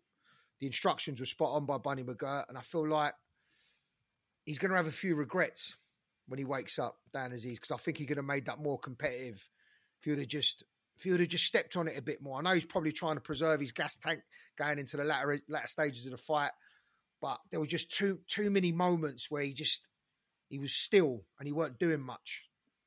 [0.60, 3.14] the instructions were spot on by Buddy McGirt, and I feel like
[4.44, 5.76] he's going to have a few regrets
[6.26, 8.78] when he wakes up, Dan Azeez, because I think he could have made that more
[8.78, 9.48] competitive
[9.98, 10.64] if he would have just
[10.96, 12.38] if he would have just stepped on it a bit more.
[12.38, 14.20] I know he's probably trying to preserve his gas tank
[14.56, 16.52] going into the latter latter stages of the fight,
[17.20, 19.88] but there were just too too many moments where he just
[20.48, 22.44] he was still and he weren't doing much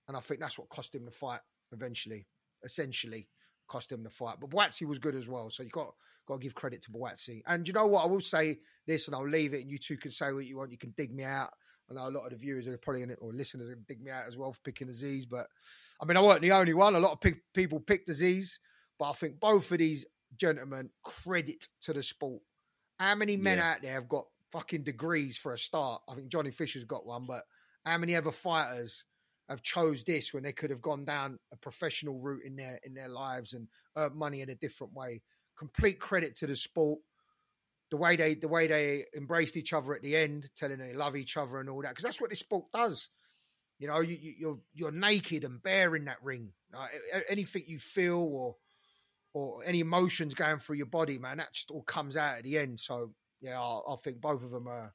[0.07, 1.41] and I think that's what cost him the fight
[1.71, 2.27] eventually.
[2.63, 3.27] Essentially,
[3.67, 4.37] cost him the fight.
[4.39, 5.93] But Buatsi was good as well, so you got
[6.27, 7.41] got to give credit to Buatsi.
[7.47, 8.03] And you know what?
[8.03, 10.57] I will say this, and I'll leave it, and you two can say what you
[10.57, 10.71] want.
[10.71, 11.49] You can dig me out.
[11.89, 13.85] I know a lot of the viewers are probably in it, or listeners are going
[13.87, 15.23] to dig me out as well for picking Azeez.
[15.29, 15.47] But
[16.01, 16.95] I mean, I wasn't the only one.
[16.95, 18.59] A lot of pe- people picked Azeez,
[18.99, 20.05] but I think both of these
[20.35, 22.41] gentlemen credit to the sport.
[22.99, 23.71] How many men Yeah.
[23.71, 26.01] out there have got fucking degrees for a start?
[26.09, 27.45] I think Johnny Fisher's got one, but
[27.85, 29.05] how many other fighters
[29.49, 32.93] have chose this when they could have gone down a professional route in their in
[32.93, 35.21] their lives and earned money in a different way?
[35.57, 36.99] Complete credit to the sport.
[37.89, 41.15] The way they the way they embraced each other at the end, telling they love
[41.15, 43.09] each other and all that, because that's what this sport does.
[43.79, 46.49] You know, you, you, you're you're naked and bare in that ring.
[46.73, 46.87] Uh,
[47.29, 48.55] anything you feel or
[49.33, 52.57] or any emotions going through your body, man, that just all comes out at the
[52.57, 52.79] end.
[52.79, 54.93] So yeah, I, I think both of them are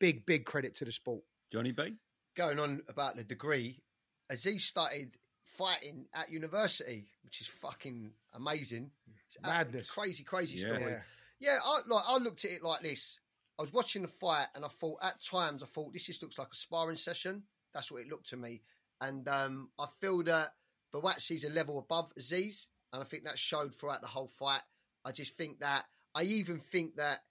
[0.00, 1.22] big, big credit to the sport.
[1.52, 1.94] Johnny B.
[2.38, 3.82] Going on about the degree,
[4.30, 8.92] Azeez started fighting at university, which is fucking amazing.
[9.26, 9.90] It's a- Madness.
[9.90, 10.76] crazy, crazy Yeah.
[10.76, 11.02] story.
[11.40, 13.18] Yeah, I like I looked at it like this.
[13.58, 16.38] I was watching the fight and I thought at times I thought this just looks
[16.38, 17.42] like a sparring session.
[17.74, 18.62] That's what it looked to me.
[19.00, 20.54] And um, I feel that
[20.94, 24.62] Buatsi's a level above Azeez, and I think that showed throughout the whole fight.
[25.04, 27.24] I just think that I even think that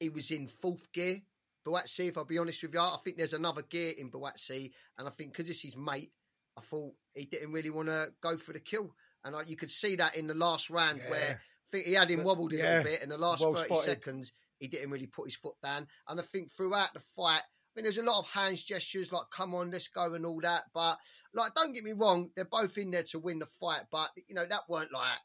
[0.00, 1.20] he was in fourth gear.
[1.66, 5.06] Buatsi, if I'll be honest with you, I think there's another gear in Buatsi, and
[5.08, 6.12] I think because it's his mate,
[6.56, 8.94] I thought he didn't really want to go for the kill,
[9.24, 11.10] and I, you could see that in the last round Yeah.
[11.10, 12.62] where I think he had him wobbled a yeah.
[12.78, 13.84] little bit in the last Well 30 spotted.
[13.84, 14.32] seconds.
[14.60, 17.82] He didn't really put his foot down, and I think throughout the fight, I mean,
[17.84, 20.62] there's a lot of hands gestures like "come on, let's go" and all that.
[20.72, 20.98] But
[21.34, 23.82] like, don't get me wrong, they're both in there to win the fight.
[23.90, 25.18] But you know, that weren't like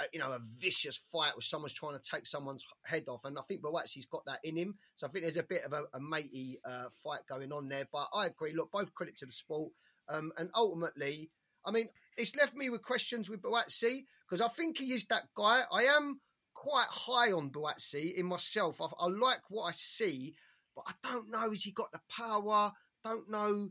[0.00, 3.24] a, you know a vicious fight where someone's trying to take someone's head off.
[3.24, 4.74] And I think Buatsi's got that in him.
[4.94, 7.86] So I think there's a bit of a, a matey uh, fight going on there.
[7.92, 8.52] But I agree.
[8.54, 9.72] Look, both credit to the sport.
[10.08, 11.30] Um, and ultimately,
[11.64, 15.24] I mean, it's left me with questions with Buatsi because I think he is that
[15.36, 15.62] guy.
[15.72, 16.20] I am
[16.54, 18.80] quite high on Buatsi in myself.
[18.80, 20.34] I, I like what I see,
[20.74, 21.50] but I don't know.
[21.50, 22.72] Has he got the power?
[23.04, 23.70] Don't know.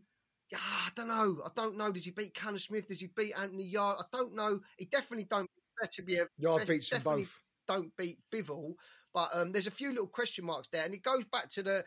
[0.51, 1.43] Yeah, I don't know.
[1.45, 1.91] I don't know.
[1.91, 2.87] Does he beat Callum Smith?
[2.87, 3.99] Does he beat Anthony Yarde?
[3.99, 4.59] I don't know.
[4.77, 5.49] He definitely don't
[5.81, 7.39] better be a Yarde def- beats them both.
[7.67, 8.73] Don't beat Bivol,
[9.13, 11.85] but um, there's a few little question marks there, and it goes back to the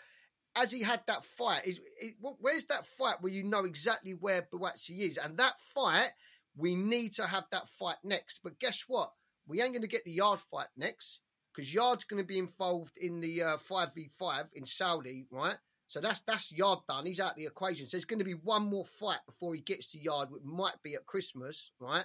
[0.55, 1.67] as he had that fight.
[1.67, 5.55] Is it, wh- where's that fight where you know exactly where Buatsi is, and that
[5.75, 6.11] fight
[6.57, 8.41] we need to have that fight next.
[8.43, 9.11] But guess what?
[9.47, 11.21] We ain't going to get the Yarde fight next
[11.55, 15.57] because Yarde's going to be involved in the uh, five v five in Saudi, right?
[15.89, 17.07] So that's that's Yarde done.
[17.07, 17.87] He's out of the equation.
[17.87, 20.81] So there's going to be one more fight before he gets to Yarde, which might
[20.83, 22.05] be at Christmas, right?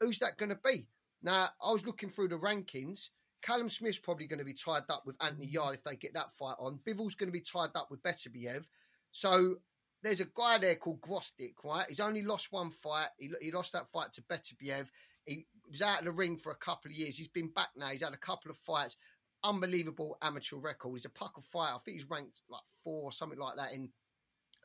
[0.00, 0.86] Who's that going to be?
[1.22, 3.10] Now I was looking through the rankings.
[3.42, 6.32] Callum Smith's probably going to be tied up with Anthony Yarde if they get that
[6.32, 6.78] fight on.
[6.86, 8.66] Bivol's going to be tied up with Beterbiev.
[9.12, 9.56] So
[10.02, 11.86] there's a guy there called Gvozdyk, right?
[11.88, 13.08] He's only lost one fight.
[13.18, 14.88] He, he lost that fight to Beterbiev.
[15.24, 17.16] He was out of the ring for a couple of years.
[17.16, 17.88] He's been back now.
[17.88, 18.96] He's had a couple of fights.
[19.42, 20.92] Unbelievable amateur record.
[20.92, 21.76] He's a pucker fighter.
[21.76, 23.90] I think he's ranked like four or something like that in,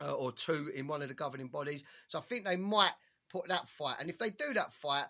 [0.02, 1.84] uh, or two in one of the governing bodies.
[2.08, 2.92] So I think they might
[3.30, 3.96] put that fight.
[4.00, 5.06] And if they do that fight,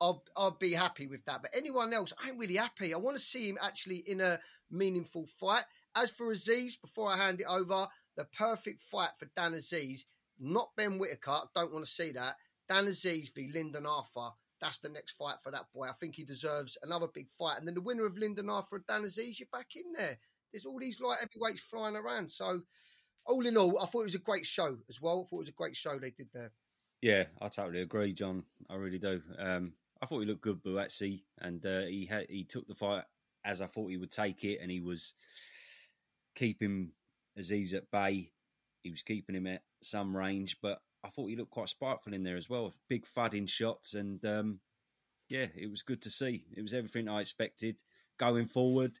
[0.00, 1.42] I'll I'll be happy with that.
[1.42, 2.94] But anyone else, I ain't really happy.
[2.94, 4.38] I want to see him actually in a
[4.70, 5.64] meaningful fight.
[5.96, 10.04] As for Azeez, before I hand it over, the perfect fight for Dan Azeez,
[10.38, 11.30] not Ben Whitaker.
[11.30, 12.36] I don't want to see that.
[12.68, 14.30] Dan Azeez v Lyndon Arthur.
[14.60, 15.88] That's the next fight for that boy.
[15.88, 17.58] I think he deserves another big fight.
[17.58, 20.18] And then the winner of Lyndon Arthur and Dan Azeez, you're back in there.
[20.52, 22.30] There's all these light heavyweights flying around.
[22.30, 22.60] So,
[23.26, 25.22] all in all, I thought it was a great show as well.
[25.24, 26.52] I thought it was a great show they did there.
[27.00, 28.44] Yeah, I totally agree, John.
[28.68, 29.22] I really do.
[29.38, 29.72] Um,
[30.02, 33.04] I thought he looked good, Buatsi, and uh, he had he took the fight
[33.44, 35.14] as I thought he would take it, and he was
[36.34, 36.92] keeping
[37.38, 38.32] Azeez at bay.
[38.82, 42.22] He was keeping him at some range, but I thought he looked quite spiteful in
[42.22, 42.72] there as well.
[42.88, 44.60] Big thudding shots, and um,
[45.28, 46.44] yeah, it was good to see.
[46.56, 47.82] It was everything I expected
[48.18, 48.98] going forward.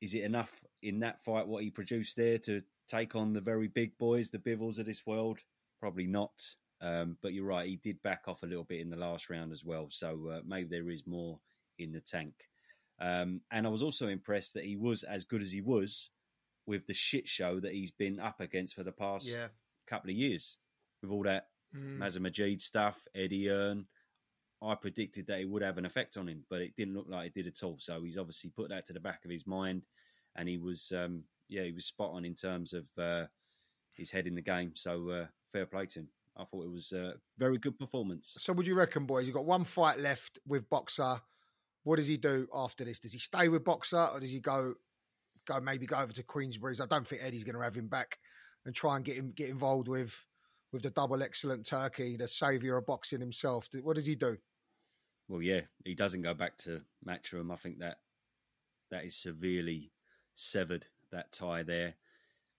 [0.00, 3.68] Is it enough in that fight what he produced there to take on the very
[3.68, 5.38] big boys, the Bivols of this world?
[5.80, 6.56] Probably not.
[6.80, 9.52] Um, but you're right, he did back off a little bit in the last round
[9.52, 9.86] as well.
[9.90, 11.38] So uh, maybe there is more
[11.78, 12.34] in the tank.
[13.00, 16.10] Um, and I was also impressed that he was as good as he was
[16.66, 19.48] with the shit show that he's been up against for the past Yeah.
[19.86, 20.58] couple of years
[21.02, 21.98] with all that Mm.
[21.98, 23.86] Mazza Majid stuff, Eddie Hearn.
[24.62, 27.26] I predicted that it would have an effect on him, but it didn't look like
[27.28, 27.78] it did at all.
[27.78, 29.82] So he's obviously put that to the back of his mind,
[30.34, 33.26] and he was, um, yeah, he was spot on in terms of uh,
[33.94, 34.74] his head in the game.
[34.74, 36.08] So uh, fair play to him.
[36.38, 38.36] I thought it was a very good performance.
[38.38, 39.26] So, would you reckon, boys?
[39.26, 41.20] You've got one fight left with Boxxer.
[41.84, 42.98] What does he do after this?
[42.98, 44.74] Does he stay with Boxxer, or does he go,
[45.46, 46.80] go maybe go over to Queensberry's?
[46.80, 48.18] I don't think Eddie's going to have him back
[48.64, 50.24] and try and get him get involved with
[50.72, 53.68] with the double excellent Turki, the saviour of boxing himself.
[53.82, 54.36] What does he do?
[55.28, 57.52] Well, yeah, he doesn't go back to Matchroom.
[57.52, 57.98] I think that
[58.90, 59.92] that is severely
[60.34, 61.94] severed that tie there.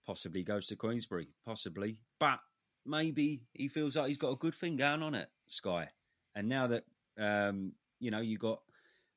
[0.06, 2.40] Possibly goes to Queensberry, possibly, but
[2.88, 5.90] maybe he feels like he's got a good thing going on at Sky.
[6.36, 6.86] And now that
[7.20, 8.62] um, you know you got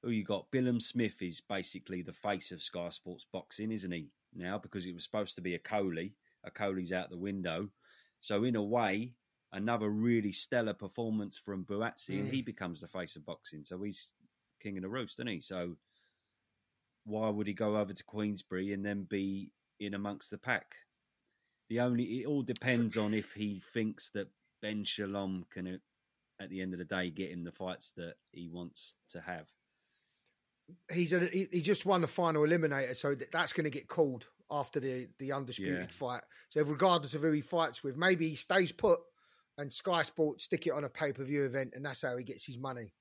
[0.03, 4.09] who you got, Billam-Smith is basically the face of Sky Sports boxing, isn't he?
[4.35, 6.15] Now because it was supposed to be a Coley,
[6.45, 7.69] a Coley's out the window.
[8.19, 9.15] So in a way,
[9.53, 12.33] another really stellar performance from Buatsi, and Mm.
[12.33, 13.65] he becomes the face of boxing.
[13.65, 14.13] So he's
[14.61, 15.41] king of the roost, isn't he?
[15.41, 15.77] So
[17.05, 20.77] why would he go over to Queensberry and then be in amongst the pack?
[21.71, 24.29] The only it all depends on if he thinks that
[24.61, 28.15] Ben Shalom can, uh, at the end of the day, get him the fights that
[28.33, 29.47] he wants to have.
[30.93, 34.27] He's a, he, he just won the final eliminator, so that's going to get called
[34.51, 35.87] after the the undisputed Yeah.
[35.87, 36.23] fight.
[36.51, 38.99] So regardless of who he fights with, maybe he stays put
[39.57, 42.25] and Sky Sports stick it on a pay per view event, and that's how he
[42.25, 42.93] gets his money.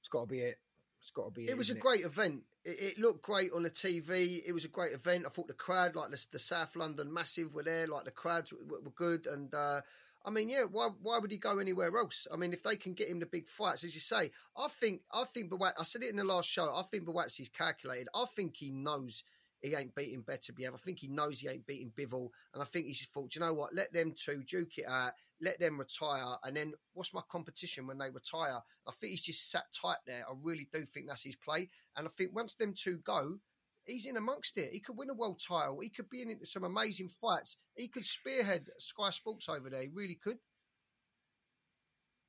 [0.00, 0.58] It's got to be it.
[1.04, 1.50] It's got to be it.
[1.50, 2.44] It was a isn't great event.
[2.64, 4.42] It, it looked great on the TV.
[4.46, 5.26] It was a great event.
[5.26, 7.86] I thought the crowd, like the, the South London Massive, were there.
[7.86, 9.26] Like the crowds were, were good.
[9.26, 9.82] And uh,
[10.24, 12.26] I mean, yeah, why why would he go anywhere else?
[12.32, 15.02] I mean, if they can get him the big fights, as you say, I think
[15.12, 15.72] I think Bawat.
[15.78, 16.74] I said it in the last show.
[16.74, 18.08] I think Buatsi's calculated.
[18.14, 19.24] I think he knows
[19.60, 20.72] he ain't beating Beterbiev.
[20.72, 23.40] I think he knows he ain't beating Bivol, and I think he's just thought, "Do
[23.40, 23.74] you know what?
[23.74, 25.12] Let them two duke it out.
[25.40, 28.60] Let them retire, and then what's my competition when they retire?
[28.86, 30.24] I think he's just sat tight there.
[30.28, 33.38] I really do think that's his play, and I think once them two go,
[33.84, 34.70] he's in amongst it.
[34.72, 35.80] He could win a world title.
[35.80, 37.56] He could be in some amazing fights.
[37.76, 39.82] He could spearhead Sky Sports over there.
[39.82, 40.38] He really could.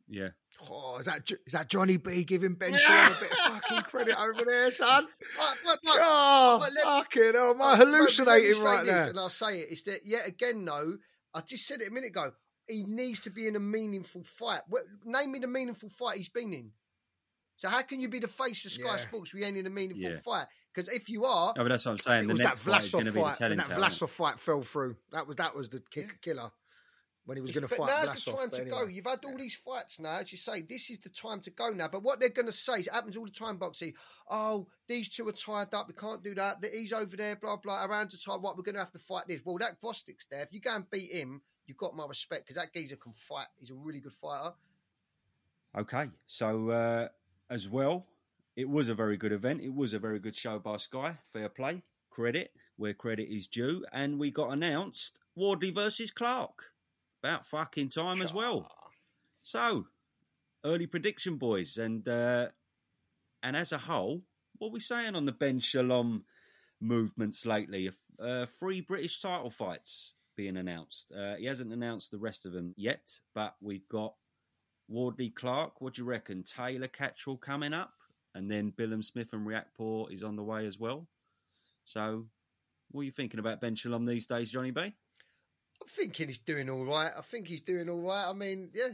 [0.07, 0.29] Yeah,
[0.69, 3.81] Oh, is that Jo- is that Johnny B giving Ben Shalom a bit of fucking
[3.83, 5.07] credit over there, son?
[5.35, 8.63] But, but, but, Oh, but let- fucking hell, am I but- but let me hallucinating
[8.63, 9.03] right now?
[9.09, 9.71] And I'll say it.
[9.71, 10.63] Is that yet again?
[10.63, 10.97] though?
[11.33, 12.31] I just said it a minute ago.
[12.67, 14.61] He needs to be in a meaningful fight.
[15.03, 16.71] Name me the meaningful fight he's been in.
[17.57, 18.97] So how can you be the face of Sky Yeah.
[18.97, 19.33] Sports?
[19.33, 20.19] We ain't in a meaningful Yeah.
[20.19, 22.27] fight because if you are, no, but that's what I'm saying.
[22.27, 23.37] The next that fight is going to be the fight.
[23.37, 23.67] telling that.
[23.67, 24.97] Vlasov fight fell through.
[25.11, 26.51] That was that was the kick, killer
[27.23, 28.25] when he was going to fight now's Vlasov.
[28.25, 28.85] the time to go.
[28.85, 30.61] You've had all these fights now, as you say.
[30.61, 31.87] This is the time to go now.
[31.87, 33.93] But what they're going to say is it happens all the time, boxing.
[34.29, 35.87] Oh, these two are tied up.
[35.87, 36.61] We can't do that.
[36.61, 37.37] That He's over there.
[37.37, 37.85] Blah blah.
[37.85, 39.41] Around the time, what we're going to have to fight this.
[39.45, 40.43] Well, that Gvozdyk's there.
[40.43, 43.47] If you go and beat him, you've got my respect because that geezer can fight.
[43.59, 44.53] He's a really good fighter.
[45.77, 47.07] Okay, so uh,
[47.49, 48.05] as well,
[48.55, 49.61] it was a very good event.
[49.61, 51.17] It was a very good show by Sky.
[51.33, 56.71] Fair play, credit where credit is due, and we got announced Wardley versus Clarke.
[57.23, 58.69] About fucking time as well.
[59.41, 59.87] So,
[60.63, 62.49] early prediction, boys, and uh,
[63.41, 64.21] and as a whole,
[64.57, 66.25] what are we saying on the Ben Shalom
[66.79, 67.89] movements lately?
[68.19, 71.11] Uh, three British title fights being announced.
[71.11, 74.13] Uh, he hasn't announced the rest of them yet, but we've got
[74.87, 75.81] Wardley Clarke.
[75.81, 76.43] What do you reckon?
[76.43, 77.93] Taylor Catterall coming up,
[78.33, 81.07] and then Billam-Smith and Riakporhe is on the way as well.
[81.85, 82.25] So,
[82.91, 84.81] what are you thinking about Ben Shalom these days, Johnny B?
[84.81, 87.11] I'm thinking he's doing all right.
[87.17, 88.27] I think he's doing all right.
[88.27, 88.89] I mean, yeah.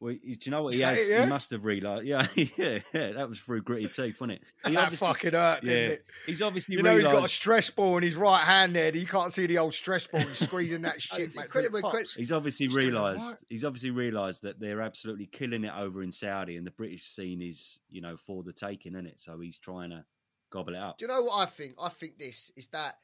[0.00, 0.98] Well, do you know what he has?
[0.98, 1.24] it, yeah?
[1.24, 2.06] He must have realised.
[2.06, 3.12] Yeah, yeah, yeah.
[3.12, 4.42] That was through gritty teeth, wasn't it?
[4.66, 6.04] He that fucking hurt, didn't it?
[6.26, 8.94] he's obviously You know he's got a stress ball in his right hand there.
[8.94, 10.20] You can't see the old stress ball.
[10.20, 13.36] He's squeezing that shit back credit to credit- He's obviously realised.
[13.48, 17.42] He's obviously realised that they're absolutely killing it over in Saudi, and the British scene
[17.42, 19.18] is, you know, for the taking, isn't it?
[19.20, 20.04] So he's trying to
[20.50, 20.98] gobble it up.
[20.98, 21.74] Do you know what I think?
[21.82, 22.96] I think this is that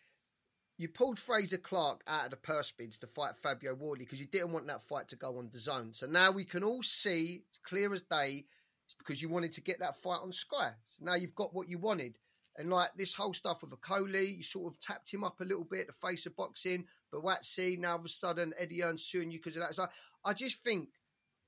[0.77, 4.27] you pulled Fraser Clarke out of the purse bids to fight Fabio Wardley because you
[4.27, 5.93] didn't want that fight to go on the zone.
[5.93, 8.45] So now we can all see, clear as day,
[8.85, 10.71] it's because you wanted to get that fight on Sky.
[10.89, 12.19] So now you've got what you wanted.
[12.57, 15.65] And like this whole stuff with Akoli, you sort of tapped him up a little
[15.65, 16.85] bit, the face of boxing.
[17.13, 19.75] Buatsi, now all of a sudden, Eddie Hearn's suing you because of that.
[19.75, 19.87] So
[20.25, 20.89] I just think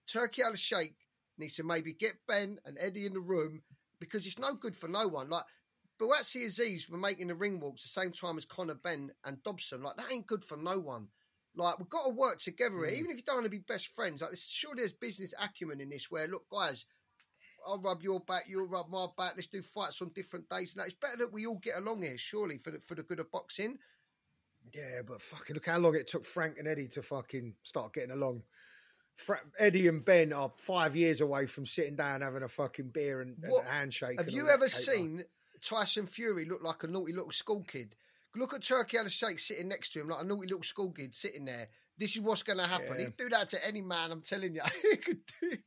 [0.06, 0.94] Turki Al Sheikh
[1.38, 3.62] needs to maybe get Ben and Eddie in the room
[3.98, 5.28] because it's no good for no one.
[5.28, 5.44] Like
[6.00, 9.82] Buatsi Azeez were making the ring walks the same time as Conor Benn and Dobson.
[9.82, 11.08] Like that ain't good for no one.
[11.54, 12.98] Like we've got to work together here, Mm.
[12.98, 14.20] even if you don't want to be best friends.
[14.20, 16.10] Like sure, there's business acumen in this.
[16.10, 16.84] Where look, guys,
[17.66, 19.32] I'll rub your back, you'll rub my back.
[19.36, 20.74] Let's do fights on different days.
[20.74, 23.02] And that it's better that we all get along here, surely, for the, for the
[23.02, 23.78] good of boxing.
[24.74, 28.10] Yeah, but fucking look how long it took Frank and Eddie to fucking start getting
[28.10, 28.42] along.
[29.14, 33.22] Fra- Eddie and Ben are five years away from sitting down having a fucking beer
[33.22, 34.18] and, and a handshake.
[34.18, 35.24] Have you ever seen
[35.62, 37.94] Tyson Fury looked like a naughty little school kid?
[38.34, 41.14] Look at Turki Al Sheikh sitting next to him like a naughty little school kid
[41.14, 41.68] sitting there.
[41.98, 42.96] This is what's going to happen.
[42.98, 43.04] Yeah.
[43.06, 44.12] He'd do that to any man.
[44.12, 44.62] I'm telling you.
[44.82, 45.60] He could do it.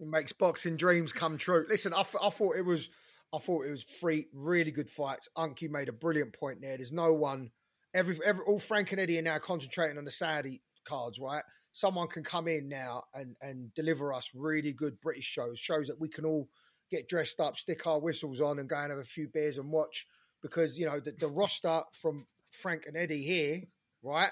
[0.00, 1.66] Makes boxing dreams come true.
[1.68, 2.88] Listen, I, th- I thought it was,
[3.34, 5.28] I thought it was three really good fights.
[5.36, 6.76] Unky made a brilliant point there.
[6.76, 7.50] There's no one,
[7.92, 11.44] every, every, all Frank and Eddie are now concentrating on the Saudi cards, right?
[11.72, 16.00] Someone can come in now and and deliver us really good British shows, shows that
[16.00, 16.48] we can all
[16.90, 19.70] get dressed up, stick our whistles on, and go and have a few beers and
[19.70, 20.06] watch.
[20.42, 23.62] Because you know the, the roster from Frank and Eddie here,
[24.02, 24.30] right?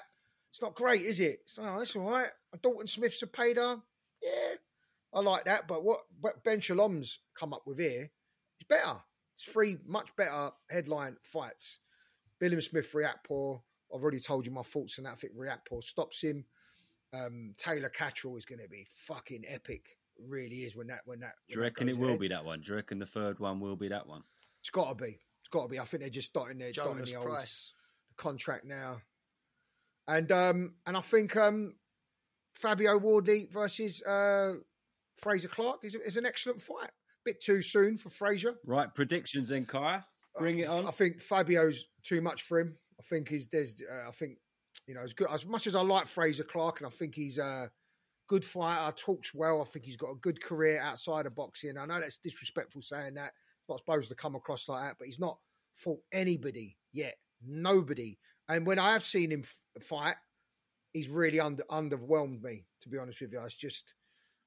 [0.50, 1.40] It's not great, is it?
[1.44, 2.28] So that's all right.
[2.62, 3.80] Dalton Smith Cepeda,
[4.22, 4.54] yeah,
[5.12, 5.68] I like that.
[5.68, 8.10] But what, what Ben Shalom's come up with here
[8.58, 8.96] is better.
[9.36, 11.78] It's three much better headline fights.
[12.40, 13.60] Billiam Smith Riakporhe.
[13.94, 15.12] I've already told you my thoughts on that.
[15.12, 16.44] I think Riakporhe stops him.
[17.14, 19.97] Um, Taylor Catterall is going to be fucking epic.
[20.18, 21.34] It really is when that when that.
[21.48, 22.20] Do you reckon goes it will ahead.
[22.20, 22.60] be that one?
[22.60, 24.22] Do you reckon the third one will be that one?
[24.60, 25.18] It's got to be.
[25.40, 25.78] It's got to be.
[25.78, 27.72] I think they're just dotting their dotting Jonas the old Price.
[28.16, 28.98] contract now.
[30.08, 31.74] And um and I think um
[32.54, 34.54] Fabio Wardley versus uh
[35.16, 36.88] Fraser Clarke is, is an excellent fight.
[36.88, 38.54] A bit too soon for Fraser.
[38.64, 40.04] Right, predictions then, Kaya.
[40.38, 40.86] Bring it on.
[40.86, 42.76] I think Fabio's too much for him.
[42.98, 44.38] I think he's there's uh, I think
[44.86, 47.38] you know as good as much as I like Fraser Clark and I think he's
[47.38, 47.70] a
[48.28, 49.60] good fighter, talks well.
[49.60, 51.76] I think he's got a good career outside of boxing.
[51.78, 53.32] I know that's disrespectful saying that.
[53.68, 55.38] Not supposed to come across like that, but he's not
[55.74, 57.16] fought anybody yet.
[57.44, 58.18] Nobody.
[58.48, 59.44] And when I have seen him
[59.80, 60.16] fight,
[60.92, 62.64] he's really under underwhelmed me.
[62.82, 63.94] To be honest with you, it's just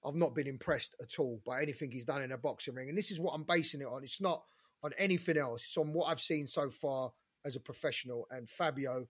[0.03, 2.97] I've not been impressed at all by anything he's done in a boxing ring, and
[2.97, 4.03] this is what I'm basing it on.
[4.03, 4.41] It's not
[4.83, 5.63] on anything else.
[5.63, 7.11] It's on what I've seen so far
[7.45, 8.27] as a professional.
[8.31, 9.05] And Fabio,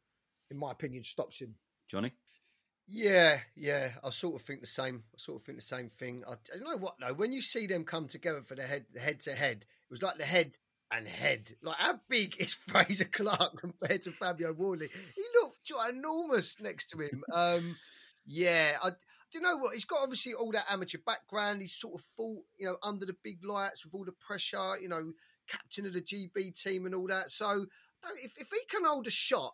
[0.49, 1.55] in my opinion, stops him.
[1.89, 2.11] Johnny?
[2.93, 3.91] Yeah, yeah.
[4.03, 5.03] I sort of think the same.
[5.15, 6.23] I sort of think the same thing.
[6.27, 7.13] I, you know what though?
[7.13, 10.01] When you see them come together for the head, the head to head, it was
[10.01, 10.51] like the head
[10.91, 11.55] and head.
[11.63, 14.89] Like how big is Fraser Clarke compared to Fabio Wardley?
[15.15, 17.23] He looked enormous next to him.
[17.33, 17.77] Um,
[18.25, 18.89] yeah, I.
[18.89, 19.73] Do you know what?
[19.73, 21.61] He's got obviously all that amateur background.
[21.61, 24.77] He's sort of fought, you know, under the big lights with all the pressure.
[24.81, 25.13] You know,
[25.47, 27.31] captain of the GB team and all that.
[27.31, 27.65] So
[28.21, 29.53] if if he can hold a shot,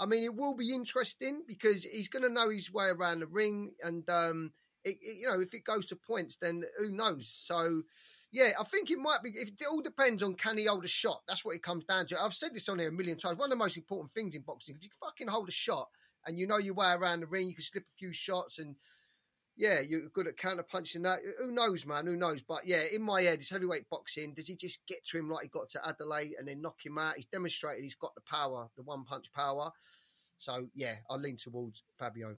[0.00, 3.26] I mean, it will be interesting because he's going to know his way around the
[3.26, 4.52] ring, and um,
[4.84, 7.28] it, it- you know, if it goes to points, then who knows?
[7.28, 7.82] So,
[8.30, 9.30] yeah, I think it might be.
[9.30, 11.22] If, it all depends on can he hold a shot.
[11.26, 12.22] That's what it comes down to.
[12.22, 13.38] I've said this on here a million times.
[13.38, 15.88] One of the most important things in boxing, if you fucking hold a shot
[16.26, 18.76] and you know your way around the ring, you can slip a few shots and.
[19.58, 21.18] Yeah, you're good at counter punching that.
[21.40, 22.06] Who knows, man?
[22.06, 22.42] Who knows?
[22.42, 24.32] But yeah, in my head, it's heavyweight boxing.
[24.32, 26.96] Does he just get to him like he got to Adeleye and then knock him
[26.96, 27.16] out?
[27.16, 29.72] He's demonstrated he's got the power, the one punch power.
[30.38, 32.36] So yeah, I lean towards Fabio.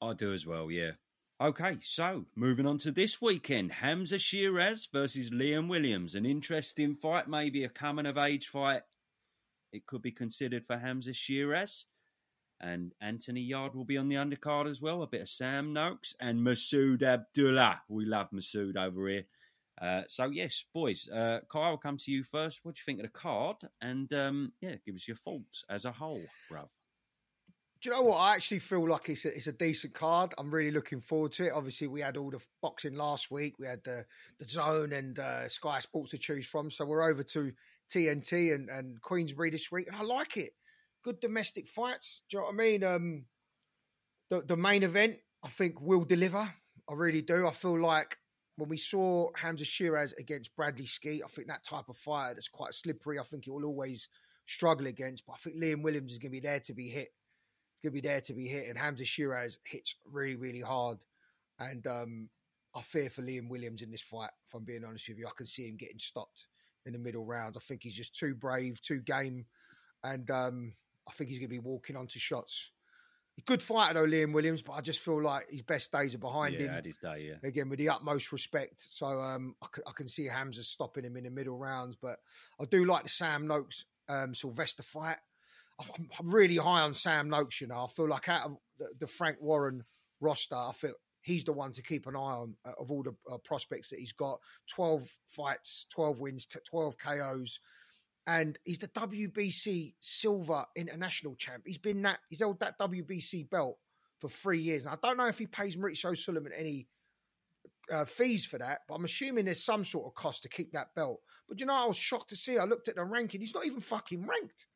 [0.00, 0.92] I do as well, yeah.
[1.38, 6.14] Okay, so moving on to this weekend Hamza Sheeraz versus Liam Williams.
[6.14, 8.82] An interesting fight, maybe a coming of age fight.
[9.70, 11.84] It could be considered for Hamza Sheeraz.
[12.60, 15.02] And Anthony Yard will be on the undercard as well.
[15.02, 17.82] A bit of Sam Noakes and Masood Abdullah.
[17.88, 19.24] We love Masood over here.
[19.80, 22.60] Uh, so, yes, boys, uh, Kyle, will come to you first.
[22.62, 23.56] What do you think of the card?
[23.82, 26.68] And um, yeah, give us your thoughts as a whole, bruv.
[27.82, 28.16] Do you know what?
[28.16, 30.32] I actually feel like it's a, it's a decent card.
[30.38, 31.52] I'm really looking forward to it.
[31.54, 33.58] Obviously, we had all the boxing last week.
[33.58, 34.06] We had the
[34.38, 36.70] the Zone and uh, Sky Sports to choose from.
[36.70, 37.52] So we're over to
[37.90, 40.52] TNT and, and Queensbury this week, and I like it.
[41.06, 42.22] Good domestic fights.
[42.28, 42.84] Do you know what I mean?
[42.84, 43.24] Um,
[44.28, 46.52] the the main event, I think, will deliver.
[46.88, 47.46] I really do.
[47.46, 48.16] I feel like
[48.56, 52.48] when we saw Hamza Sheeraz against Bradley Skeete, I think that type of fighter that's
[52.48, 53.20] quite slippery.
[53.20, 54.08] I think it will always
[54.46, 55.24] struggle against.
[55.24, 57.10] But I think Liam Williams is going to be there to be hit
[57.76, 58.68] He's going to be there to be hit.
[58.68, 60.98] And Hamza Sheeraz hits really, really hard.
[61.60, 62.30] And um,
[62.74, 65.28] I fear for Liam Williams in this fight, if I'm being honest with you.
[65.28, 66.46] I can see him getting stopped
[66.84, 67.56] in the middle rounds.
[67.56, 69.46] I think he's just too brave, too game.
[70.02, 70.72] and um,
[71.08, 72.70] I think he's going to be walking onto shots.
[73.44, 76.54] Good fighter though, Liam Williams, but I just feel like his best days are behind
[76.54, 76.68] yeah, him.
[76.70, 77.28] had his day.
[77.28, 81.04] Yeah, Again, with the utmost respect, so um, I, c- I can see Hamza stopping
[81.04, 82.16] him in the middle rounds, but
[82.58, 85.18] I do like the Sam Noakes um, Sylvester fight.
[85.78, 87.60] I'm, I'm really high on Sam Noakes.
[87.60, 89.84] You know, I feel like out of the, the Frank Warren
[90.20, 93.14] roster, I feel he's the one to keep an eye on uh, of all the
[93.30, 94.40] uh, prospects that he's got.
[94.66, 97.60] Twelve fights, twelve wins, t- twelve KOs,
[98.26, 101.62] and he's the WBC silver international champ.
[101.66, 103.78] He's been that he's held that WBC belt
[104.20, 104.84] for three years.
[104.84, 106.88] And I don't know if he pays Mauricio Sulaimán any
[107.92, 110.94] uh, fees for that, but I'm assuming there's some sort of cost to keep that
[110.94, 111.20] belt.
[111.48, 112.58] But you know, I was shocked to see.
[112.58, 114.66] I looked at the ranking; he's not even fucking ranked.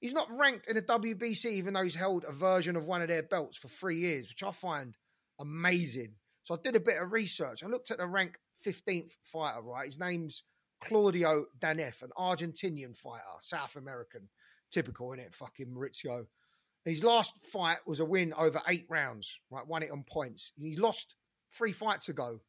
[0.00, 3.08] He's not ranked in the WBC, even though he's held a version of one of
[3.08, 4.94] their belts for three years, which I find
[5.40, 6.12] amazing.
[6.44, 7.64] So I did a bit of research.
[7.64, 9.86] I looked at the rank 15th fighter, right?
[9.86, 10.44] His name's
[10.80, 14.28] Claudio Danef, an Argentinian fighter, South American.
[14.70, 15.34] Typical, innit?
[15.34, 16.26] Fucking Mauricio.
[16.84, 19.66] His last fight was a win over eight rounds, right?
[19.66, 20.52] Won it on points.
[20.56, 21.16] He lost
[21.56, 22.40] three fights ago.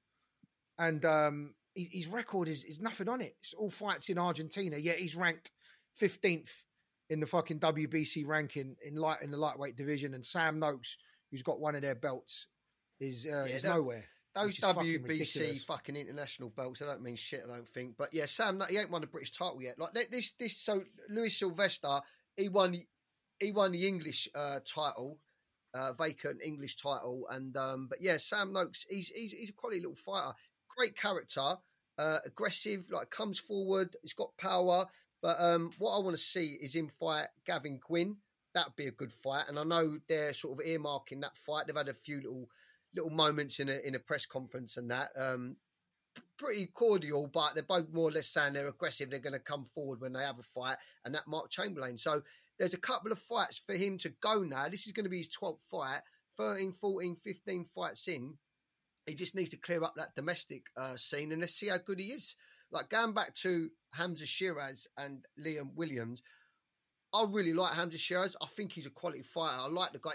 [0.77, 3.35] And um, his, his record is, is nothing on it.
[3.41, 5.51] It's all fights in Argentina, yet he's ranked
[6.01, 6.49] 15th
[7.09, 10.13] in the fucking WBC ranking in light in the lightweight division.
[10.13, 10.97] And Sam Noakes,
[11.31, 12.47] who's got one of their belts,
[12.99, 14.05] is uh, Yeah, is that- nowhere.
[14.37, 17.95] Those is fucking WBC fucking international belts, they don't mean shit, I don't think.
[17.97, 19.79] But yeah, Sam, he ain't won the British title yet.
[19.79, 20.57] Like this, this.
[20.57, 22.01] So Louis Sylvester,
[22.35, 22.79] he won,
[23.39, 25.19] he won the English uh, title,
[25.73, 29.79] uh, vacant English title, and um, but yeah, Sam Noakes, he's he's he's a quality
[29.79, 30.33] little fighter,
[30.75, 31.55] great character,
[31.97, 34.85] uh, aggressive, like comes forward, he's got power.
[35.21, 38.17] But um, what I want to see is him fight Gavin Gwynn.
[38.53, 41.67] That'd be a good fight, and I know they're sort of earmarking that fight.
[41.67, 42.49] They've had a few little
[42.95, 45.09] little moments in a in a press conference and that.
[45.17, 45.57] Um,
[46.37, 49.09] pretty cordial, but they're both more or less saying they're aggressive.
[49.09, 51.97] They're going to come forward when they have a fight, and that Mark Chamberlain.
[51.97, 52.21] So
[52.57, 54.69] there's a couple of fights for him to go now.
[54.69, 56.01] This is going to be his 12th fight,
[56.37, 58.33] 13, 14, 15 fights in.
[59.05, 61.99] He just needs to clear up that domestic uh, scene, and let's see how good
[61.99, 62.35] he is.
[62.71, 66.21] Like going back to Hamza Shiraz and Liam Williams,
[67.13, 68.35] I really like Hamza Sheeraz.
[68.41, 69.61] I think he's a quality fighter.
[69.61, 70.11] I like the guy.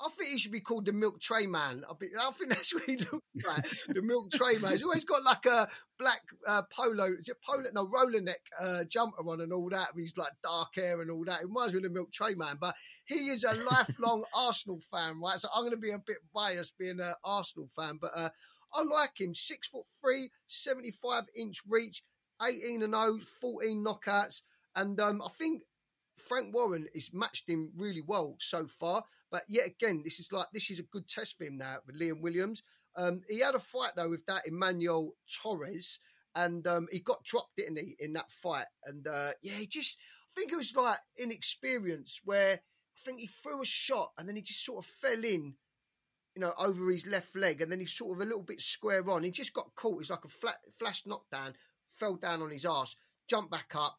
[0.00, 1.82] I think he should be called the Milk Tray Man.
[1.88, 3.66] I, be, I think that's what he looks like.
[3.88, 4.72] the Milk Tray Man.
[4.72, 5.68] He's always got like a
[5.98, 7.64] black uh, polo, is it polo?
[7.74, 9.88] No, roller neck uh, jumper on and all that.
[9.96, 11.40] He's like dark hair and all that.
[11.40, 12.58] It reminds me of the Milk Tray Man.
[12.60, 15.40] But he is a lifelong Arsenal fan, right?
[15.40, 17.98] So I'm going to be a bit biased being an Arsenal fan.
[18.00, 18.30] But uh,
[18.72, 19.34] I like him.
[19.34, 22.04] Six foot three, 75 inch reach,
[22.40, 24.42] 18 and 0, 14 knockouts.
[24.76, 25.62] And um, I think
[26.16, 29.04] Frank Warren has matched him really well so far.
[29.30, 32.00] But yet again, this is like this is a good test for him now with
[32.00, 32.62] Liam Williams.
[32.96, 35.98] Um, he had a fight though with that Emmanuel Torres,
[36.34, 38.66] and um, he got dropped, didn't he, in that fight?
[38.84, 39.98] And uh, yeah, he just
[40.36, 44.36] I think it was like inexperience where I think he threw a shot and then
[44.36, 45.54] he just sort of fell in.
[46.34, 49.08] You know, over his left leg, and then he sort of a little bit square
[49.08, 49.24] on.
[49.24, 50.02] He just got caught.
[50.02, 51.54] It's like a flat, flash knockdown,
[51.98, 52.94] fell down on his ass,
[53.26, 53.96] jumped back up,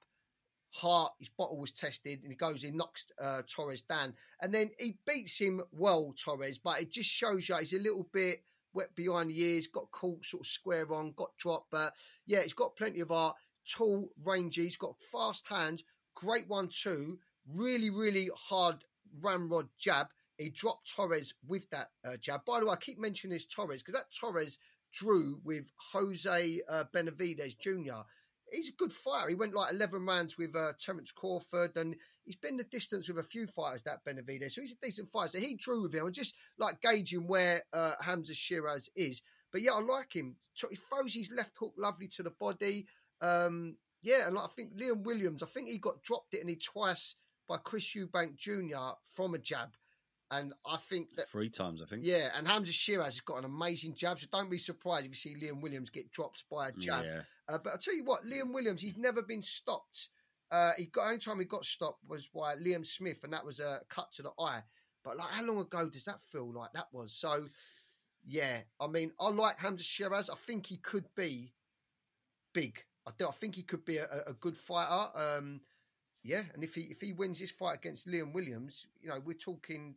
[0.70, 4.72] heart, his bottle was tested, and he goes in, knocks uh, Torres down, and then
[4.80, 6.58] he beats him well, Torres.
[6.58, 10.26] But it just shows you he's a little bit wet behind the ears, got caught
[10.26, 11.72] sort of square on, got dropped.
[11.72, 11.94] But
[12.26, 13.36] yeah, he's got plenty of art,
[13.70, 15.84] tall, rangy, he's got fast hands,
[16.16, 17.20] great one too,
[17.52, 18.84] really, really hard
[19.22, 20.08] ramrod jab.
[20.38, 22.46] He dropped Torres with that uh, jab.
[22.46, 24.60] By the way, I keep mentioning this Torres because that Torres
[24.94, 28.04] drew with Jose uh, Benavides Jr
[28.52, 29.30] he's a good fighter.
[29.30, 33.20] He went like 11 rounds with uh, Terence Crawford, and he's been the distance with
[33.20, 34.56] a few fighters, that Benavides.
[34.56, 35.30] So he's a decent fighter.
[35.34, 36.06] So he drew with him.
[36.06, 39.22] I'm just like gauging where uh, Hamza Sheeraz is.
[39.52, 40.36] But yeah, I like him.
[40.54, 42.88] So he throws his left hook lovely to the body.
[43.22, 46.50] Um, yeah, and like, I think Liam Williams, I think he got dropped it and
[46.50, 47.16] he twice
[47.48, 48.96] by Chris Eubank Jr.
[49.14, 49.70] from a jab.
[50.30, 52.04] And I think that Three times, I think.
[52.04, 54.20] yeah, and Hamza Sheeraz has got an amazing jab.
[54.20, 57.06] So don't be surprised if you see Liam Williams get dropped by a jab.
[57.06, 57.22] Yeah.
[57.48, 60.10] Uh, but I'll tell you what, Liam Williams, he's never been stopped.
[60.52, 63.60] Uh, he got only time he got stopped was by Liam Smith, and that was
[63.62, 64.62] a cut to the eye.
[65.04, 67.14] But like, how long ago does that feel like that was?
[67.14, 67.48] So,
[68.26, 70.30] yeah, I mean, I like Hamza Sheeraz.
[70.30, 71.54] I think he could be
[72.54, 72.84] big.
[73.08, 73.30] I do.
[73.30, 75.18] I think he could be a, a good fighter.
[75.18, 75.62] Um,
[76.24, 79.34] yeah, and if he if he wins this fight against Liam Williams, you know, we're
[79.34, 79.96] talking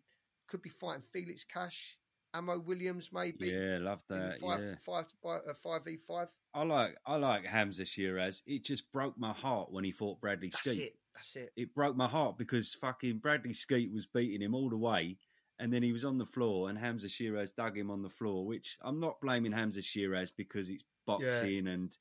[0.51, 1.97] could be fighting Felix Cash,
[2.35, 3.49] Ammo Williams, maybe.
[3.49, 4.41] Yeah, love that.
[4.41, 4.75] five, yeah.
[4.85, 6.29] five, five, uh, five v five.
[6.55, 8.43] I like I like Hamza Sheeraz.
[8.47, 10.81] It just broke my heart when he fought Bradley That's Skeete.
[10.83, 10.97] it.
[11.15, 11.53] That's it.
[11.57, 15.17] It broke my heart because fucking Bradley Skeete was beating him all the way,
[15.59, 18.47] and then he was on the floor, and Hamza Sheeraz dug him on the floor.
[18.47, 21.97] Which I'm not blaming Hamza Sheeraz because it's boxing and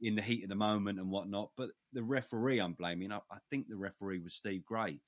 [0.00, 1.50] in the heat of the moment and whatnot.
[1.56, 3.12] But the referee, I'm blaming.
[3.12, 5.00] I, I think the referee was Steve Gray,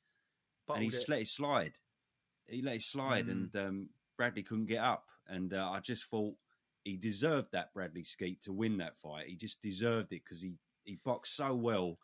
[0.74, 1.08] and he Bottled it.
[1.08, 1.74] let it slide.
[2.48, 3.30] He let it slide, Mm.
[3.30, 5.06] and um, Bradley couldn't get up.
[5.26, 6.34] And uh, I just thought
[6.84, 9.26] he deserved that Bradley Skeete to win that fight.
[9.28, 10.54] He just deserved it because he
[10.84, 11.98] he boxed so well,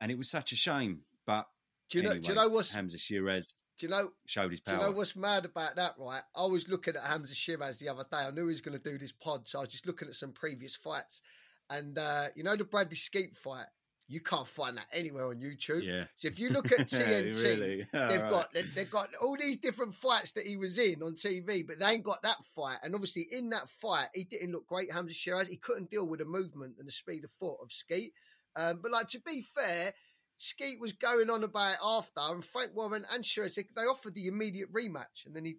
[0.00, 1.00] and it was such a shame.
[1.26, 1.46] But
[1.90, 2.18] Do you know?
[2.18, 2.72] do you know what's?
[2.72, 4.10] Hamza Sheeraz Do you know?
[4.26, 4.78] showed his power?
[4.78, 6.22] Do you know what's mad about that, right?
[6.34, 8.18] I was looking at Hamza Sheeraz the other day.
[8.18, 10.14] I knew he was going to do this pod, so I was just looking at
[10.14, 11.20] some previous fights.
[11.68, 13.66] And uh, you know the Bradley Skeete fight?
[14.06, 15.82] You can't find that anywhere on YouTube.
[15.82, 17.86] yeah, So if you look at TNT, really?
[17.92, 21.66] they've All got they've, got all these different fights that he was in on TV,
[21.66, 22.78] but they ain't got that fight.
[22.82, 24.92] And obviously, in that fight, he didn't look great.
[24.92, 28.12] Hamza Sheeraz, he couldn't deal with the movement and the speed of foot of Skeete.
[28.56, 29.94] Um, but like to be fair,
[30.38, 34.26] Skeete was going on about it after, and Frank Warren and Sheeraz they, offered the
[34.26, 35.56] immediate rematch, and then he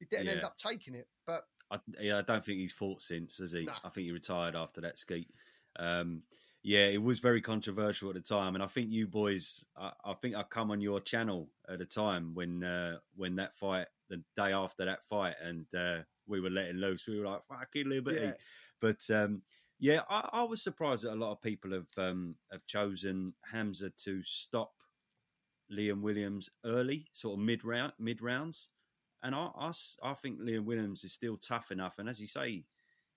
[0.00, 1.06] he didn't end up taking it.
[1.26, 3.64] But I, yeah, I don't think he's fought since, has he?
[3.64, 3.72] No.
[3.84, 5.28] I think he retired after that Skeete.
[5.78, 6.22] Um,
[6.64, 10.14] yeah, it was very controversial at the time, and I think you boys, I, I
[10.14, 14.22] think I come on your channel at the time when uh, when that fight, the
[14.34, 17.06] day after that fight, and uh, we were letting loose.
[17.06, 18.32] We were like, "Fucking liberty!" yeah,
[18.80, 19.42] But um,
[19.78, 23.90] yeah, I, I was surprised that a lot of people have um, have chosen Hamza
[24.04, 24.72] to stop
[25.70, 28.70] Liam Williams early, sort of mid round, mid rounds.
[29.22, 29.50] And I,
[30.02, 31.98] I think Liam Williams is still tough enough.
[31.98, 32.64] And as you say,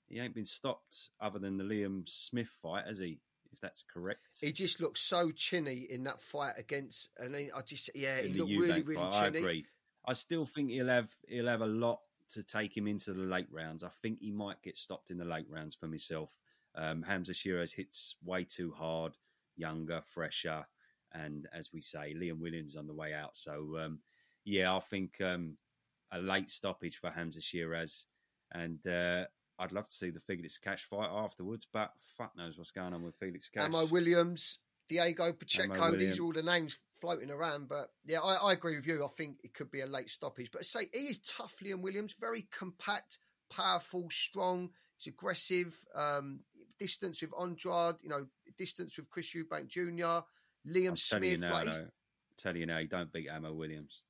[0.07, 3.19] he ain't been stopped other than the Liam Smith fight, has he?
[3.57, 4.37] If that's correct.
[4.39, 8.27] he just looked so chinny in that fight against, and he, I just yeah, he
[8.27, 9.65] In the looked really really fight, I agree.
[10.05, 11.99] I still think he'll have he'll have a lot
[12.33, 13.83] to take him into the late rounds.
[13.83, 16.37] I think he might get stopped in the late rounds for myself.
[16.75, 19.13] Um, Hamza Sheeraz hits way too hard,
[19.55, 20.67] younger, fresher,
[21.11, 23.35] and as we say, Liam Williams on the way out.
[23.35, 23.99] So um,
[24.45, 25.57] yeah, I think um,
[26.11, 28.05] a late stoppage for Hamza Sheeraz,
[28.51, 29.25] and uh,
[29.59, 31.65] I'd love to see the Felix Cash fight afterwards.
[31.71, 33.63] But fuck knows what's going on with Felix Cash.
[33.63, 35.95] Ammo Williams, Diego Pacheco.
[35.95, 37.67] These are all the names floating around.
[37.69, 39.03] But yeah, I, I agree with you.
[39.03, 40.51] I think it could be a late stoppage.
[40.51, 42.15] But say he is tough, Liam Williams.
[42.19, 43.19] Very compact,
[43.49, 44.69] powerful, strong.
[44.97, 45.75] He's aggressive.
[45.95, 46.41] Um,
[46.79, 47.95] distance with Andrade.
[48.01, 48.27] You know,
[48.57, 50.23] distance with Chris Eubank Jr.
[50.67, 51.21] Liam I'm Smith.
[51.21, 51.75] telling you now, like,
[52.37, 54.01] tell you now, you don't beat Ammo Williams.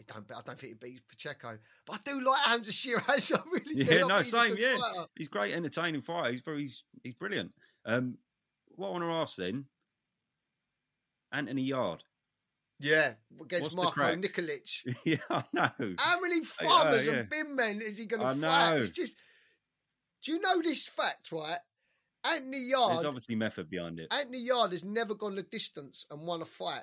[0.00, 0.30] I don't.
[0.30, 3.34] I don't think he beats Pacheco, but I do like Hamza Sheeraz.
[3.36, 3.94] I really do.
[3.94, 4.76] Yeah, I no, same, yeah.
[4.76, 5.06] fighter.
[5.16, 6.32] He's great, entertaining fighter.
[6.32, 7.52] He's very, he's, he's brilliant.
[7.84, 8.18] Um,
[8.76, 9.64] what I want to ask then,
[11.32, 12.04] Anthony Yarde.
[12.80, 14.14] Yeah, against What's Marco?
[14.14, 14.70] Nikolic.
[15.04, 15.94] yeah, I know.
[15.98, 17.12] How many uh, farmers yeah.
[17.14, 18.74] and bin men is he going to fight?
[18.76, 18.80] know.
[18.80, 19.16] It's just.
[20.24, 21.58] Do you know this fact, right?
[22.24, 22.96] Anthony Yarde.
[22.96, 24.12] There's obviously method behind it.
[24.12, 26.82] Anthony Yard has never gone the distance and won a fight.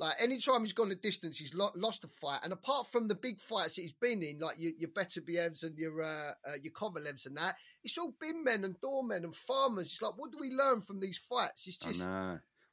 [0.00, 2.40] Like anytime he's gone the distance, he's lo- lost a fight.
[2.42, 5.76] And apart from the big fights that he's been in, like your, your Beterbievs and
[5.76, 9.88] your uh, uh, your Kovalevs and that, it's all bin men and doormen and farmers.
[9.88, 11.66] It's like, what do we learn from these fights?
[11.66, 12.08] It's just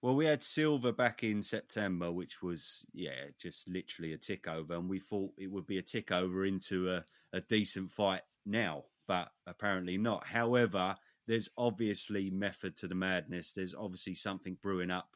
[0.01, 4.75] Well, we had Silva back in September, which was yeah, just literally a tick over,
[4.75, 8.85] and we thought it would be a tick over into a, a decent fight now,
[9.05, 10.25] but apparently not.
[10.25, 10.95] However,
[11.27, 13.51] there's obviously method to the madness.
[13.51, 15.09] There's obviously something brewing up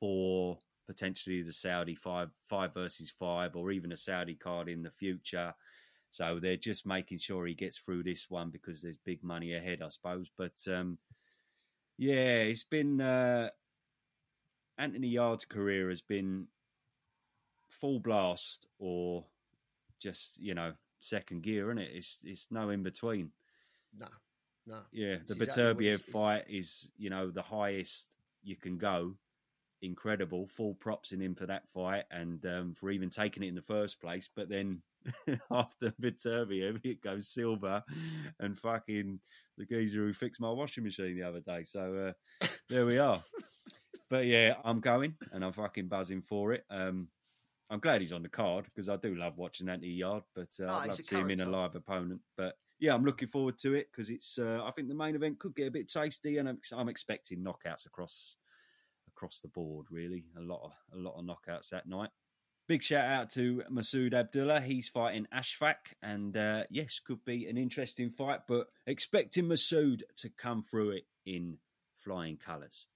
[0.00, 0.58] for
[0.88, 5.54] potentially the Saudi five five versus five, or even a Saudi card in the future.
[6.10, 9.82] So they're just making sure he gets through this one because there's big money ahead,
[9.82, 10.30] I suppose.
[10.36, 10.98] But um,
[11.98, 13.50] yeah, it's been uh,
[14.78, 16.46] Anthony Yarde's career has been
[17.68, 19.24] full blast or
[20.00, 21.90] just you know second gear, isn't it?
[21.94, 23.30] It's it's no in between.
[23.98, 24.06] no,
[24.66, 24.78] no.
[24.92, 28.56] Yeah, the It's exactly what Beterbiev it's- it's- fight is you know the highest you
[28.56, 29.14] can go.
[29.82, 33.54] Incredible, full props in him for that fight and um, for even taking it in
[33.54, 34.28] the first place.
[34.34, 34.82] But then
[35.50, 37.82] after Beterbiev, it goes silver
[38.40, 39.20] and fucking
[39.56, 41.62] the geezer who fixed my washing machine the other day.
[41.64, 43.22] So uh, there we are.
[44.10, 46.64] but yeah, I'm going and I'm fucking buzzing for it.
[46.70, 47.08] Um,
[47.70, 50.64] I'm glad he's on the card because I do love watching Anthony Yarde, but uh,
[50.68, 52.20] Oh, I'd love to see him in a live opponent.
[52.36, 54.38] But yeah, I'm looking forward to it because it's.
[54.38, 57.44] Uh, I think the main event could get a bit tasty, and I'm, I'm expecting
[57.44, 58.36] knockouts across
[59.18, 59.86] across the board.
[59.90, 62.10] Really, a lot of a lot of knockouts that night.
[62.68, 64.60] Big shout out to Masood Abdullah.
[64.60, 68.40] He's fighting Ashfaq, and uh, yes, could be an interesting fight.
[68.46, 71.58] But expecting Masood to come through it in
[71.98, 72.86] flying colours.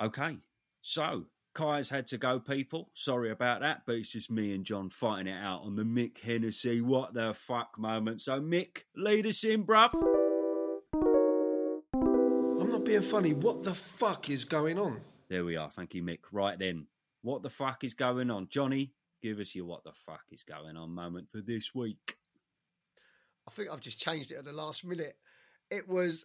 [0.00, 0.38] Okay,
[0.80, 1.24] so
[1.54, 2.90] Kai's had to go, people.
[2.94, 6.20] Sorry about that, but it's just me and John fighting it out on the Mick
[6.20, 8.20] Hennessy what the fuck moment.
[8.20, 9.90] So, Mick, lead us in, bruv.
[12.60, 13.32] I'm not being funny.
[13.32, 15.00] What the fuck is going on?
[15.28, 15.70] There we are.
[15.70, 16.20] Thank you, Mick.
[16.32, 16.86] Right then,
[17.22, 18.48] what the fuck is going on?
[18.48, 18.92] Johnny,
[19.22, 22.16] give us your what the fuck is going on moment for this week.
[23.46, 25.16] I think I've just changed it at the last minute.
[25.70, 26.24] It was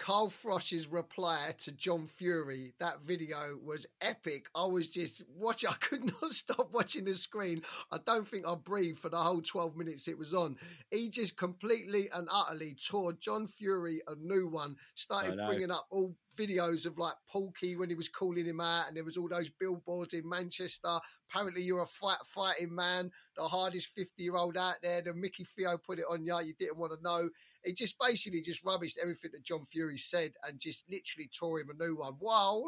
[0.00, 4.46] Carl Froch's reply to John Fury, that video was epic.
[4.54, 7.62] I was just watching, I could not stop watching the screen.
[7.92, 10.56] I don't think I breathed for the whole 12 minutes it was on.
[10.90, 16.14] He just completely and utterly tore John Fury a new one, started bringing up all
[16.40, 19.50] videos of like Porky when he was calling him out, and there was all those
[19.50, 20.98] billboards in Manchester.
[21.28, 25.02] Apparently, you're a fight fighting man, the hardest 50 year old out there.
[25.02, 27.28] The Mickey Theo put it on you, you didn't want to know.
[27.64, 31.68] He just basically just rubbished everything that John Fury said and just literally tore him
[31.70, 32.14] a new one.
[32.18, 32.64] While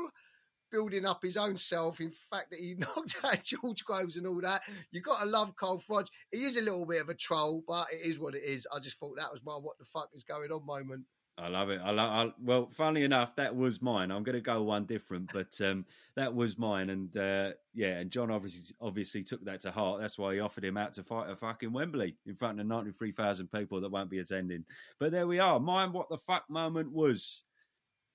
[0.70, 4.40] building up his own self, in fact, that he knocked out George Groves and all
[4.40, 4.62] that.
[4.90, 6.08] You got to love Carl Froch.
[6.32, 8.66] He is a little bit of a troll, but it is what it is.
[8.74, 11.04] I just thought that was my what the fuck is going on moment.
[11.38, 11.80] I love it.
[11.82, 12.10] I love.
[12.10, 14.10] I, well, funnily enough, that was mine.
[14.10, 16.90] I'm going to go one different, but um, that was mine.
[16.90, 20.00] And uh, yeah, and John obviously obviously took that to heart.
[20.00, 23.50] That's why he offered him out to fight at fucking Wembley in front of 93,000
[23.50, 24.64] people that won't be attending.
[25.00, 25.58] But there we are.
[25.58, 27.44] Mine, what the fuck moment was,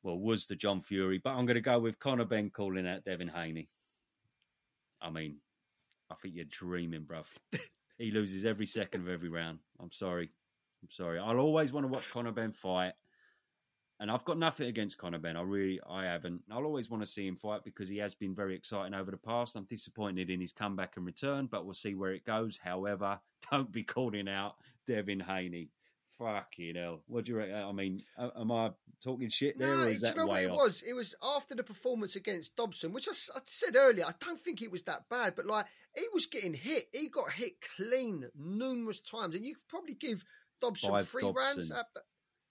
[0.03, 1.19] well, was the John Fury.
[1.21, 3.67] But I'm going to go with Conor Benn calling out Devin Haney.
[5.01, 5.37] I mean,
[6.11, 7.25] I think you're dreaming, bruv.
[7.97, 9.57] he loses every second of every round.
[9.81, 10.29] I'm sorry.
[10.83, 11.17] I'm sorry.
[11.17, 12.93] I'll always want to watch Conor Benn fight
[13.99, 15.37] and I've got nothing against Conor Benn.
[15.37, 16.43] I really, I haven't.
[16.51, 19.17] I'll always want to see him fight because he has been very exciting over the
[19.17, 19.55] past.
[19.55, 22.59] I'm disappointed in his comeback and return, but we'll see where it goes.
[22.63, 23.19] However,
[23.51, 24.55] don't be calling out
[24.85, 25.69] Devin Haney.
[26.19, 27.03] Fucking hell!
[27.07, 27.55] What do you reckon?
[27.55, 28.71] I mean, am I
[29.03, 30.57] talking shit there, no, or is do you that know what it off?
[30.57, 30.81] was?
[30.81, 33.11] It was after the performance against Dobson, which I
[33.45, 34.03] said earlier.
[34.03, 36.87] I don't think it was that bad, but like he was getting hit.
[36.91, 40.23] He got hit clean numerous times, and you could probably give
[40.59, 42.01] Dobson By three rounds after.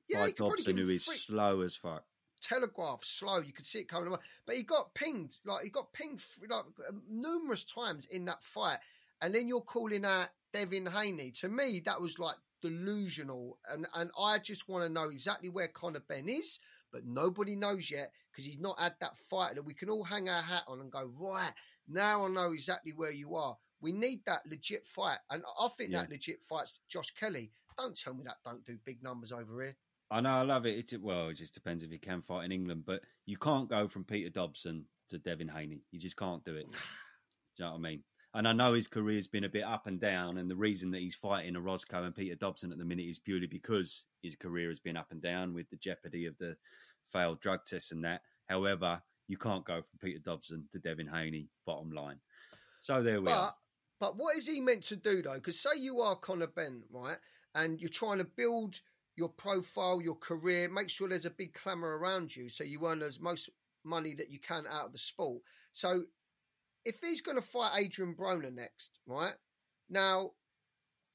[0.08, 2.04] Yeah, By you could probably Dobson, who is three- slow as fuck.
[2.42, 3.38] telegraph slow.
[3.38, 5.36] You could see it coming away, but he got pinged.
[5.44, 8.78] Like he got pinged like um, numerous times in that fight,
[9.20, 11.32] and then you're calling out Devin Haney.
[11.40, 15.68] To me, that was like delusional, and and I just want to know exactly where
[15.68, 16.60] Conor Benn is,
[16.92, 20.28] but nobody knows yet because he's not had that fight that we can all hang
[20.28, 21.52] our hat on and go right
[21.88, 22.24] now.
[22.26, 23.56] I know exactly where you are.
[23.80, 26.02] We need that legit fight, and I think Yeah.
[26.02, 27.50] that legit fight's Josh Kelly.
[27.76, 29.76] Don't tell me that don't do big numbers over here.
[30.10, 30.92] I know, I love it.
[30.92, 31.02] it.
[31.02, 34.04] Well, it just depends if you can fight in England, but you can't go from
[34.04, 35.82] Peter Dobson to Devin Haney.
[35.90, 36.68] You just can't do it.
[37.56, 38.02] Do you know what I mean?
[38.34, 41.00] And I know his career's been a bit up and down, and the reason that
[41.00, 44.68] he's fighting a Roscoe and Peter Dobson at the minute is purely because his career
[44.68, 46.54] has been up and down with the jeopardy of the
[47.10, 48.20] failed drug tests and that.
[48.44, 52.18] However, you can't go from Peter Dobson to Devin Haney, bottom line.
[52.80, 53.46] So there we are.
[53.46, 53.56] But
[53.98, 55.34] but what is he meant to do though?
[55.34, 57.16] Because say you are Conor Benn, right,
[57.54, 58.80] and you're trying to build
[59.16, 63.02] your profile, your career, make sure there's a big clamour around you, so you earn
[63.02, 63.48] as most
[63.84, 65.43] money that you can out of the sport.
[65.72, 66.05] So
[66.84, 69.34] if he's going to fight Adrian Broner next, right
[69.90, 70.32] now.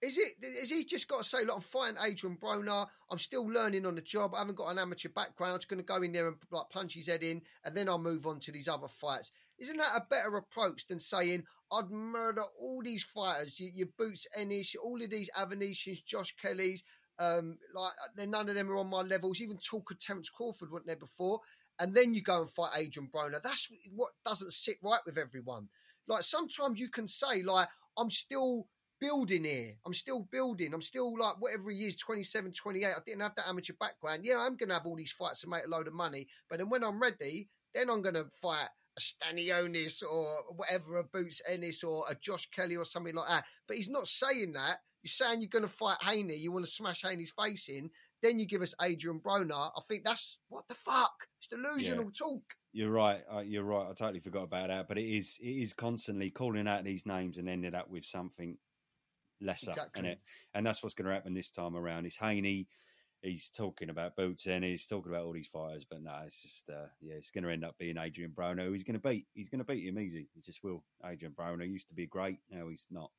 [0.02, 0.30] Is it?
[0.42, 2.88] Is he just got to say, "Look, I'm fighting Adrian Broner.
[3.12, 4.34] I'm still learning on the job.
[4.34, 5.54] I haven't got an amateur background.
[5.54, 7.88] I'm just going to go in there and like punch his head in, and then
[7.88, 11.92] I'll move on to these other fights." Isn't that a better approach than saying, "I'd
[11.92, 16.84] murder all these fighters, your, your Boots Ennis, all of these Avanesyans, Josh Kellys,
[17.22, 19.42] um, like then none of them are on my levels.
[19.42, 21.40] Even talk of Terence Crawford weren't there before,
[21.80, 23.42] and then you go and fight Adrian Broner.
[23.44, 25.70] That's what doesn't sit right with everyone.
[26.08, 27.68] Like sometimes you can say, like,
[27.98, 28.68] I'm still
[29.00, 29.74] building here.
[29.86, 30.74] I'm still building.
[30.74, 32.86] I'm still like whatever he is, 27, 28.
[32.86, 34.22] I didn't have that amateur background.
[34.24, 36.28] Yeah, I'm to have all these fights and make a load of money.
[36.50, 38.68] But then when I'm ready, then I'm to fight
[38.98, 43.46] a Stanionis or whatever, a Boots Ennis or a Josh Kelly or something like that.
[43.68, 44.80] But he's not saying that.
[45.04, 46.36] You're saying you're going to fight Haney.
[46.36, 47.90] You want to smash Haney's face in.
[48.22, 49.72] Then you give us Adrian Broner.
[49.76, 51.28] I think that's what the fuck.
[51.40, 52.44] It's delusional talk.
[52.72, 53.22] You're right.
[53.34, 53.88] Uh, you're right.
[53.90, 54.88] I totally forgot about that.
[54.88, 58.58] But it is it is constantly calling out these names and ended up with something
[59.42, 60.00] lesser, Exactly.
[60.00, 60.20] and it
[60.54, 62.06] and that's what's going to happen this time around.
[62.06, 62.68] Is Haney?
[63.24, 66.70] He's talking about boots and he's talking about all these fighters, but no, it's just
[66.72, 68.72] uh, yeah, it's going to end up being Adrian Broner.
[68.72, 69.28] He's going to beat.
[69.34, 70.28] He's going to beat him easy.
[70.34, 70.84] He just will.
[71.06, 72.38] Adrian Broner used to be great.
[72.50, 73.12] Now he's not.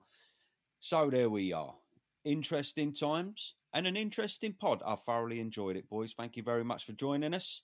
[0.85, 1.77] So there we are.
[2.25, 4.83] Interesting times and an interesting pod.
[4.85, 6.13] I thoroughly enjoyed it, boys.
[6.13, 7.63] Thank you very much for joining us.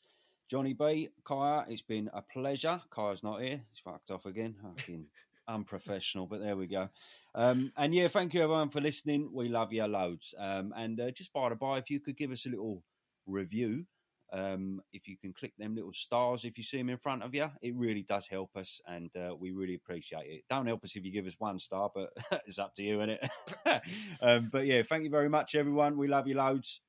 [0.48, 2.80] Johnny B, Kaya, it's been a pleasure.
[2.94, 3.60] Kaya's not here.
[3.70, 4.54] He's fucked off again.
[4.62, 5.06] Fucking
[5.48, 6.90] unprofessional, but there we go.
[7.34, 9.30] Um, and yeah, thank you everyone for listening.
[9.34, 10.32] We love you loads.
[10.38, 12.84] Um, and uh, just by the by, if you could give us a little
[13.26, 13.86] review,
[14.32, 17.34] um, if you can click them little stars if you see them in front of
[17.34, 20.44] you, it really does help us, and uh, we really appreciate it.
[20.48, 22.10] Don't help us if you give us one star, but
[22.46, 23.28] it's up to you, innit?
[24.20, 25.96] um, but yeah, thank you very much, everyone.
[25.96, 26.80] We love you loads.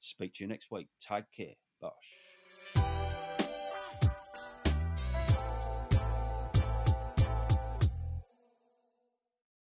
[0.00, 0.88] Speak to you next week.
[1.00, 1.54] Take care.
[1.80, 2.27] Bosh.